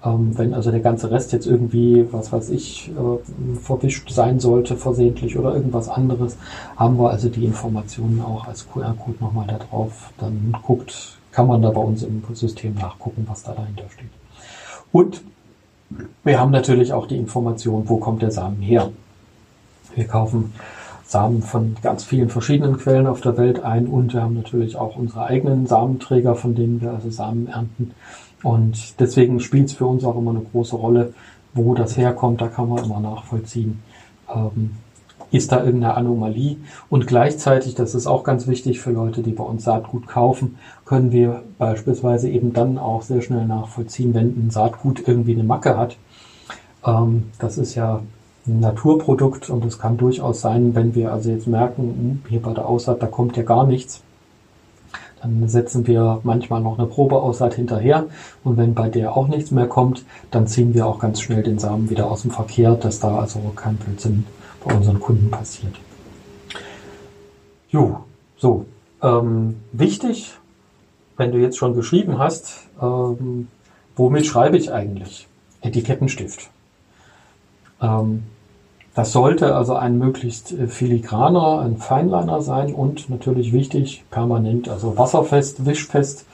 Ähm, 0.04 0.36
wenn 0.36 0.54
also 0.54 0.70
der 0.70 0.80
ganze 0.80 1.10
Rest 1.10 1.32
jetzt 1.32 1.46
irgendwie, 1.46 2.06
was 2.12 2.32
weiß 2.32 2.50
ich, 2.50 2.90
äh, 2.90 3.58
verwischt 3.60 4.10
sein 4.10 4.40
sollte, 4.40 4.76
versehentlich 4.76 5.38
oder 5.38 5.54
irgendwas 5.54 5.88
anderes, 5.88 6.36
haben 6.76 6.98
wir 6.98 7.10
also 7.10 7.28
die 7.28 7.44
Informationen 7.44 8.20
auch 8.20 8.46
als 8.46 8.68
QR-Code 8.68 9.18
nochmal 9.20 9.46
da 9.48 9.58
drauf. 9.58 10.12
Dann 10.18 10.56
guckt, 10.62 11.15
kann 11.36 11.48
man 11.48 11.60
da 11.60 11.68
bei 11.68 11.82
uns 11.82 12.02
im 12.02 12.22
System 12.32 12.76
nachgucken, 12.76 13.26
was 13.28 13.42
da 13.42 13.52
dahinter 13.52 13.84
steht. 13.90 14.08
Und 14.90 15.20
wir 16.24 16.40
haben 16.40 16.50
natürlich 16.50 16.94
auch 16.94 17.06
die 17.06 17.18
Information, 17.18 17.86
wo 17.90 17.98
kommt 17.98 18.22
der 18.22 18.30
Samen 18.30 18.62
her. 18.62 18.88
Wir 19.94 20.06
kaufen 20.06 20.54
Samen 21.04 21.42
von 21.42 21.76
ganz 21.82 22.04
vielen 22.04 22.30
verschiedenen 22.30 22.78
Quellen 22.78 23.06
auf 23.06 23.20
der 23.20 23.36
Welt 23.36 23.62
ein 23.62 23.86
und 23.86 24.14
wir 24.14 24.22
haben 24.22 24.32
natürlich 24.32 24.76
auch 24.76 24.96
unsere 24.96 25.26
eigenen 25.26 25.66
Samenträger, 25.66 26.36
von 26.36 26.54
denen 26.54 26.80
wir 26.80 26.92
also 26.92 27.10
Samen 27.10 27.48
ernten. 27.48 27.90
Und 28.42 28.98
deswegen 28.98 29.38
spielt 29.40 29.66
es 29.66 29.74
für 29.74 29.84
uns 29.84 30.04
auch 30.04 30.16
immer 30.16 30.30
eine 30.30 30.40
große 30.40 30.76
Rolle, 30.76 31.12
wo 31.52 31.74
das 31.74 31.98
herkommt. 31.98 32.40
Da 32.40 32.48
kann 32.48 32.70
man 32.70 32.82
immer 32.82 33.00
nachvollziehen, 33.00 33.82
ähm, 34.34 34.70
ist 35.30 35.52
da 35.52 35.64
irgendeine 35.64 35.94
Anomalie? 35.94 36.56
Und 36.88 37.06
gleichzeitig, 37.06 37.74
das 37.74 37.94
ist 37.94 38.06
auch 38.06 38.24
ganz 38.24 38.46
wichtig 38.46 38.80
für 38.80 38.90
Leute, 38.90 39.22
die 39.22 39.32
bei 39.32 39.44
uns 39.44 39.64
Saatgut 39.64 40.06
kaufen, 40.06 40.58
können 40.84 41.12
wir 41.12 41.42
beispielsweise 41.58 42.28
eben 42.28 42.52
dann 42.52 42.78
auch 42.78 43.02
sehr 43.02 43.22
schnell 43.22 43.46
nachvollziehen, 43.46 44.14
wenn 44.14 44.28
ein 44.28 44.50
Saatgut 44.50 45.06
irgendwie 45.06 45.32
eine 45.32 45.44
Macke 45.44 45.76
hat. 45.76 45.96
Ähm, 46.86 47.30
das 47.38 47.58
ist 47.58 47.74
ja 47.74 48.02
ein 48.46 48.60
Naturprodukt 48.60 49.50
und 49.50 49.64
es 49.64 49.78
kann 49.78 49.96
durchaus 49.96 50.40
sein, 50.40 50.74
wenn 50.74 50.94
wir 50.94 51.12
also 51.12 51.30
jetzt 51.30 51.48
merken, 51.48 52.22
hm, 52.22 52.30
hier 52.30 52.40
bei 52.40 52.52
der 52.52 52.66
Aussaat, 52.66 53.02
da 53.02 53.06
kommt 53.06 53.36
ja 53.36 53.42
gar 53.42 53.66
nichts, 53.66 54.02
dann 55.20 55.48
setzen 55.48 55.86
wir 55.86 56.20
manchmal 56.22 56.60
noch 56.60 56.78
eine 56.78 56.86
Probeaussaat 56.86 57.54
hinterher 57.54 58.06
und 58.44 58.56
wenn 58.56 58.74
bei 58.74 58.88
der 58.88 59.16
auch 59.16 59.28
nichts 59.28 59.50
mehr 59.50 59.66
kommt, 59.66 60.04
dann 60.30 60.46
ziehen 60.46 60.74
wir 60.74 60.86
auch 60.86 60.98
ganz 60.98 61.20
schnell 61.20 61.42
den 61.42 61.58
Samen 61.58 61.90
wieder 61.90 62.10
aus 62.10 62.22
dem 62.22 62.30
Verkehr, 62.30 62.74
dass 62.74 63.00
da 63.00 63.18
also 63.18 63.40
kein 63.56 63.76
Blödsinn 63.76 64.24
bei 64.64 64.74
unseren 64.74 65.00
Kunden 65.00 65.30
passiert. 65.30 65.74
Jo, 67.68 68.04
so. 68.36 68.66
Ähm, 69.02 69.56
wichtig, 69.72 70.32
wenn 71.16 71.32
du 71.32 71.38
jetzt 71.38 71.58
schon 71.58 71.74
geschrieben 71.74 72.18
hast, 72.18 72.68
ähm, 72.80 73.48
womit 73.94 74.26
schreibe 74.26 74.56
ich 74.56 74.72
eigentlich? 74.72 75.28
Etikettenstift. 75.60 76.48
Ähm, 77.80 78.24
das 78.94 79.12
sollte 79.12 79.54
also 79.54 79.74
ein 79.74 79.98
möglichst 79.98 80.52
äh, 80.52 80.68
filigraner, 80.68 81.60
ein 81.60 81.76
Feinliner 81.76 82.40
sein 82.40 82.72
und 82.72 83.10
natürlich 83.10 83.52
wichtig, 83.52 84.04
permanent, 84.10 84.68
also 84.68 84.96
wasserfest, 84.96 85.66
wischfest. 85.66 86.24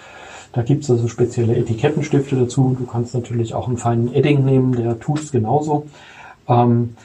Da 0.53 0.63
gibt 0.63 0.85
es 0.85 0.91
also 0.91 1.09
spezielle 1.09 1.57
Etikettenstifte 1.57 2.37
dazu. 2.37 2.77
Du 2.79 2.87
kannst 2.87 3.15
natürlich 3.15 3.55
auch 3.55 3.67
einen 3.67 3.79
feinen 3.79 4.15
Edding 4.15 4.45
nehmen, 4.45 4.73
der 4.77 5.01
tut 5.01 5.21
es 5.21 5.33
genauso. 5.33 5.87
Ähm, 6.47 6.97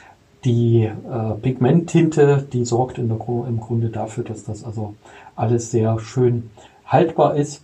die 0.44 0.84
äh, 0.84 1.34
Pigmenttinte, 1.40 2.46
die 2.52 2.64
sorgt 2.64 2.98
in 2.98 3.08
der, 3.08 3.18
im 3.48 3.60
Grunde 3.60 3.88
dafür, 3.88 4.24
dass 4.24 4.44
das 4.44 4.64
also 4.64 4.94
alles 5.36 5.70
sehr 5.70 5.98
schön 5.98 6.50
haltbar 6.86 7.36
ist. 7.36 7.62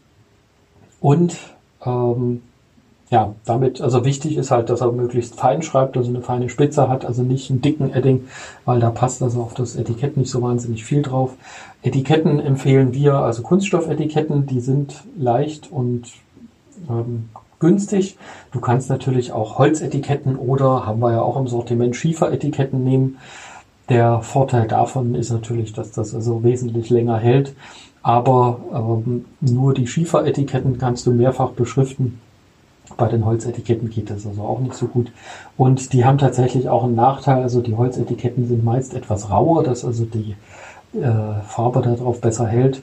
Und 1.01 1.37
ähm, 1.85 2.43
ja, 3.11 3.35
damit, 3.45 3.81
also 3.81 4.05
wichtig 4.05 4.37
ist 4.37 4.51
halt, 4.51 4.71
dass 4.71 4.81
er 4.81 4.91
möglichst 4.91 5.39
fein 5.39 5.63
schreibt, 5.63 5.97
also 5.97 6.09
eine 6.09 6.23
feine 6.23 6.49
Spitze 6.49 6.89
hat, 6.89 7.05
also 7.05 7.23
nicht 7.23 7.51
einen 7.51 7.61
dicken 7.61 7.93
Edding, 7.93 8.27
weil 8.65 8.81
da 8.81 8.91
passt 8.91 9.23
also 9.23 9.43
auf 9.43 9.55
das 9.55 9.77
Etikett 9.77 10.17
nicht 10.17 10.31
so 10.31 10.43
wahnsinnig 10.43 10.85
viel 10.85 11.03
drauf. 11.03 11.35
Etiketten 11.83 12.41
empfehlen 12.41 12.93
wir, 12.93 13.15
also 13.15 13.43
Kunststoffetiketten, 13.43 14.47
die 14.47 14.61
sind 14.61 15.05
leicht 15.17 15.71
und 15.71 16.13
ähm, 16.89 17.29
günstig. 17.65 18.19
Du 18.53 18.61
kannst 18.61 18.91
natürlich 18.91 19.33
auch 19.33 19.59
Holzetiketten 19.59 20.37
oder 20.37 20.85
haben 20.85 21.01
wir 21.01 21.13
ja 21.13 21.23
auch 21.23 21.39
im 21.39 21.49
Sortiment 21.49 21.97
Schieferetiketten 21.97 22.85
nehmen. 22.85 23.17
Der 23.89 24.21
Vorteil 24.21 24.69
davon 24.69 25.15
ist 25.15 25.31
natürlich, 25.31 25.73
dass 25.73 25.91
das 25.91 26.15
also 26.15 26.45
wesentlich 26.45 26.91
länger 26.91 27.19
hält. 27.19 27.55
Aber 28.03 28.61
ähm, 29.07 29.25
nur 29.41 29.73
die 29.73 29.87
Schieferetiketten 29.87 30.77
kannst 30.77 31.07
du 31.07 31.13
mehrfach 31.13 31.53
beschriften. 31.53 32.21
Bei 32.99 33.09
den 33.09 33.25
Holzetiketten 33.25 33.89
geht 33.89 34.11
das 34.11 34.27
also 34.27 34.43
auch 34.43 34.61
nicht 34.61 34.75
so 34.75 34.87
gut. 34.87 35.11
Und 35.57 35.95
die 35.95 36.05
haben 36.05 36.19
tatsächlich 36.19 36.69
auch 36.69 36.85
einen 36.85 36.95
Nachteil. 36.95 37.43
Also 37.43 37.63
die 37.63 37.75
Holzetiketten 37.75 38.47
sind 38.47 38.63
meist 38.63 38.93
etwas 38.93 39.31
rauer, 39.31 39.65
dass 39.65 39.87
also 39.87 40.05
die 40.05 40.37
äh, 40.99 41.41
Farbe 41.47 41.81
darauf 41.81 42.21
besser 42.21 42.47
hält. 42.47 42.83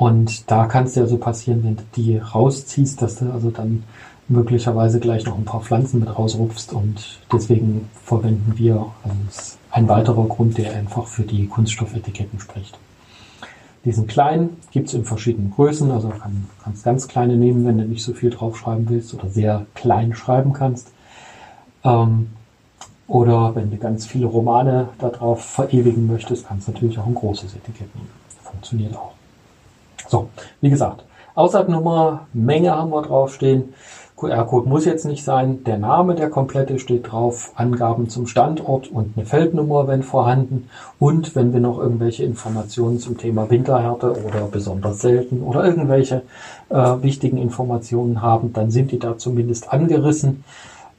Und 0.00 0.50
da 0.50 0.64
kann 0.64 0.84
es 0.84 0.94
dir 0.94 1.02
also 1.02 1.18
passieren, 1.18 1.62
wenn 1.62 1.76
du 1.76 1.82
die 1.94 2.16
rausziehst, 2.16 3.02
dass 3.02 3.16
du 3.16 3.30
also 3.30 3.50
dann 3.50 3.82
möglicherweise 4.30 5.00
gleich 5.00 5.26
noch 5.26 5.36
ein 5.36 5.44
paar 5.44 5.60
Pflanzen 5.60 6.00
mit 6.00 6.16
rausrupfst 6.16 6.72
und 6.72 7.18
deswegen 7.32 7.88
verwenden 8.04 8.54
wir 8.56 8.86
als 9.02 9.58
ein 9.72 9.88
weiterer 9.88 10.26
Grund, 10.26 10.56
der 10.56 10.72
einfach 10.72 11.06
für 11.06 11.24
die 11.24 11.46
Kunststoffetiketten 11.48 12.38
spricht. 12.38 12.78
Diesen 13.84 14.06
kleinen 14.06 14.58
gibt 14.70 14.88
es 14.88 14.94
in 14.94 15.04
verschiedenen 15.04 15.50
Größen, 15.50 15.90
also 15.90 16.10
kann, 16.10 16.48
kannst 16.62 16.84
ganz 16.84 17.08
kleine 17.08 17.36
nehmen, 17.36 17.66
wenn 17.66 17.78
du 17.78 17.84
nicht 17.84 18.04
so 18.04 18.12
viel 18.12 18.30
draufschreiben 18.30 18.88
willst 18.88 19.12
oder 19.14 19.28
sehr 19.28 19.66
klein 19.74 20.14
schreiben 20.14 20.52
kannst. 20.52 20.92
Ähm, 21.82 22.28
oder 23.08 23.56
wenn 23.56 23.70
du 23.70 23.78
ganz 23.78 24.06
viele 24.06 24.26
Romane 24.26 24.90
darauf 24.98 25.44
verewigen 25.44 26.06
möchtest, 26.06 26.46
kannst 26.46 26.68
du 26.68 26.72
natürlich 26.72 26.98
auch 26.98 27.06
ein 27.06 27.14
großes 27.14 27.54
Etikett 27.56 27.92
nehmen. 27.96 28.10
Funktioniert 28.44 28.94
auch. 28.94 29.12
So, 30.06 30.28
wie 30.60 30.70
gesagt, 30.70 31.04
Aussaatnummer, 31.34 32.26
Menge 32.32 32.70
haben 32.70 32.90
wir 32.90 33.02
draufstehen. 33.02 33.72
QR-Code 34.20 34.68
muss 34.68 34.84
jetzt 34.84 35.06
nicht 35.06 35.24
sein. 35.24 35.64
Der 35.64 35.78
Name, 35.78 36.14
der 36.14 36.28
komplette 36.28 36.78
steht 36.78 37.10
drauf, 37.10 37.52
Angaben 37.54 38.08
zum 38.08 38.26
Standort 38.26 38.88
und 38.88 39.16
eine 39.16 39.24
Feldnummer, 39.24 39.88
wenn 39.88 40.02
vorhanden. 40.02 40.68
Und 40.98 41.34
wenn 41.34 41.52
wir 41.52 41.60
noch 41.60 41.78
irgendwelche 41.78 42.24
Informationen 42.24 42.98
zum 42.98 43.16
Thema 43.16 43.48
Winterhärte 43.50 44.12
oder 44.24 44.42
besonders 44.50 45.00
selten 45.00 45.42
oder 45.42 45.64
irgendwelche 45.64 46.22
äh, 46.68 46.74
wichtigen 47.00 47.38
Informationen 47.38 48.20
haben, 48.20 48.52
dann 48.52 48.70
sind 48.70 48.92
die 48.92 48.98
da 48.98 49.16
zumindest 49.16 49.72
angerissen. 49.72 50.44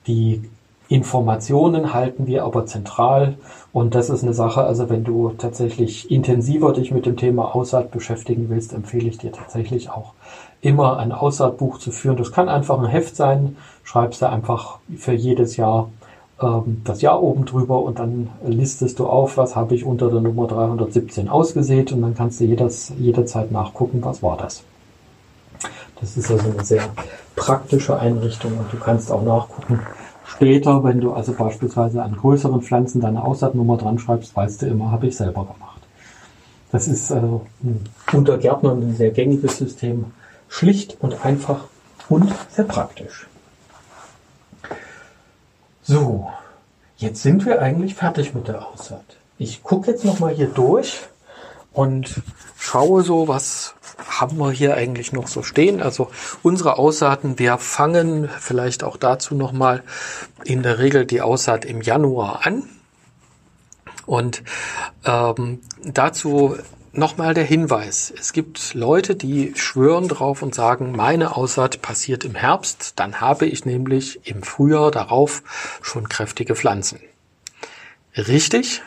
Die 0.07 0.41
Informationen 0.87 1.93
halten 1.93 2.27
wir 2.27 2.43
aber 2.43 2.65
zentral 2.65 3.35
und 3.71 3.95
das 3.95 4.09
ist 4.09 4.23
eine 4.23 4.33
Sache, 4.33 4.63
also 4.63 4.89
wenn 4.89 5.05
du 5.05 5.29
tatsächlich 5.37 6.11
intensiver 6.11 6.73
dich 6.73 6.91
mit 6.91 7.05
dem 7.05 7.15
Thema 7.15 7.55
Aussaat 7.55 7.91
beschäftigen 7.91 8.47
willst, 8.49 8.73
empfehle 8.73 9.07
ich 9.07 9.17
dir 9.17 9.31
tatsächlich 9.31 9.89
auch 9.89 10.11
immer 10.61 10.97
ein 10.97 11.11
Aussaatbuch 11.11 11.79
zu 11.79 11.91
führen. 11.91 12.17
Das 12.17 12.31
kann 12.31 12.49
einfach 12.49 12.79
ein 12.79 12.85
Heft 12.85 13.15
sein, 13.15 13.57
schreibst 13.83 14.21
du 14.21 14.29
einfach 14.29 14.77
für 14.95 15.13
jedes 15.13 15.57
Jahr 15.57 15.89
ähm, 16.41 16.81
das 16.83 17.01
Jahr 17.01 17.21
oben 17.21 17.45
drüber 17.45 17.81
und 17.81 17.99
dann 17.99 18.29
listest 18.45 18.99
du 18.99 19.07
auf, 19.07 19.37
was 19.37 19.55
habe 19.55 19.75
ich 19.75 19.85
unter 19.85 20.09
der 20.09 20.21
Nummer 20.21 20.47
317 20.47 21.29
ausgesät 21.29 21.91
und 21.91 22.01
dann 22.01 22.15
kannst 22.15 22.39
du 22.39 22.45
jedes, 22.45 22.91
jederzeit 22.97 23.51
nachgucken, 23.51 24.03
was 24.03 24.21
war 24.23 24.37
das. 24.37 24.63
Das 25.99 26.17
ist 26.17 26.31
also 26.31 26.49
eine 26.49 26.63
sehr 26.63 26.83
praktische 27.35 27.99
Einrichtung 27.99 28.57
und 28.57 28.73
du 28.73 28.77
kannst 28.77 29.11
auch 29.11 29.23
nachgucken. 29.23 29.79
Später, 30.25 30.83
wenn 30.83 31.01
du 31.01 31.13
also 31.13 31.33
beispielsweise 31.33 32.01
an 32.01 32.15
größeren 32.15 32.61
Pflanzen 32.61 33.01
deine 33.01 33.23
Aussaatnummer 33.23 33.77
dran 33.77 33.99
schreibst, 33.99 34.35
weißt 34.35 34.63
du 34.63 34.65
immer, 34.67 34.91
habe 34.91 35.07
ich 35.07 35.17
selber 35.17 35.41
gemacht. 35.45 35.81
Das 36.71 36.87
ist 36.87 37.11
also 37.11 37.45
unter 38.13 38.37
Gärtnern 38.37 38.81
ein 38.81 38.95
sehr 38.95 39.11
gängiges 39.11 39.57
System. 39.57 40.05
Schlicht 40.51 40.97
und 40.99 41.25
einfach 41.25 41.63
und 42.09 42.31
sehr 42.53 42.65
praktisch. 42.65 43.25
So, 45.81 46.29
jetzt 46.97 47.23
sind 47.23 47.45
wir 47.45 47.61
eigentlich 47.61 47.95
fertig 47.95 48.33
mit 48.33 48.49
der 48.49 48.67
Aussaat. 48.67 49.17
Ich 49.37 49.63
gucke 49.63 49.89
jetzt 49.89 50.03
nochmal 50.03 50.33
hier 50.33 50.49
durch 50.49 50.99
und 51.71 52.21
schaue 52.59 53.01
so, 53.01 53.29
was 53.29 53.75
haben 54.07 54.37
wir 54.37 54.51
hier 54.51 54.75
eigentlich 54.75 55.13
noch 55.13 55.29
so 55.29 55.41
stehen. 55.41 55.81
Also 55.81 56.11
unsere 56.43 56.77
Aussaaten, 56.77 57.39
wir 57.39 57.57
fangen 57.57 58.29
vielleicht 58.39 58.83
auch 58.83 58.97
dazu 58.97 59.35
nochmal 59.35 59.83
in 60.43 60.63
der 60.63 60.79
Regel 60.79 61.05
die 61.05 61.21
Aussaat 61.21 61.63
im 61.63 61.81
Januar 61.81 62.45
an. 62.45 62.63
Und 64.05 64.43
ähm, 65.05 65.61
dazu 65.81 66.57
nochmal 66.93 67.33
der 67.33 67.43
Hinweis. 67.43 68.13
Es 68.17 68.33
gibt 68.33 68.73
Leute, 68.73 69.15
die 69.15 69.53
schwören 69.55 70.07
drauf 70.07 70.41
und 70.41 70.53
sagen, 70.53 70.91
meine 70.91 71.35
Aussaat 71.35 71.81
passiert 71.81 72.25
im 72.25 72.35
Herbst, 72.35 72.93
dann 72.97 73.21
habe 73.21 73.45
ich 73.45 73.65
nämlich 73.65 74.27
im 74.27 74.43
Frühjahr 74.43 74.91
darauf 74.91 75.43
schon 75.81 76.09
kräftige 76.09 76.55
Pflanzen. 76.55 76.99
Richtig, 78.15 78.81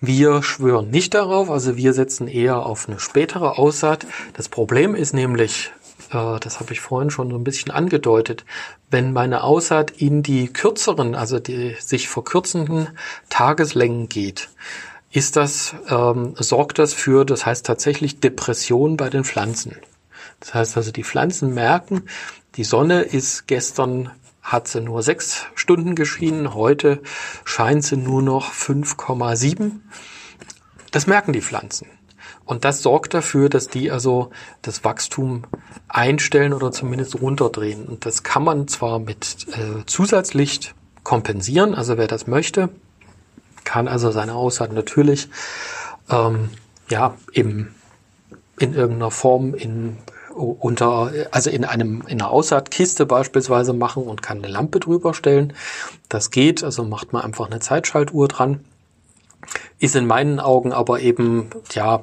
wir 0.00 0.42
schwören 0.42 0.90
nicht 0.90 1.14
darauf, 1.14 1.50
also 1.50 1.76
wir 1.76 1.92
setzen 1.92 2.28
eher 2.28 2.64
auf 2.64 2.88
eine 2.88 3.00
spätere 3.00 3.58
Aussaat. 3.58 4.06
Das 4.34 4.48
Problem 4.48 4.94
ist 4.94 5.14
nämlich, 5.14 5.72
äh, 6.12 6.38
das 6.38 6.60
habe 6.60 6.74
ich 6.74 6.80
vorhin 6.80 7.10
schon 7.10 7.30
so 7.30 7.36
ein 7.36 7.44
bisschen 7.44 7.72
angedeutet, 7.72 8.44
wenn 8.90 9.12
meine 9.12 9.42
Aussaat 9.42 9.90
in 9.90 10.22
die 10.22 10.52
kürzeren, 10.52 11.14
also 11.14 11.40
die 11.40 11.74
sich 11.80 12.08
verkürzenden 12.08 12.88
Tageslängen 13.30 14.08
geht, 14.08 14.48
ist 15.16 15.36
das, 15.36 15.74
ähm, 15.88 16.34
sorgt 16.38 16.78
das 16.78 16.92
für, 16.92 17.24
das 17.24 17.46
heißt 17.46 17.64
tatsächlich 17.64 18.20
Depression 18.20 18.98
bei 18.98 19.08
den 19.08 19.24
Pflanzen. 19.24 19.74
Das 20.40 20.52
heißt 20.52 20.76
also, 20.76 20.92
die 20.92 21.04
Pflanzen 21.04 21.54
merken, 21.54 22.02
die 22.56 22.64
Sonne 22.64 23.00
ist 23.00 23.46
gestern 23.46 24.10
hat 24.42 24.68
sie 24.68 24.82
nur 24.82 25.02
sechs 25.02 25.46
Stunden 25.54 25.94
geschienen, 25.94 26.52
heute 26.52 27.00
scheint 27.46 27.82
sie 27.82 27.96
nur 27.96 28.20
noch 28.20 28.52
5,7. 28.52 29.80
Das 30.90 31.06
merken 31.06 31.32
die 31.32 31.40
Pflanzen. 31.40 31.88
Und 32.44 32.66
das 32.66 32.82
sorgt 32.82 33.14
dafür, 33.14 33.48
dass 33.48 33.68
die 33.68 33.90
also 33.90 34.30
das 34.60 34.84
Wachstum 34.84 35.44
einstellen 35.88 36.52
oder 36.52 36.72
zumindest 36.72 37.22
runterdrehen. 37.22 37.86
Und 37.86 38.04
das 38.04 38.22
kann 38.22 38.44
man 38.44 38.68
zwar 38.68 38.98
mit 38.98 39.46
äh, 39.48 39.86
Zusatzlicht 39.86 40.74
kompensieren, 41.04 41.74
also 41.74 41.96
wer 41.96 42.06
das 42.06 42.26
möchte, 42.26 42.68
kann 43.66 43.88
also 43.88 44.10
seine 44.10 44.34
Aussaat 44.34 44.72
natürlich 44.72 45.28
ähm, 46.08 46.48
ja 46.88 47.14
im 47.32 47.74
in 48.58 48.72
irgendeiner 48.72 49.10
Form 49.10 49.52
in 49.52 49.98
unter, 50.36 51.10
also 51.30 51.50
in 51.50 51.64
einem, 51.64 52.02
in 52.06 52.20
einer 52.20 52.30
Aussaatkiste 52.30 53.06
beispielsweise 53.06 53.72
machen 53.72 54.02
und 54.02 54.22
kann 54.22 54.38
eine 54.38 54.48
Lampe 54.48 54.80
drüber 54.80 55.14
stellen. 55.14 55.54
Das 56.08 56.30
geht, 56.30 56.62
also 56.62 56.84
macht 56.84 57.12
man 57.12 57.22
einfach 57.22 57.46
eine 57.46 57.60
Zeitschaltuhr 57.60 58.28
dran. 58.28 58.64
Ist 59.78 59.96
in 59.96 60.06
meinen 60.06 60.38
Augen 60.38 60.72
aber 60.72 61.00
eben, 61.00 61.48
ja, 61.72 62.02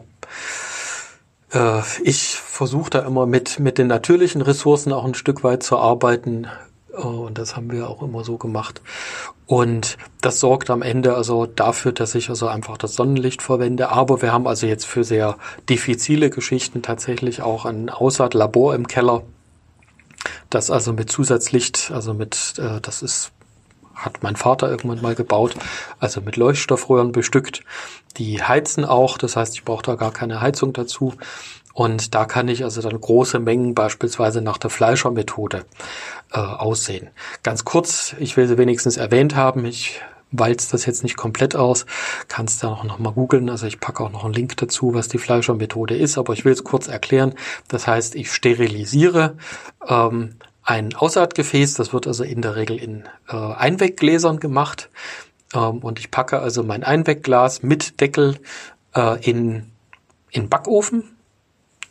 äh, 1.52 1.82
ich 2.02 2.36
versuche 2.36 2.90
da 2.90 3.00
immer 3.00 3.26
mit, 3.28 3.60
mit 3.60 3.78
den 3.78 3.88
natürlichen 3.88 4.42
Ressourcen 4.42 4.94
auch 4.94 5.06
ein 5.06 5.14
Stück 5.14 5.44
weit 5.44 5.62
zu 5.62 5.78
arbeiten. 5.78 6.48
Und 6.94 7.40
das 7.40 7.56
haben 7.56 7.72
wir 7.72 7.90
auch 7.90 8.04
immer 8.04 8.24
so 8.24 8.38
gemacht. 8.38 8.82
Und 9.48 9.98
das 10.22 10.40
sorgt 10.40 10.70
am 10.70 10.84
Ende 10.84 11.16
also 11.16 11.48
dafür, 11.48 11.92
dass 11.92 12.14
ich 12.14 12.30
also 12.30 12.48
einfach 12.48 12.78
das 12.78 12.94
Sonnenlicht 12.94 13.42
verwende. 13.42 13.90
Aber 13.90 14.22
wir 14.22 14.32
haben 14.32 14.48
also 14.48 14.68
jetzt 14.68 14.86
für 14.86 15.04
sehr 15.04 15.38
diffizile 15.70 16.30
Geschichten 16.30 16.84
tatsächlich 16.84 17.42
auch 17.42 17.66
ein 17.66 17.90
Aussaatlabor 17.90 18.76
im 18.76 18.88
Keller, 18.88 19.24
das 20.52 20.70
also 20.70 20.94
mit 20.94 21.12
Zusatzlicht, 21.12 21.92
also 21.92 22.14
mit, 22.14 22.54
äh, 22.60 22.80
das 22.80 23.02
ist 23.02 23.32
hat 23.96 24.24
mein 24.24 24.36
Vater 24.36 24.70
irgendwann 24.70 25.02
mal 25.02 25.16
gebaut, 25.16 25.56
also 26.00 26.20
mit 26.20 26.36
Leuchtstoffröhren 26.36 27.12
bestückt. 27.12 27.64
Die 28.18 28.42
heizen 28.42 28.86
auch, 28.86 29.18
das 29.18 29.36
heißt, 29.36 29.54
ich 29.54 29.64
brauche 29.64 29.84
da 29.84 29.96
gar 29.96 30.12
keine 30.12 30.42
Heizung 30.42 30.74
dazu. 30.74 31.14
Und 31.74 32.14
da 32.14 32.26
kann 32.26 32.48
ich 32.48 32.64
also 32.64 32.82
dann 32.82 33.00
große 33.00 33.40
Mengen 33.40 33.74
beispielsweise 33.74 34.42
nach 34.42 34.60
der 34.60 34.70
Fleischermethode 34.70 35.66
äh, 36.34 36.40
aussehen. 36.40 37.10
Ganz 37.44 37.64
kurz, 37.64 38.16
ich 38.20 38.36
will 38.38 38.48
sie 38.48 38.58
wenigstens 38.58 38.98
erwähnt 38.98 39.36
haben. 39.36 39.66
Ich 39.66 40.02
walz 40.34 40.68
das 40.68 40.86
jetzt 40.86 41.04
nicht 41.04 41.16
komplett 41.16 41.56
aus, 41.56 41.86
kannst 42.28 42.64
da 42.64 42.70
auch 42.70 42.84
noch 42.84 43.00
mal 43.00 43.12
googeln. 43.12 43.50
Also 43.50 43.68
ich 43.68 43.80
packe 43.80 44.04
auch 44.04 44.12
noch 44.12 44.26
einen 44.26 44.34
Link 44.34 44.58
dazu, 44.58 44.94
was 44.94 45.08
die 45.08 45.20
Fleischermethode 45.20 45.96
ist, 45.96 46.18
aber 46.18 46.34
ich 46.34 46.44
will 46.44 46.54
es 46.54 46.64
kurz 46.64 46.88
erklären. 46.88 47.36
Das 47.68 47.88
heißt, 47.88 48.16
ich 48.16 48.32
sterilisiere 48.32 49.38
ähm, 49.88 50.36
ein 50.64 50.96
Aussaatgefäß, 50.96 51.76
das 51.76 51.94
wird 51.94 52.08
also 52.08 52.24
in 52.24 52.42
der 52.42 52.56
Regel 52.56 52.78
in 52.78 53.04
äh, 53.30 53.36
Einweggläsern 53.36 54.40
gemacht. 54.40 54.90
Ähm, 55.54 55.80
und 55.80 56.00
ich 56.00 56.10
packe 56.10 56.40
also 56.40 56.64
mein 56.64 56.84
Einwegglas 56.84 57.62
mit 57.64 58.02
Deckel 58.02 58.40
äh, 58.96 59.24
in, 59.30 59.72
in 60.32 60.50
Backofen. 60.50 61.16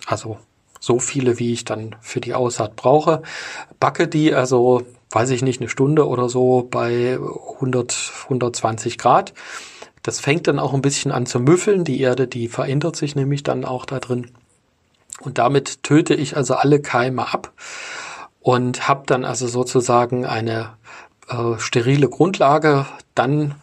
Also 0.07 0.39
so 0.83 0.99
viele, 0.99 1.39
wie 1.39 1.53
ich 1.53 1.65
dann 1.65 1.95
für 2.01 2.21
die 2.21 2.35
Aussaat 2.35 2.75
brauche. 2.75 3.23
Backe 3.79 4.09
die 4.09 4.35
also, 4.35 4.83
weiß 5.11 5.31
ich 5.31 5.43
nicht, 5.43 5.61
eine 5.61 5.69
Stunde 5.69 6.09
oder 6.09 6.29
so 6.29 6.67
bei 6.69 7.21
100, 7.55 8.13
120 8.25 8.99
Grad. 8.99 9.33
Das 10.03 10.19
fängt 10.19 10.49
dann 10.49 10.59
auch 10.59 10.75
ein 10.75 10.83
bisschen 10.83 11.13
an 11.13 11.25
zu 11.25 11.39
müffeln. 11.39 11.85
Die 11.85 12.01
Erde, 12.01 12.27
die 12.27 12.49
verändert 12.49 12.97
sich 12.97 13.15
nämlich 13.15 13.45
dann 13.45 13.65
auch 13.65 13.87
da 13.87 14.01
drin. 14.01 14.33
Und 15.21 15.39
damit 15.39 15.85
töte 15.85 16.15
ich 16.15 16.37
also 16.37 16.55
alle 16.55 16.81
Keime 16.81 17.33
ab 17.33 17.53
und 18.41 18.89
habe 18.89 19.05
dann 19.07 19.25
also 19.25 19.47
sozusagen 19.47 20.27
eine 20.27 20.71
äh, 21.29 21.59
sterile 21.59 22.09
Grundlage. 22.09 22.87
Dann 23.15 23.55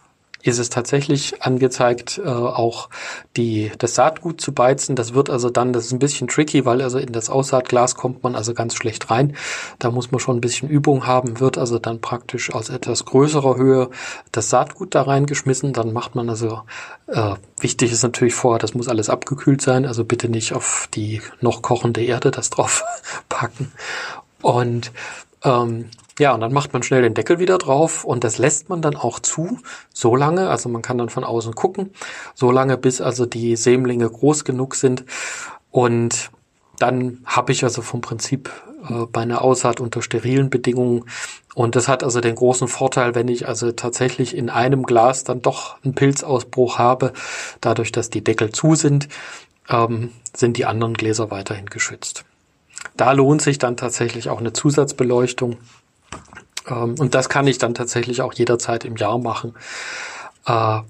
ist 0.42 0.58
es 0.58 0.70
tatsächlich 0.70 1.42
angezeigt, 1.42 2.20
äh, 2.24 2.28
auch 2.28 2.88
die, 3.36 3.70
das 3.78 3.94
Saatgut 3.94 4.40
zu 4.40 4.52
beizen. 4.52 4.96
Das 4.96 5.14
wird 5.14 5.30
also 5.30 5.50
dann, 5.50 5.72
das 5.72 5.86
ist 5.86 5.92
ein 5.92 5.98
bisschen 5.98 6.28
tricky, 6.28 6.64
weil 6.64 6.80
also 6.82 6.98
in 6.98 7.12
das 7.12 7.28
Aussaatglas 7.30 7.94
kommt 7.94 8.22
man 8.22 8.34
also 8.34 8.54
ganz 8.54 8.74
schlecht 8.74 9.10
rein. 9.10 9.36
Da 9.78 9.90
muss 9.90 10.10
man 10.10 10.20
schon 10.20 10.38
ein 10.38 10.40
bisschen 10.40 10.68
Übung 10.68 11.06
haben, 11.06 11.40
wird 11.40 11.58
also 11.58 11.78
dann 11.78 12.00
praktisch 12.00 12.52
aus 12.52 12.70
etwas 12.70 13.04
größerer 13.04 13.56
Höhe 13.56 13.90
das 14.32 14.50
Saatgut 14.50 14.94
da 14.94 15.02
reingeschmissen. 15.02 15.72
Dann 15.72 15.92
macht 15.92 16.14
man 16.14 16.30
also, 16.30 16.62
äh, 17.06 17.34
wichtig 17.58 17.92
ist 17.92 18.02
natürlich 18.02 18.34
vorher, 18.34 18.58
das 18.58 18.74
muss 18.74 18.88
alles 18.88 19.10
abgekühlt 19.10 19.60
sein, 19.60 19.84
also 19.84 20.04
bitte 20.04 20.28
nicht 20.28 20.54
auf 20.54 20.88
die 20.94 21.20
noch 21.40 21.62
kochende 21.62 22.02
Erde 22.02 22.30
das 22.30 22.50
drauf 22.50 22.82
packen. 23.28 23.72
Und 24.42 24.92
ähm, 25.44 25.86
ja, 26.18 26.34
und 26.34 26.40
dann 26.40 26.52
macht 26.52 26.72
man 26.74 26.82
schnell 26.82 27.02
den 27.02 27.14
Deckel 27.14 27.38
wieder 27.38 27.56
drauf 27.56 28.04
und 28.04 28.24
das 28.24 28.36
lässt 28.36 28.68
man 28.68 28.82
dann 28.82 28.94
auch 28.94 29.20
zu, 29.20 29.58
so 29.94 30.14
lange, 30.16 30.50
also 30.50 30.68
man 30.68 30.82
kann 30.82 30.98
dann 30.98 31.08
von 31.08 31.24
außen 31.24 31.54
gucken, 31.54 31.94
so 32.34 32.50
lange 32.50 32.76
bis 32.76 33.00
also 33.00 33.24
die 33.24 33.56
Sämlinge 33.56 34.08
groß 34.08 34.44
genug 34.44 34.74
sind. 34.74 35.04
Und 35.70 36.30
dann 36.78 37.20
habe 37.24 37.52
ich 37.52 37.64
also 37.64 37.80
vom 37.80 38.02
Prinzip 38.02 38.50
äh, 38.88 39.06
bei 39.10 39.22
einer 39.22 39.42
Aussaat 39.42 39.80
unter 39.80 40.02
sterilen 40.02 40.50
Bedingungen. 40.50 41.04
Und 41.54 41.74
das 41.74 41.88
hat 41.88 42.04
also 42.04 42.20
den 42.20 42.34
großen 42.34 42.68
Vorteil, 42.68 43.14
wenn 43.14 43.28
ich 43.28 43.48
also 43.48 43.72
tatsächlich 43.72 44.36
in 44.36 44.50
einem 44.50 44.82
Glas 44.84 45.24
dann 45.24 45.42
doch 45.42 45.82
einen 45.84 45.94
Pilzausbruch 45.94 46.78
habe, 46.78 47.12
dadurch, 47.60 47.92
dass 47.92 48.10
die 48.10 48.22
Deckel 48.22 48.52
zu 48.52 48.74
sind, 48.74 49.08
ähm, 49.68 50.12
sind 50.34 50.56
die 50.56 50.66
anderen 50.66 50.94
Gläser 50.94 51.30
weiterhin 51.30 51.66
geschützt. 51.66 52.24
Da 53.00 53.12
lohnt 53.12 53.40
sich 53.40 53.56
dann 53.56 53.78
tatsächlich 53.78 54.28
auch 54.28 54.40
eine 54.40 54.52
Zusatzbeleuchtung. 54.52 55.56
Ähm, 56.68 56.96
und 56.98 57.14
das 57.14 57.30
kann 57.30 57.46
ich 57.46 57.56
dann 57.56 57.72
tatsächlich 57.72 58.20
auch 58.20 58.34
jederzeit 58.34 58.84
im 58.84 58.96
Jahr 58.96 59.16
machen. 59.16 59.54
Äh, 60.44 60.80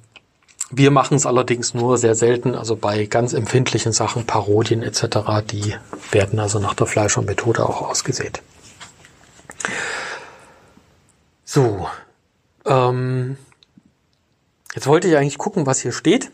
wir 0.72 0.90
machen 0.90 1.16
es 1.16 1.26
allerdings 1.26 1.72
nur 1.72 1.98
sehr 1.98 2.16
selten, 2.16 2.56
also 2.56 2.74
bei 2.74 3.06
ganz 3.06 3.32
empfindlichen 3.32 3.92
Sachen, 3.92 4.26
Parodien 4.26 4.82
etc., 4.82 5.18
die 5.48 5.76
werden 6.10 6.40
also 6.40 6.58
nach 6.58 6.74
der 6.74 6.88
Fleischermethode 6.88 7.64
auch 7.64 7.80
ausgesät. 7.80 8.42
So, 11.44 11.86
ähm, 12.64 13.36
Jetzt 14.74 14.86
wollte 14.86 15.08
ich 15.08 15.16
eigentlich 15.16 15.38
gucken, 15.38 15.66
was 15.66 15.80
hier 15.80 15.92
steht, 15.92 16.30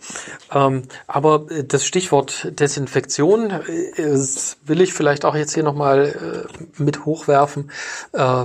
ähm, 0.52 0.82
aber 1.06 1.46
äh, 1.50 1.64
das 1.64 1.86
Stichwort 1.86 2.48
Desinfektion 2.58 3.50
äh, 3.50 4.18
will 4.66 4.80
ich 4.80 4.92
vielleicht 4.92 5.24
auch 5.24 5.34
jetzt 5.34 5.54
hier 5.54 5.62
nochmal 5.62 6.46
äh, 6.48 6.82
mit 6.82 7.06
hochwerfen. 7.06 7.70
Äh, 8.12 8.44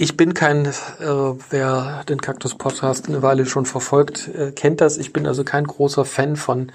ich 0.00 0.16
bin 0.16 0.32
kein, 0.32 0.66
äh, 0.66 0.72
wer 1.50 2.04
den 2.08 2.20
Kaktus 2.20 2.54
Podcast 2.54 3.08
eine 3.08 3.20
Weile 3.20 3.46
schon 3.46 3.66
verfolgt, 3.66 4.28
äh, 4.28 4.52
kennt 4.52 4.80
das. 4.80 4.96
Ich 4.96 5.12
bin 5.12 5.26
also 5.26 5.42
kein 5.42 5.64
großer 5.64 6.04
Fan 6.04 6.36
von 6.36 6.70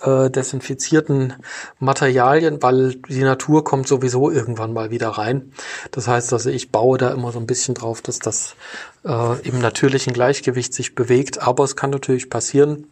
äh, 0.00 0.28
desinfizierten 0.30 1.34
Materialien, 1.78 2.60
weil 2.64 2.96
die 2.96 3.22
Natur 3.22 3.62
kommt 3.62 3.86
sowieso 3.86 4.32
irgendwann 4.32 4.72
mal 4.72 4.90
wieder 4.90 5.10
rein. 5.10 5.52
Das 5.92 6.08
heißt 6.08 6.32
also, 6.32 6.50
ich 6.50 6.72
baue 6.72 6.98
da 6.98 7.10
immer 7.10 7.30
so 7.30 7.38
ein 7.38 7.46
bisschen 7.46 7.74
drauf, 7.76 8.02
dass 8.02 8.18
das 8.18 8.56
äh, 9.04 9.40
im 9.46 9.60
natürlichen 9.60 10.12
Gleichgewicht 10.12 10.74
sich 10.74 10.96
bewegt. 10.96 11.40
Aber 11.40 11.62
es 11.62 11.76
kann 11.76 11.90
natürlich 11.90 12.28
passieren, 12.30 12.88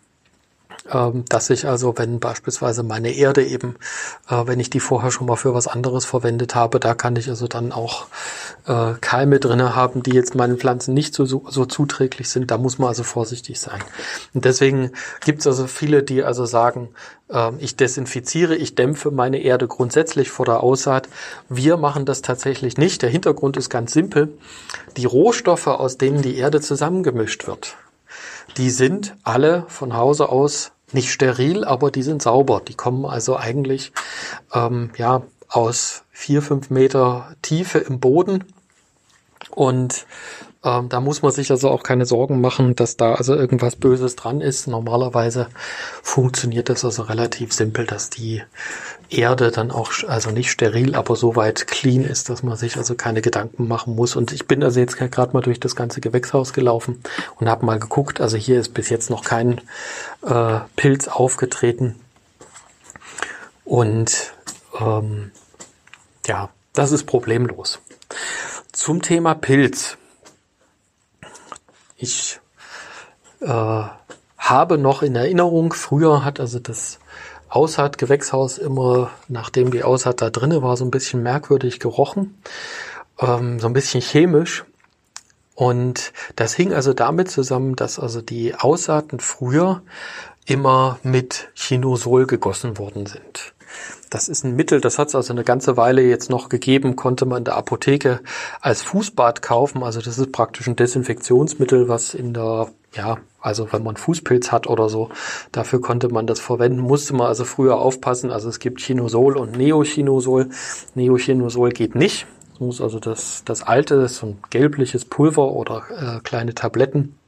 dass 0.84 1.48
ich 1.48 1.66
also, 1.66 1.96
wenn 1.96 2.20
beispielsweise 2.20 2.82
meine 2.82 3.12
Erde 3.12 3.42
eben, 3.44 3.76
äh, 4.28 4.46
wenn 4.46 4.60
ich 4.60 4.68
die 4.68 4.80
vorher 4.80 5.10
schon 5.10 5.26
mal 5.26 5.36
für 5.36 5.54
was 5.54 5.66
anderes 5.66 6.04
verwendet 6.04 6.54
habe, 6.54 6.78
da 6.78 6.94
kann 6.94 7.16
ich 7.16 7.30
also 7.30 7.48
dann 7.48 7.72
auch 7.72 8.06
äh, 8.66 8.92
Keime 9.00 9.40
drinne 9.40 9.74
haben, 9.74 10.02
die 10.02 10.12
jetzt 10.12 10.34
meinen 10.34 10.58
Pflanzen 10.58 10.92
nicht 10.92 11.14
so, 11.14 11.24
so, 11.24 11.64
zuträglich 11.64 12.28
sind. 12.28 12.50
Da 12.50 12.58
muss 12.58 12.78
man 12.78 12.88
also 12.88 13.02
vorsichtig 13.02 13.60
sein. 13.60 13.80
Und 14.34 14.44
deswegen 14.44 14.90
gibt 15.24 15.40
es 15.40 15.46
also 15.46 15.66
viele, 15.66 16.02
die 16.02 16.22
also 16.22 16.44
sagen, 16.44 16.90
äh, 17.30 17.52
ich 17.58 17.76
desinfiziere, 17.76 18.54
ich 18.54 18.74
dämpfe 18.74 19.10
meine 19.10 19.38
Erde 19.38 19.66
grundsätzlich 19.66 20.30
vor 20.30 20.44
der 20.44 20.62
Aussaat. 20.62 21.08
Wir 21.48 21.78
machen 21.78 22.04
das 22.04 22.20
tatsächlich 22.20 22.76
nicht. 22.76 23.00
Der 23.00 23.08
Hintergrund 23.08 23.56
ist 23.56 23.70
ganz 23.70 23.94
simpel. 23.94 24.36
Die 24.98 25.06
Rohstoffe, 25.06 25.66
aus 25.66 25.96
denen 25.96 26.20
die 26.20 26.36
Erde 26.36 26.60
zusammengemischt 26.60 27.46
wird, 27.46 27.76
die 28.58 28.70
sind 28.70 29.16
alle 29.24 29.64
von 29.68 29.96
Hause 29.96 30.28
aus 30.28 30.72
nicht 30.94 31.10
steril, 31.10 31.64
aber 31.64 31.90
die 31.90 32.02
sind 32.02 32.22
sauber. 32.22 32.62
Die 32.66 32.74
kommen 32.74 33.04
also 33.04 33.36
eigentlich 33.36 33.92
ähm, 34.52 34.90
ja 34.96 35.22
aus 35.48 36.04
vier, 36.10 36.42
fünf 36.42 36.70
Meter 36.70 37.34
Tiefe 37.42 37.78
im 37.78 38.00
Boden 38.00 38.44
und 39.50 40.06
ähm, 40.64 40.88
da 40.88 41.00
muss 41.00 41.20
man 41.20 41.30
sich 41.30 41.50
also 41.50 41.68
auch 41.68 41.82
keine 41.82 42.06
Sorgen 42.06 42.40
machen, 42.40 42.74
dass 42.74 42.96
da 42.96 43.14
also 43.14 43.34
irgendwas 43.34 43.76
Böses 43.76 44.16
dran 44.16 44.40
ist. 44.40 44.66
Normalerweise 44.66 45.48
funktioniert 46.02 46.70
das 46.70 46.84
also 46.84 47.02
relativ 47.02 47.52
simpel, 47.52 47.86
dass 47.86 48.08
die 48.08 48.42
Erde 49.10 49.50
dann 49.50 49.70
auch, 49.70 49.92
also 50.08 50.30
nicht 50.30 50.50
steril, 50.50 50.94
aber 50.94 51.16
so 51.16 51.36
weit 51.36 51.66
clean 51.66 52.04
ist, 52.04 52.30
dass 52.30 52.42
man 52.42 52.56
sich 52.56 52.78
also 52.78 52.94
keine 52.94 53.20
Gedanken 53.20 53.68
machen 53.68 53.94
muss. 53.94 54.16
Und 54.16 54.32
ich 54.32 54.46
bin 54.46 54.64
also 54.64 54.80
jetzt 54.80 54.96
gerade 54.96 55.32
mal 55.34 55.42
durch 55.42 55.60
das 55.60 55.76
ganze 55.76 56.00
Gewächshaus 56.00 56.54
gelaufen 56.54 57.02
und 57.38 57.48
habe 57.48 57.66
mal 57.66 57.78
geguckt. 57.78 58.22
Also 58.22 58.38
hier 58.38 58.58
ist 58.58 58.72
bis 58.72 58.88
jetzt 58.88 59.10
noch 59.10 59.22
kein 59.22 59.60
äh, 60.22 60.60
Pilz 60.76 61.08
aufgetreten. 61.08 61.96
Und 63.66 64.32
ähm, 64.80 65.30
ja, 66.26 66.48
das 66.72 66.90
ist 66.90 67.04
problemlos. 67.04 67.80
Zum 68.72 69.02
Thema 69.02 69.34
Pilz. 69.34 69.98
Ich 72.04 72.38
äh, 73.40 73.82
habe 74.36 74.76
noch 74.76 75.02
in 75.02 75.16
Erinnerung, 75.16 75.72
früher 75.72 76.22
hat 76.22 76.38
also 76.38 76.58
das 76.58 76.98
Aussaat-Gewächshaus 77.48 78.58
immer, 78.58 79.10
nachdem 79.28 79.70
die 79.70 79.84
Aussaat 79.84 80.20
da 80.20 80.28
drinnen 80.28 80.60
war, 80.60 80.76
so 80.76 80.84
ein 80.84 80.90
bisschen 80.90 81.22
merkwürdig 81.22 81.80
gerochen, 81.80 82.38
ähm, 83.20 83.58
so 83.58 83.68
ein 83.68 83.72
bisschen 83.72 84.02
chemisch. 84.02 84.66
Und 85.54 86.12
das 86.36 86.52
hing 86.52 86.74
also 86.74 86.92
damit 86.92 87.30
zusammen, 87.30 87.74
dass 87.74 87.98
also 87.98 88.20
die 88.20 88.54
Aussaaten 88.54 89.18
früher 89.18 89.80
immer 90.44 90.98
mit 91.02 91.48
Chinosol 91.54 92.26
gegossen 92.26 92.76
worden 92.76 93.06
sind. 93.06 93.53
Das 94.10 94.28
ist 94.28 94.44
ein 94.44 94.54
Mittel, 94.54 94.80
das 94.80 94.98
hat 94.98 95.08
es 95.08 95.14
also 95.14 95.32
eine 95.32 95.44
ganze 95.44 95.76
Weile 95.76 96.02
jetzt 96.02 96.30
noch 96.30 96.48
gegeben, 96.48 96.94
konnte 96.94 97.26
man 97.26 97.38
in 97.38 97.44
der 97.44 97.56
Apotheke 97.56 98.20
als 98.60 98.82
Fußbad 98.82 99.42
kaufen. 99.42 99.82
Also 99.82 100.00
das 100.00 100.18
ist 100.18 100.30
praktisch 100.32 100.68
ein 100.68 100.76
Desinfektionsmittel, 100.76 101.88
was 101.88 102.14
in 102.14 102.32
der, 102.32 102.68
ja, 102.92 103.18
also 103.40 103.72
wenn 103.72 103.82
man 103.82 103.96
Fußpilz 103.96 104.52
hat 104.52 104.66
oder 104.66 104.88
so, 104.88 105.10
dafür 105.52 105.80
konnte 105.80 106.08
man 106.08 106.26
das 106.26 106.40
verwenden, 106.40 106.78
musste 106.78 107.14
man 107.14 107.26
also 107.26 107.44
früher 107.44 107.78
aufpassen. 107.78 108.30
Also 108.30 108.48
es 108.48 108.58
gibt 108.58 108.80
Chinosol 108.80 109.36
und 109.36 109.56
Neochinosol. 109.56 110.50
Neochinosol 110.94 111.70
geht 111.70 111.94
nicht. 111.94 112.26
Es 112.54 112.60
muss 112.60 112.80
also 112.80 113.00
das, 113.00 113.42
das 113.44 113.62
alte, 113.62 114.06
so 114.08 114.26
ein 114.26 114.38
gelbliches 114.50 115.04
Pulver 115.04 115.50
oder 115.52 115.82
äh, 115.90 116.20
kleine 116.20 116.54
Tabletten. 116.54 117.18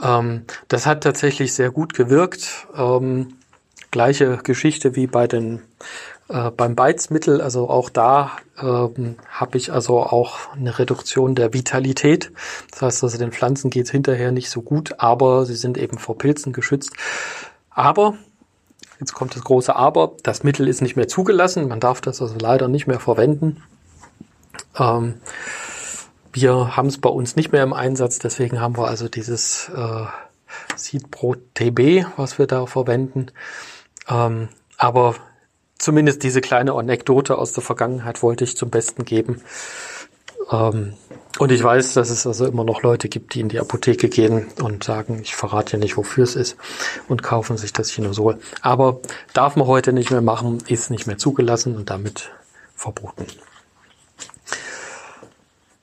Ähm, 0.00 0.44
das 0.68 0.86
hat 0.86 1.02
tatsächlich 1.02 1.52
sehr 1.52 1.70
gut 1.70 1.94
gewirkt. 1.94 2.66
Ähm, 2.76 3.34
gleiche 3.94 4.38
Geschichte 4.42 4.96
wie 4.96 5.06
bei 5.06 5.28
den 5.28 5.62
äh, 6.28 6.50
beim 6.50 6.74
Beizmittel, 6.74 7.40
also 7.40 7.70
auch 7.70 7.88
da 7.88 8.32
ähm, 8.60 9.16
habe 9.28 9.56
ich 9.56 9.72
also 9.72 10.00
auch 10.00 10.52
eine 10.52 10.80
Reduktion 10.80 11.36
der 11.36 11.54
Vitalität. 11.54 12.32
Das 12.72 12.82
heißt 12.82 13.04
also 13.04 13.18
den 13.18 13.30
Pflanzen 13.30 13.70
geht's 13.70 13.92
hinterher 13.92 14.32
nicht 14.32 14.50
so 14.50 14.62
gut, 14.62 14.94
aber 14.98 15.46
sie 15.46 15.54
sind 15.54 15.78
eben 15.78 15.98
vor 15.98 16.18
Pilzen 16.18 16.52
geschützt. 16.52 16.92
Aber, 17.70 18.14
jetzt 18.98 19.14
kommt 19.14 19.36
das 19.36 19.44
große 19.44 19.76
Aber, 19.76 20.16
das 20.24 20.42
Mittel 20.42 20.66
ist 20.66 20.82
nicht 20.82 20.96
mehr 20.96 21.06
zugelassen, 21.06 21.68
man 21.68 21.78
darf 21.78 22.00
das 22.00 22.20
also 22.20 22.34
leider 22.36 22.66
nicht 22.66 22.88
mehr 22.88 23.00
verwenden. 23.00 23.62
Ähm, 24.76 25.20
wir 26.32 26.76
haben 26.76 26.88
es 26.88 27.00
bei 27.00 27.10
uns 27.10 27.36
nicht 27.36 27.52
mehr 27.52 27.62
im 27.62 27.72
Einsatz, 27.72 28.18
deswegen 28.18 28.60
haben 28.60 28.76
wir 28.76 28.88
also 28.88 29.08
dieses 29.08 29.68
äh, 29.68 30.06
Seed 30.74 31.12
Pro 31.12 31.36
TB, 31.54 32.06
was 32.16 32.40
wir 32.40 32.48
da 32.48 32.66
verwenden. 32.66 33.28
Ähm, 34.08 34.48
aber 34.76 35.14
zumindest 35.78 36.22
diese 36.22 36.40
kleine 36.40 36.72
Anekdote 36.74 37.38
aus 37.38 37.52
der 37.52 37.62
Vergangenheit 37.62 38.22
wollte 38.22 38.44
ich 38.44 38.56
zum 38.56 38.70
Besten 38.70 39.04
geben. 39.04 39.42
Ähm, 40.50 40.94
und 41.38 41.50
ich 41.50 41.62
weiß, 41.62 41.94
dass 41.94 42.10
es 42.10 42.26
also 42.26 42.46
immer 42.46 42.64
noch 42.64 42.82
Leute 42.82 43.08
gibt, 43.08 43.34
die 43.34 43.40
in 43.40 43.48
die 43.48 43.58
Apotheke 43.58 44.08
gehen 44.08 44.46
und 44.62 44.84
sagen, 44.84 45.20
ich 45.22 45.34
verrate 45.34 45.72
ja 45.72 45.78
nicht, 45.78 45.96
wofür 45.96 46.22
es 46.24 46.36
ist 46.36 46.56
und 47.08 47.22
kaufen 47.22 47.56
sich 47.56 47.72
das 47.72 47.90
Chinosol. 47.90 48.38
Aber 48.60 49.00
darf 49.32 49.56
man 49.56 49.66
heute 49.66 49.92
nicht 49.92 50.10
mehr 50.10 50.20
machen, 50.20 50.58
ist 50.68 50.90
nicht 50.90 51.06
mehr 51.06 51.18
zugelassen 51.18 51.76
und 51.76 51.90
damit 51.90 52.30
verboten. 52.76 53.26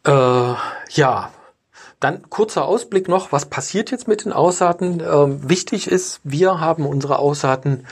Äh, 0.06 0.54
ja, 0.94 1.32
dann 2.02 2.30
kurzer 2.30 2.66
Ausblick 2.66 3.08
noch, 3.08 3.32
was 3.32 3.46
passiert 3.46 3.92
jetzt 3.92 4.08
mit 4.08 4.26
den 4.26 4.34
Aussaaten? 4.34 5.02
Ähm, 5.02 5.48
wichtig 5.48 5.88
ist, 5.88 6.20
wir 6.24 6.60
haben 6.60 6.86
unsere 6.86 7.20
Aussaaten 7.20 7.86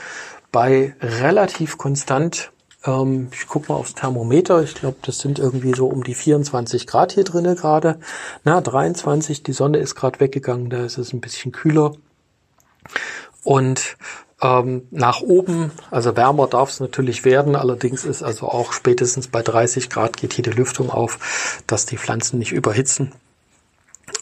bei 0.52 0.94
relativ 1.00 1.78
konstant, 1.78 2.50
ähm, 2.84 3.28
ich 3.32 3.46
gucke 3.46 3.72
mal 3.72 3.78
aufs 3.78 3.94
Thermometer, 3.94 4.62
ich 4.62 4.74
glaube, 4.74 4.96
das 5.02 5.20
sind 5.20 5.38
irgendwie 5.38 5.74
so 5.74 5.86
um 5.86 6.02
die 6.02 6.16
24 6.16 6.88
Grad 6.88 7.12
hier 7.12 7.22
drinnen 7.22 7.54
gerade. 7.54 8.00
Na, 8.42 8.60
23, 8.60 9.44
die 9.44 9.52
Sonne 9.52 9.78
ist 9.78 9.94
gerade 9.94 10.18
weggegangen, 10.18 10.70
da 10.70 10.84
ist 10.84 10.98
es 10.98 11.12
ein 11.12 11.20
bisschen 11.20 11.52
kühler. 11.52 11.92
Und 13.44 13.96
ähm, 14.42 14.88
nach 14.90 15.20
oben, 15.20 15.70
also 15.92 16.16
wärmer 16.16 16.48
darf 16.48 16.70
es 16.70 16.80
natürlich 16.80 17.24
werden, 17.24 17.54
allerdings 17.54 18.04
ist 18.04 18.24
also 18.24 18.48
auch 18.48 18.72
spätestens 18.72 19.28
bei 19.28 19.42
30 19.42 19.88
Grad 19.88 20.16
geht 20.16 20.32
hier 20.32 20.42
die 20.42 20.50
Lüftung 20.50 20.90
auf, 20.90 21.62
dass 21.68 21.86
die 21.86 21.98
Pflanzen 21.98 22.40
nicht 22.40 22.50
überhitzen 22.50 23.12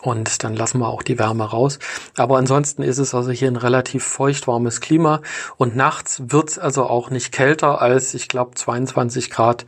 und 0.01 0.45
dann 0.45 0.55
lassen 0.55 0.79
wir 0.79 0.89
auch 0.89 1.03
die 1.03 1.19
Wärme 1.19 1.45
raus. 1.45 1.79
Aber 2.17 2.39
ansonsten 2.39 2.83
ist 2.83 2.99
es 2.99 3.15
also 3.15 3.31
hier 3.31 3.49
ein 3.49 3.57
relativ 3.57 4.05
feucht-warmes 4.05 4.81
Klima 4.81 5.23
und 5.57 5.77
nachts 5.77 6.23
wird's 6.27 6.59
also 6.59 6.85
auch 6.85 7.11
nicht 7.11 7.33
kälter 7.33 7.81
als, 7.81 8.15
ich 8.15 8.29
glaube, 8.29 8.55
22 8.55 9.31
Grad. 9.31 9.67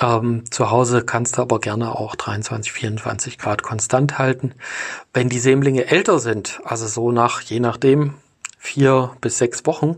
Ähm, 0.00 0.44
zu 0.50 0.70
Hause 0.70 1.04
kannst 1.04 1.38
du 1.38 1.42
aber 1.42 1.60
gerne 1.60 1.94
auch 1.96 2.16
23, 2.16 2.72
24 2.72 3.38
Grad 3.38 3.62
konstant 3.62 4.18
halten. 4.18 4.54
Wenn 5.12 5.28
die 5.28 5.38
Sämlinge 5.38 5.86
älter 5.86 6.18
sind, 6.18 6.60
also 6.64 6.86
so 6.86 7.12
nach, 7.12 7.40
je 7.42 7.60
nachdem, 7.60 8.14
vier 8.58 9.10
bis 9.20 9.38
sechs 9.38 9.66
Wochen, 9.66 9.96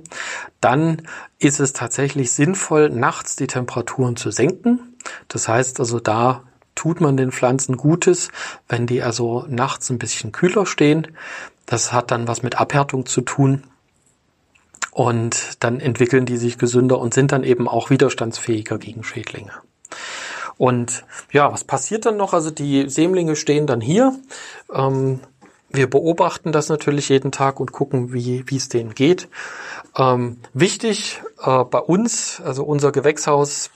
dann 0.60 1.02
ist 1.38 1.60
es 1.60 1.74
tatsächlich 1.74 2.32
sinnvoll, 2.32 2.88
nachts 2.88 3.36
die 3.36 3.46
Temperaturen 3.46 4.16
zu 4.16 4.30
senken. 4.30 4.96
Das 5.28 5.48
heißt 5.48 5.80
also 5.80 6.00
da 6.00 6.42
tut 6.74 7.00
man 7.00 7.16
den 7.16 7.32
Pflanzen 7.32 7.76
Gutes, 7.76 8.30
wenn 8.68 8.86
die 8.86 9.02
also 9.02 9.44
nachts 9.48 9.90
ein 9.90 9.98
bisschen 9.98 10.32
kühler 10.32 10.66
stehen. 10.66 11.08
Das 11.66 11.92
hat 11.92 12.10
dann 12.10 12.28
was 12.28 12.42
mit 12.42 12.60
Abhärtung 12.60 13.06
zu 13.06 13.20
tun. 13.20 13.64
Und 14.90 15.62
dann 15.64 15.80
entwickeln 15.80 16.24
die 16.24 16.36
sich 16.36 16.56
gesünder 16.56 17.00
und 17.00 17.14
sind 17.14 17.32
dann 17.32 17.42
eben 17.42 17.68
auch 17.68 17.90
widerstandsfähiger 17.90 18.78
gegen 18.78 19.02
Schädlinge. 19.02 19.52
Und 20.56 21.04
ja, 21.32 21.52
was 21.52 21.64
passiert 21.64 22.06
dann 22.06 22.16
noch? 22.16 22.32
Also 22.32 22.50
die 22.50 22.88
Sämlinge 22.88 23.34
stehen 23.34 23.66
dann 23.66 23.80
hier. 23.80 24.14
Ähm, 24.72 25.20
wir 25.70 25.90
beobachten 25.90 26.52
das 26.52 26.68
natürlich 26.68 27.08
jeden 27.08 27.32
Tag 27.32 27.58
und 27.58 27.72
gucken, 27.72 28.12
wie 28.12 28.44
es 28.52 28.68
denen 28.68 28.94
geht. 28.94 29.28
Ähm, 29.96 30.38
wichtig 30.52 31.20
äh, 31.42 31.64
bei 31.64 31.80
uns, 31.80 32.40
also 32.44 32.62
unser 32.62 32.92
Gewächshaus 32.92 33.70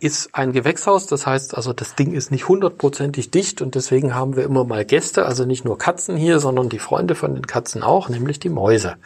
ist 0.00 0.30
ein 0.32 0.52
Gewächshaus, 0.52 1.06
das 1.06 1.26
heißt 1.26 1.56
also, 1.56 1.72
das 1.72 1.94
Ding 1.94 2.12
ist 2.12 2.30
nicht 2.30 2.48
hundertprozentig 2.48 3.30
dicht 3.30 3.60
und 3.60 3.74
deswegen 3.74 4.14
haben 4.14 4.36
wir 4.36 4.44
immer 4.44 4.64
mal 4.64 4.84
Gäste, 4.84 5.26
also 5.26 5.44
nicht 5.44 5.64
nur 5.64 5.76
Katzen 5.76 6.16
hier, 6.16 6.38
sondern 6.38 6.68
die 6.68 6.78
Freunde 6.78 7.14
von 7.14 7.34
den 7.34 7.46
Katzen 7.46 7.82
auch, 7.82 8.08
nämlich 8.08 8.38
die 8.38 8.48
Mäuse. 8.48 8.96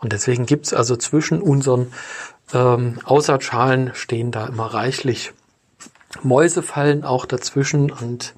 Und 0.00 0.12
deswegen 0.12 0.46
gibt's 0.46 0.72
also 0.72 0.96
zwischen 0.96 1.42
unseren 1.42 1.92
ähm, 2.54 2.98
Aussaatschalen 3.04 3.90
stehen 3.94 4.30
da 4.30 4.46
immer 4.46 4.66
reichlich 4.66 5.32
Mäuse 6.20 6.62
fallen 6.62 7.04
auch 7.04 7.24
dazwischen 7.24 7.90
und 7.90 8.34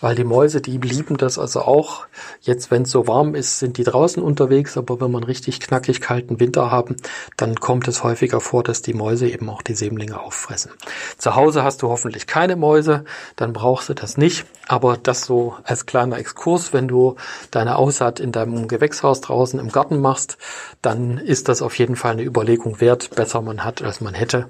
weil 0.00 0.14
die 0.14 0.24
Mäuse, 0.24 0.60
die 0.60 0.78
lieben 0.78 1.18
das 1.18 1.38
also 1.38 1.60
auch. 1.60 2.06
Jetzt, 2.40 2.70
wenn 2.70 2.82
es 2.82 2.90
so 2.90 3.06
warm 3.06 3.34
ist, 3.34 3.58
sind 3.58 3.76
die 3.76 3.84
draußen 3.84 4.22
unterwegs, 4.22 4.78
aber 4.78 5.00
wenn 5.00 5.10
man 5.10 5.24
richtig 5.24 5.60
knackig 5.60 6.00
kalten 6.00 6.40
Winter 6.40 6.70
haben, 6.70 6.96
dann 7.36 7.56
kommt 7.56 7.86
es 7.86 8.02
häufiger 8.02 8.40
vor, 8.40 8.62
dass 8.62 8.80
die 8.80 8.94
Mäuse 8.94 9.28
eben 9.28 9.50
auch 9.50 9.60
die 9.60 9.74
Sämlinge 9.74 10.20
auffressen. 10.20 10.72
Zu 11.18 11.36
Hause 11.36 11.62
hast 11.62 11.82
du 11.82 11.88
hoffentlich 11.88 12.26
keine 12.26 12.56
Mäuse, 12.56 13.04
dann 13.36 13.52
brauchst 13.52 13.90
du 13.90 13.94
das 13.94 14.16
nicht, 14.16 14.46
aber 14.66 14.96
das 14.96 15.24
so 15.24 15.54
als 15.64 15.84
kleiner 15.84 16.18
Exkurs, 16.18 16.72
wenn 16.72 16.88
du 16.88 17.16
deine 17.50 17.76
Aussaat 17.76 18.20
in 18.20 18.32
deinem 18.32 18.68
Gewächshaus 18.68 19.20
draußen 19.20 19.60
im 19.60 19.70
Garten 19.70 20.00
machst, 20.00 20.38
dann 20.80 21.18
ist 21.18 21.48
das 21.48 21.60
auf 21.60 21.78
jeden 21.78 21.96
Fall 21.96 22.12
eine 22.12 22.22
Überlegung 22.22 22.80
wert, 22.80 23.10
besser 23.14 23.42
man 23.42 23.64
hat, 23.64 23.82
als 23.82 24.00
man 24.00 24.14
hätte, 24.14 24.48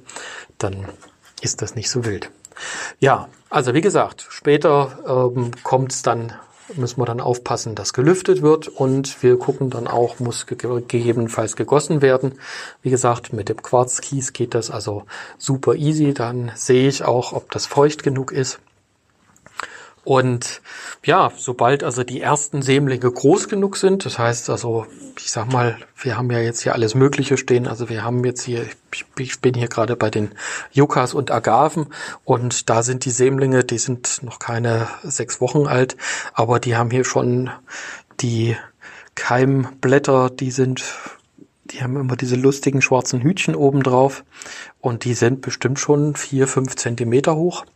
dann 0.59 0.87
ist 1.41 1.61
das 1.61 1.75
nicht 1.75 1.91
so 1.91 2.05
wild. 2.05 2.31
Ja, 3.01 3.29
also 3.51 3.75
wie 3.75 3.81
gesagt, 3.81 4.27
später 4.29 5.33
ähm, 5.35 5.53
kommt 5.63 5.93
es 5.93 6.03
dann, 6.03 6.33
müssen 6.75 7.01
wir 7.01 7.07
dann 7.07 7.21
aufpassen, 7.21 7.75
dass 7.75 7.93
gelüftet 7.93 8.43
wird 8.43 8.69
und 8.69 9.23
wir 9.23 9.39
gucken 9.39 9.71
dann 9.71 9.87
auch, 9.87 10.19
muss 10.21 10.47
ge 10.47 10.57
gegebenenfalls 10.57 11.57
gegossen 11.57 12.03
werden. 12.03 12.39
Wie 12.83 12.91
gesagt, 12.91 13.33
mit 13.33 13.49
dem 13.49 13.63
Quarzkies 13.63 14.33
geht 14.33 14.55
das 14.55 14.71
also 14.71 15.05
super 15.39 15.75
easy. 15.75 16.13
Dann 16.13 16.53
sehe 16.55 16.89
ich 16.89 17.05
auch, 17.05 17.33
ob 17.33 17.51
das 17.51 17.67
feucht 17.67 18.03
genug 18.03 18.33
ist. 18.33 18.61
Und 20.09 20.63
ja, 21.05 21.31
sobald 21.37 21.85
also 21.85 22.03
die 22.03 22.23
ersten 22.23 22.63
Sämlinge 22.63 23.13
groß 23.13 23.47
genug 23.47 23.77
sind, 23.77 24.07
das 24.07 24.19
heißt 24.19 24.49
also, 24.49 24.87
ich 25.19 25.31
sag 25.31 25.53
mal, 25.53 25.77
wir 26.01 26.17
haben 26.17 26.31
ja 26.31 26.39
jetzt 26.39 26.63
hier 26.63 26.73
alles 26.73 26.95
Mögliche 26.95 27.37
stehen. 27.37 27.67
Also 27.67 27.91
wir 27.91 28.05
haben 28.05 28.25
jetzt 28.25 28.41
hier, 28.41 28.65
ich 29.19 29.41
bin 29.43 29.53
hier 29.53 29.69
gerade 29.69 29.97
bei 29.97 30.09
den 30.09 30.31
Yuccas 30.73 31.13
und 31.13 31.31
Agaven 31.31 31.89
und 32.25 32.71
da 32.71 32.83
sind 32.83 33.05
die 33.05 33.11
Sämlinge, 33.11 33.65
die 33.65 33.77
sind 33.77 34.23
noch 34.23 34.39
keine 34.39 34.89
sechs 35.03 35.43
Wochen 35.43 35.67
alt, 35.67 35.99
aber 36.33 36.59
die 36.59 36.75
haben 36.75 36.91
hier 36.91 37.05
schon 37.05 37.51
die 38.19 38.57
Keimblätter, 39.15 40.31
die 40.31 40.51
sind 40.51 40.85
die 41.67 41.83
haben 41.83 41.97
immer 41.97 42.17
diese 42.17 42.37
lustigen 42.37 42.81
schwarzen 42.81 43.21
Hütchen 43.21 43.55
oben 43.55 43.83
drauf 43.83 44.25
und 44.81 45.05
die 45.05 45.13
sind 45.13 45.43
bestimmt 45.43 45.79
schon 45.79 46.17
vier, 46.17 46.49
fünf 46.49 46.77
Zentimeter 46.77 47.37
hoch. 47.37 47.67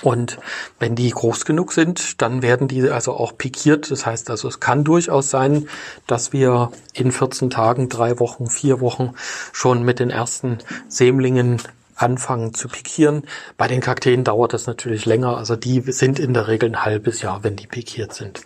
Und 0.00 0.38
wenn 0.78 0.96
die 0.96 1.10
groß 1.10 1.44
genug 1.44 1.72
sind, 1.72 2.22
dann 2.22 2.42
werden 2.42 2.66
die 2.66 2.88
also 2.88 3.12
auch 3.12 3.36
pikiert. 3.36 3.90
Das 3.90 4.06
heißt 4.06 4.30
also, 4.30 4.48
es 4.48 4.58
kann 4.58 4.84
durchaus 4.84 5.30
sein, 5.30 5.68
dass 6.06 6.32
wir 6.32 6.72
in 6.94 7.12
14 7.12 7.50
Tagen, 7.50 7.88
drei 7.88 8.18
Wochen, 8.18 8.48
vier 8.48 8.80
Wochen 8.80 9.12
schon 9.52 9.84
mit 9.84 9.98
den 9.98 10.10
ersten 10.10 10.58
Sämlingen 10.88 11.60
anfangen 11.94 12.54
zu 12.54 12.68
pikieren. 12.68 13.22
Bei 13.56 13.68
den 13.68 13.80
Kakteen 13.80 14.24
dauert 14.24 14.54
das 14.54 14.66
natürlich 14.66 15.06
länger. 15.06 15.36
Also 15.36 15.56
die 15.56 15.80
sind 15.80 16.18
in 16.18 16.34
der 16.34 16.48
Regel 16.48 16.70
ein 16.70 16.84
halbes 16.84 17.22
Jahr, 17.22 17.44
wenn 17.44 17.56
die 17.56 17.66
pikiert 17.66 18.14
sind. 18.14 18.40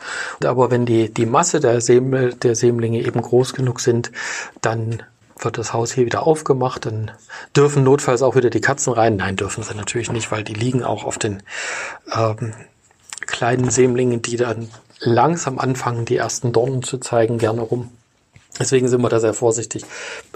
Aber 0.44 0.70
wenn 0.70 0.84
die, 0.84 1.12
die 1.12 1.26
Masse 1.26 1.60
der, 1.60 1.80
Säml, 1.80 2.34
der 2.34 2.54
Sämlinge 2.54 3.00
eben 3.00 3.22
groß 3.22 3.54
genug 3.54 3.80
sind, 3.80 4.10
dann 4.60 5.02
wird 5.38 5.58
das 5.58 5.72
Haus 5.72 5.92
hier 5.92 6.06
wieder 6.06 6.26
aufgemacht, 6.26 6.86
dann 6.86 7.10
dürfen 7.54 7.84
notfalls 7.84 8.22
auch 8.22 8.36
wieder 8.36 8.50
die 8.50 8.60
Katzen 8.60 8.92
rein. 8.92 9.16
Nein, 9.16 9.36
dürfen 9.36 9.62
sie 9.62 9.74
natürlich 9.74 10.10
nicht, 10.10 10.30
weil 10.30 10.44
die 10.44 10.54
liegen 10.54 10.82
auch 10.82 11.04
auf 11.04 11.18
den 11.18 11.42
ähm, 12.14 12.54
kleinen 13.20 13.70
Sämlingen, 13.70 14.22
die 14.22 14.36
dann 14.36 14.70
langsam 15.00 15.58
anfangen, 15.58 16.04
die 16.04 16.16
ersten 16.16 16.52
Dornen 16.52 16.82
zu 16.82 16.98
zeigen, 16.98 17.38
gerne 17.38 17.60
rum. 17.60 17.90
Deswegen 18.58 18.88
sind 18.88 19.02
wir 19.02 19.10
da 19.10 19.20
sehr 19.20 19.34
vorsichtig. 19.34 19.84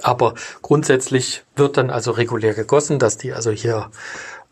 Aber 0.03 0.35
grundsätzlich 0.61 1.43
wird 1.57 1.79
dann 1.79 1.91
also 1.91 2.11
regulär 2.11 2.53
gegossen, 2.53 2.99
dass 2.99 3.17
die 3.17 3.33
also 3.33 3.51
hier 3.51 3.91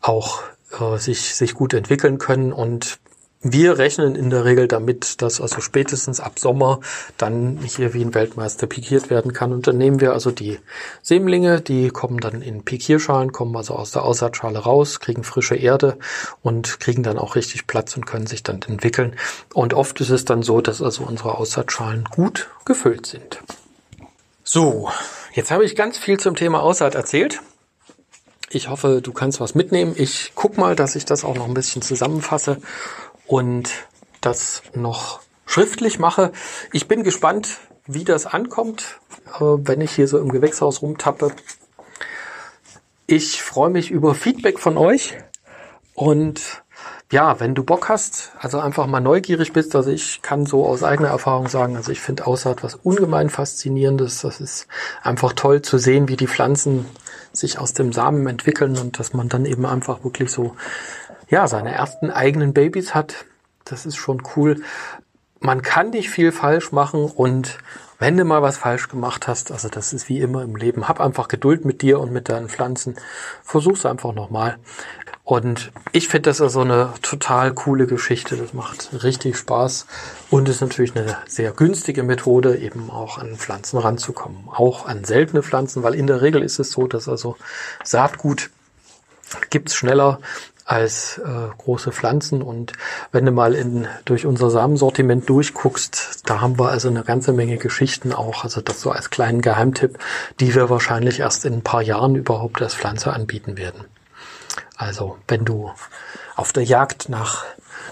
auch 0.01 0.41
äh, 0.79 0.97
sich, 0.97 1.35
sich 1.35 1.53
gut 1.53 1.73
entwickeln 1.73 2.17
können 2.17 2.51
und 2.51 2.99
wir 3.41 3.77
rechnen 3.77 4.15
in 4.15 4.29
der 4.29 4.43
Regel 4.43 4.67
damit, 4.67 5.21
dass 5.21 5.39
also 5.39 5.61
spätestens 5.61 6.19
ab 6.19 6.39
Sommer 6.39 6.81
dann 7.17 7.59
hier 7.59 7.93
wie 7.93 8.03
ein 8.03 8.13
Weltmeister 8.13 8.67
pikiert 8.67 9.09
werden 9.09 9.31
kann. 9.31 9.53
Und 9.53 9.65
dann 9.65 9.77
nehmen 9.77 10.01
wir 10.01 10.11
also 10.11 10.29
die 10.31 10.59
Sämlinge, 11.01 11.61
die 11.61 11.87
kommen 11.89 12.19
dann 12.19 12.41
in 12.41 12.65
Pikierschalen, 12.65 13.31
kommen 13.31 13.55
also 13.55 13.75
aus 13.75 13.91
der 13.91 14.03
Aussaatschale 14.03 14.59
raus, 14.59 14.99
kriegen 14.99 15.23
frische 15.23 15.55
Erde 15.55 15.97
und 16.41 16.81
kriegen 16.81 17.01
dann 17.01 17.17
auch 17.17 17.35
richtig 17.35 17.65
Platz 17.65 17.95
und 17.95 18.05
können 18.05 18.27
sich 18.27 18.43
dann 18.43 18.61
entwickeln. 18.67 19.15
Und 19.53 19.73
oft 19.73 20.01
ist 20.01 20.09
es 20.09 20.25
dann 20.25 20.43
so, 20.43 20.59
dass 20.59 20.81
also 20.81 21.03
unsere 21.03 21.37
Aussaatschalen 21.37 22.03
gut 22.05 22.49
gefüllt 22.65 23.05
sind. 23.05 23.39
So, 24.43 24.89
jetzt 25.33 25.51
habe 25.51 25.63
ich 25.63 25.77
ganz 25.77 25.97
viel 25.97 26.19
zum 26.19 26.35
Thema 26.35 26.61
Aussaat 26.61 26.95
erzählt. 26.95 27.39
Ich 28.51 28.67
hoffe, 28.67 28.99
du 29.01 29.13
kannst 29.13 29.39
was 29.39 29.53
mitnehmen. 29.53 29.93
Ich 29.95 30.31
guck 30.33 30.57
mal, 30.57 30.75
dass 30.75 30.95
ich 30.95 31.05
das 31.05 31.23
auch 31.23 31.35
noch 31.35 31.47
ein 31.47 31.53
bisschen 31.53 31.83
zusammenfasse 31.83 32.57
und 33.29 33.69
das 34.21 34.63
noch 34.73 35.21
schriftlich 35.45 35.99
mache. 35.99 36.31
Ich 36.73 36.87
bin 36.87 37.03
gespannt, 37.03 37.59
wie 37.85 38.03
das 38.03 38.25
ankommt, 38.25 38.99
wenn 39.39 39.81
ich 39.81 39.91
hier 39.91 40.07
so 40.07 40.17
im 40.19 40.29
Gewächshaus 40.29 40.81
rumtappe. 40.81 41.31
Ich 43.05 43.41
freue 43.41 43.69
mich 43.69 43.91
über 43.91 44.15
Feedback 44.15 44.59
von 44.59 44.77
euch 44.77 45.15
und 45.93 46.63
ja, 47.11 47.39
wenn 47.39 47.55
du 47.55 47.63
Bock 47.63 47.89
hast, 47.89 48.31
also 48.39 48.59
einfach 48.59 48.85
mal 48.85 48.99
neugierig 48.99 49.53
bist, 49.53 49.75
also 49.75 49.89
ich 49.89 50.21
kann 50.21 50.45
so 50.45 50.65
aus 50.65 50.83
eigener 50.83 51.09
Erfahrung 51.09 51.47
sagen, 51.47 51.75
also 51.75 51.91
ich 51.91 52.01
finde 52.01 52.27
Aussaat 52.27 52.63
was 52.63 52.75
ungemein 52.75 53.29
faszinierendes. 53.29 54.21
Das 54.21 54.39
ist 54.41 54.67
einfach 55.01 55.33
toll 55.33 55.61
zu 55.61 55.77
sehen, 55.77 56.07
wie 56.07 56.17
die 56.17 56.27
Pflanzen 56.27 56.85
sich 57.31 57.59
aus 57.59 57.73
dem 57.73 57.93
Samen 57.93 58.27
entwickeln 58.27 58.77
und 58.77 58.99
dass 58.99 59.13
man 59.13 59.29
dann 59.29 59.45
eben 59.45 59.65
einfach 59.65 60.03
wirklich 60.03 60.31
so 60.31 60.55
ja, 61.29 61.47
seine 61.47 61.73
ersten 61.73 62.11
eigenen 62.11 62.53
Babys 62.53 62.93
hat. 62.93 63.25
Das 63.65 63.85
ist 63.85 63.97
schon 63.97 64.23
cool. 64.35 64.61
Man 65.39 65.61
kann 65.61 65.91
nicht 65.91 66.09
viel 66.09 66.31
falsch 66.31 66.71
machen 66.71 67.05
und 67.05 67.59
wenn 67.99 68.15
du 68.15 68.23
mal 68.23 68.41
was 68.41 68.57
falsch 68.57 68.87
gemacht 68.87 69.27
hast, 69.27 69.51
also 69.51 69.67
das 69.67 69.91
ist 69.91 70.07
wie 70.07 70.19
immer 70.21 70.41
im 70.43 70.55
Leben, 70.55 70.87
hab 70.87 71.01
einfach 71.01 71.27
Geduld 71.27 71.65
mit 71.65 71.81
dir 71.81 71.99
und 71.99 72.13
mit 72.13 72.29
deinen 72.29 72.47
Pflanzen. 72.47 72.95
Versuch's 73.43 73.85
einfach 73.85 74.13
nochmal. 74.13 74.57
Und 75.25 75.71
ich 75.91 76.07
finde 76.07 76.29
das 76.29 76.41
also 76.41 76.61
eine 76.61 76.93
total 77.01 77.53
coole 77.53 77.87
Geschichte. 77.87 78.37
Das 78.37 78.53
macht 78.53 79.03
richtig 79.03 79.37
Spaß 79.37 79.85
und 80.29 80.49
ist 80.49 80.61
natürlich 80.61 80.95
eine 80.95 81.17
sehr 81.27 81.51
günstige 81.51 82.03
Methode, 82.03 82.57
eben 82.57 82.89
auch 82.89 83.17
an 83.17 83.35
Pflanzen 83.35 83.77
ranzukommen. 83.77 84.47
Auch 84.49 84.87
an 84.87 85.03
seltene 85.03 85.43
Pflanzen, 85.43 85.83
weil 85.83 85.93
in 85.93 86.07
der 86.07 86.21
Regel 86.21 86.41
ist 86.41 86.57
es 86.57 86.71
so, 86.71 86.87
dass 86.87 87.07
also 87.09 87.35
Saatgut 87.83 88.49
gibt's 89.49 89.75
schneller 89.75 90.19
als 90.69 91.17
äh, 91.17 91.49
große 91.57 91.91
Pflanzen. 91.91 92.43
Und 92.43 92.73
wenn 93.11 93.25
du 93.25 93.31
mal 93.31 93.55
in, 93.55 93.87
durch 94.05 94.27
unser 94.27 94.51
Samensortiment 94.51 95.27
durchguckst, 95.27 96.29
da 96.29 96.41
haben 96.41 96.59
wir 96.59 96.69
also 96.69 96.89
eine 96.89 97.03
ganze 97.03 97.33
Menge 97.33 97.57
Geschichten 97.57 98.13
auch. 98.13 98.43
Also 98.43 98.61
das 98.61 98.79
so 98.79 98.91
als 98.91 99.09
kleinen 99.09 99.41
Geheimtipp, 99.41 99.97
die 100.39 100.53
wir 100.53 100.69
wahrscheinlich 100.69 101.21
erst 101.21 101.43
in 101.45 101.53
ein 101.53 101.63
paar 101.63 101.81
Jahren 101.81 102.13
überhaupt 102.13 102.61
als 102.61 102.75
Pflanze 102.75 103.11
anbieten 103.11 103.57
werden. 103.57 103.85
Also 104.77 105.17
wenn 105.27 105.43
du 105.43 105.71
auf 106.35 106.53
der 106.53 106.63
Jagd 106.63 107.09
nach 107.09 107.45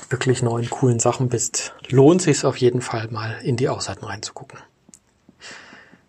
wirklich 0.10 0.44
neuen, 0.44 0.70
coolen 0.70 1.00
Sachen 1.00 1.30
bist, 1.30 1.74
lohnt 1.90 2.22
sich 2.22 2.46
auf 2.46 2.58
jeden 2.58 2.82
Fall 2.82 3.08
mal 3.10 3.40
in 3.42 3.58
die 3.58 3.70
Aussaiten 3.70 4.06
reinzugucken. 4.06 4.60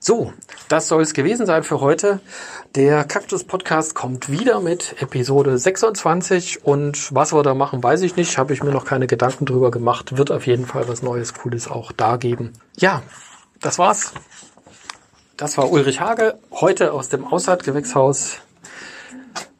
So, 0.08 0.32
das 0.70 0.88
soll 0.88 1.02
es 1.02 1.12
gewesen 1.12 1.44
sein 1.44 1.64
für 1.64 1.82
heute. 1.82 2.20
Der 2.74 3.04
Kaktus 3.04 3.44
Podcast 3.44 3.94
kommt 3.94 4.30
wieder 4.30 4.58
mit 4.58 5.02
Episode 5.02 5.58
26 5.58 6.64
und 6.64 7.14
was 7.14 7.34
wir 7.34 7.42
da 7.42 7.52
machen, 7.52 7.82
weiß 7.82 8.00
ich 8.00 8.16
nicht. 8.16 8.38
Habe 8.38 8.54
ich 8.54 8.62
mir 8.62 8.70
noch 8.70 8.86
keine 8.86 9.06
Gedanken 9.06 9.44
drüber 9.44 9.70
gemacht. 9.70 10.16
Wird 10.16 10.30
auf 10.30 10.46
jeden 10.46 10.64
Fall 10.64 10.88
was 10.88 11.02
Neues, 11.02 11.34
Cooles 11.34 11.68
auch 11.68 11.92
da 11.92 12.16
geben. 12.16 12.54
Ja, 12.78 13.02
das 13.60 13.78
war's. 13.78 14.14
Das 15.36 15.58
war 15.58 15.70
Ulrich 15.70 16.00
Hage, 16.00 16.38
heute 16.52 16.94
aus 16.94 17.10
dem 17.10 17.26
Aussaatgewächshaus. 17.26 18.38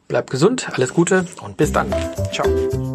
Bleibt 0.07 0.31
gesund, 0.31 0.67
alles 0.73 0.95
Gute 0.95 1.27
und 1.43 1.57
bis 1.57 1.71
dann. 1.71 1.93
Ciao. 2.33 2.88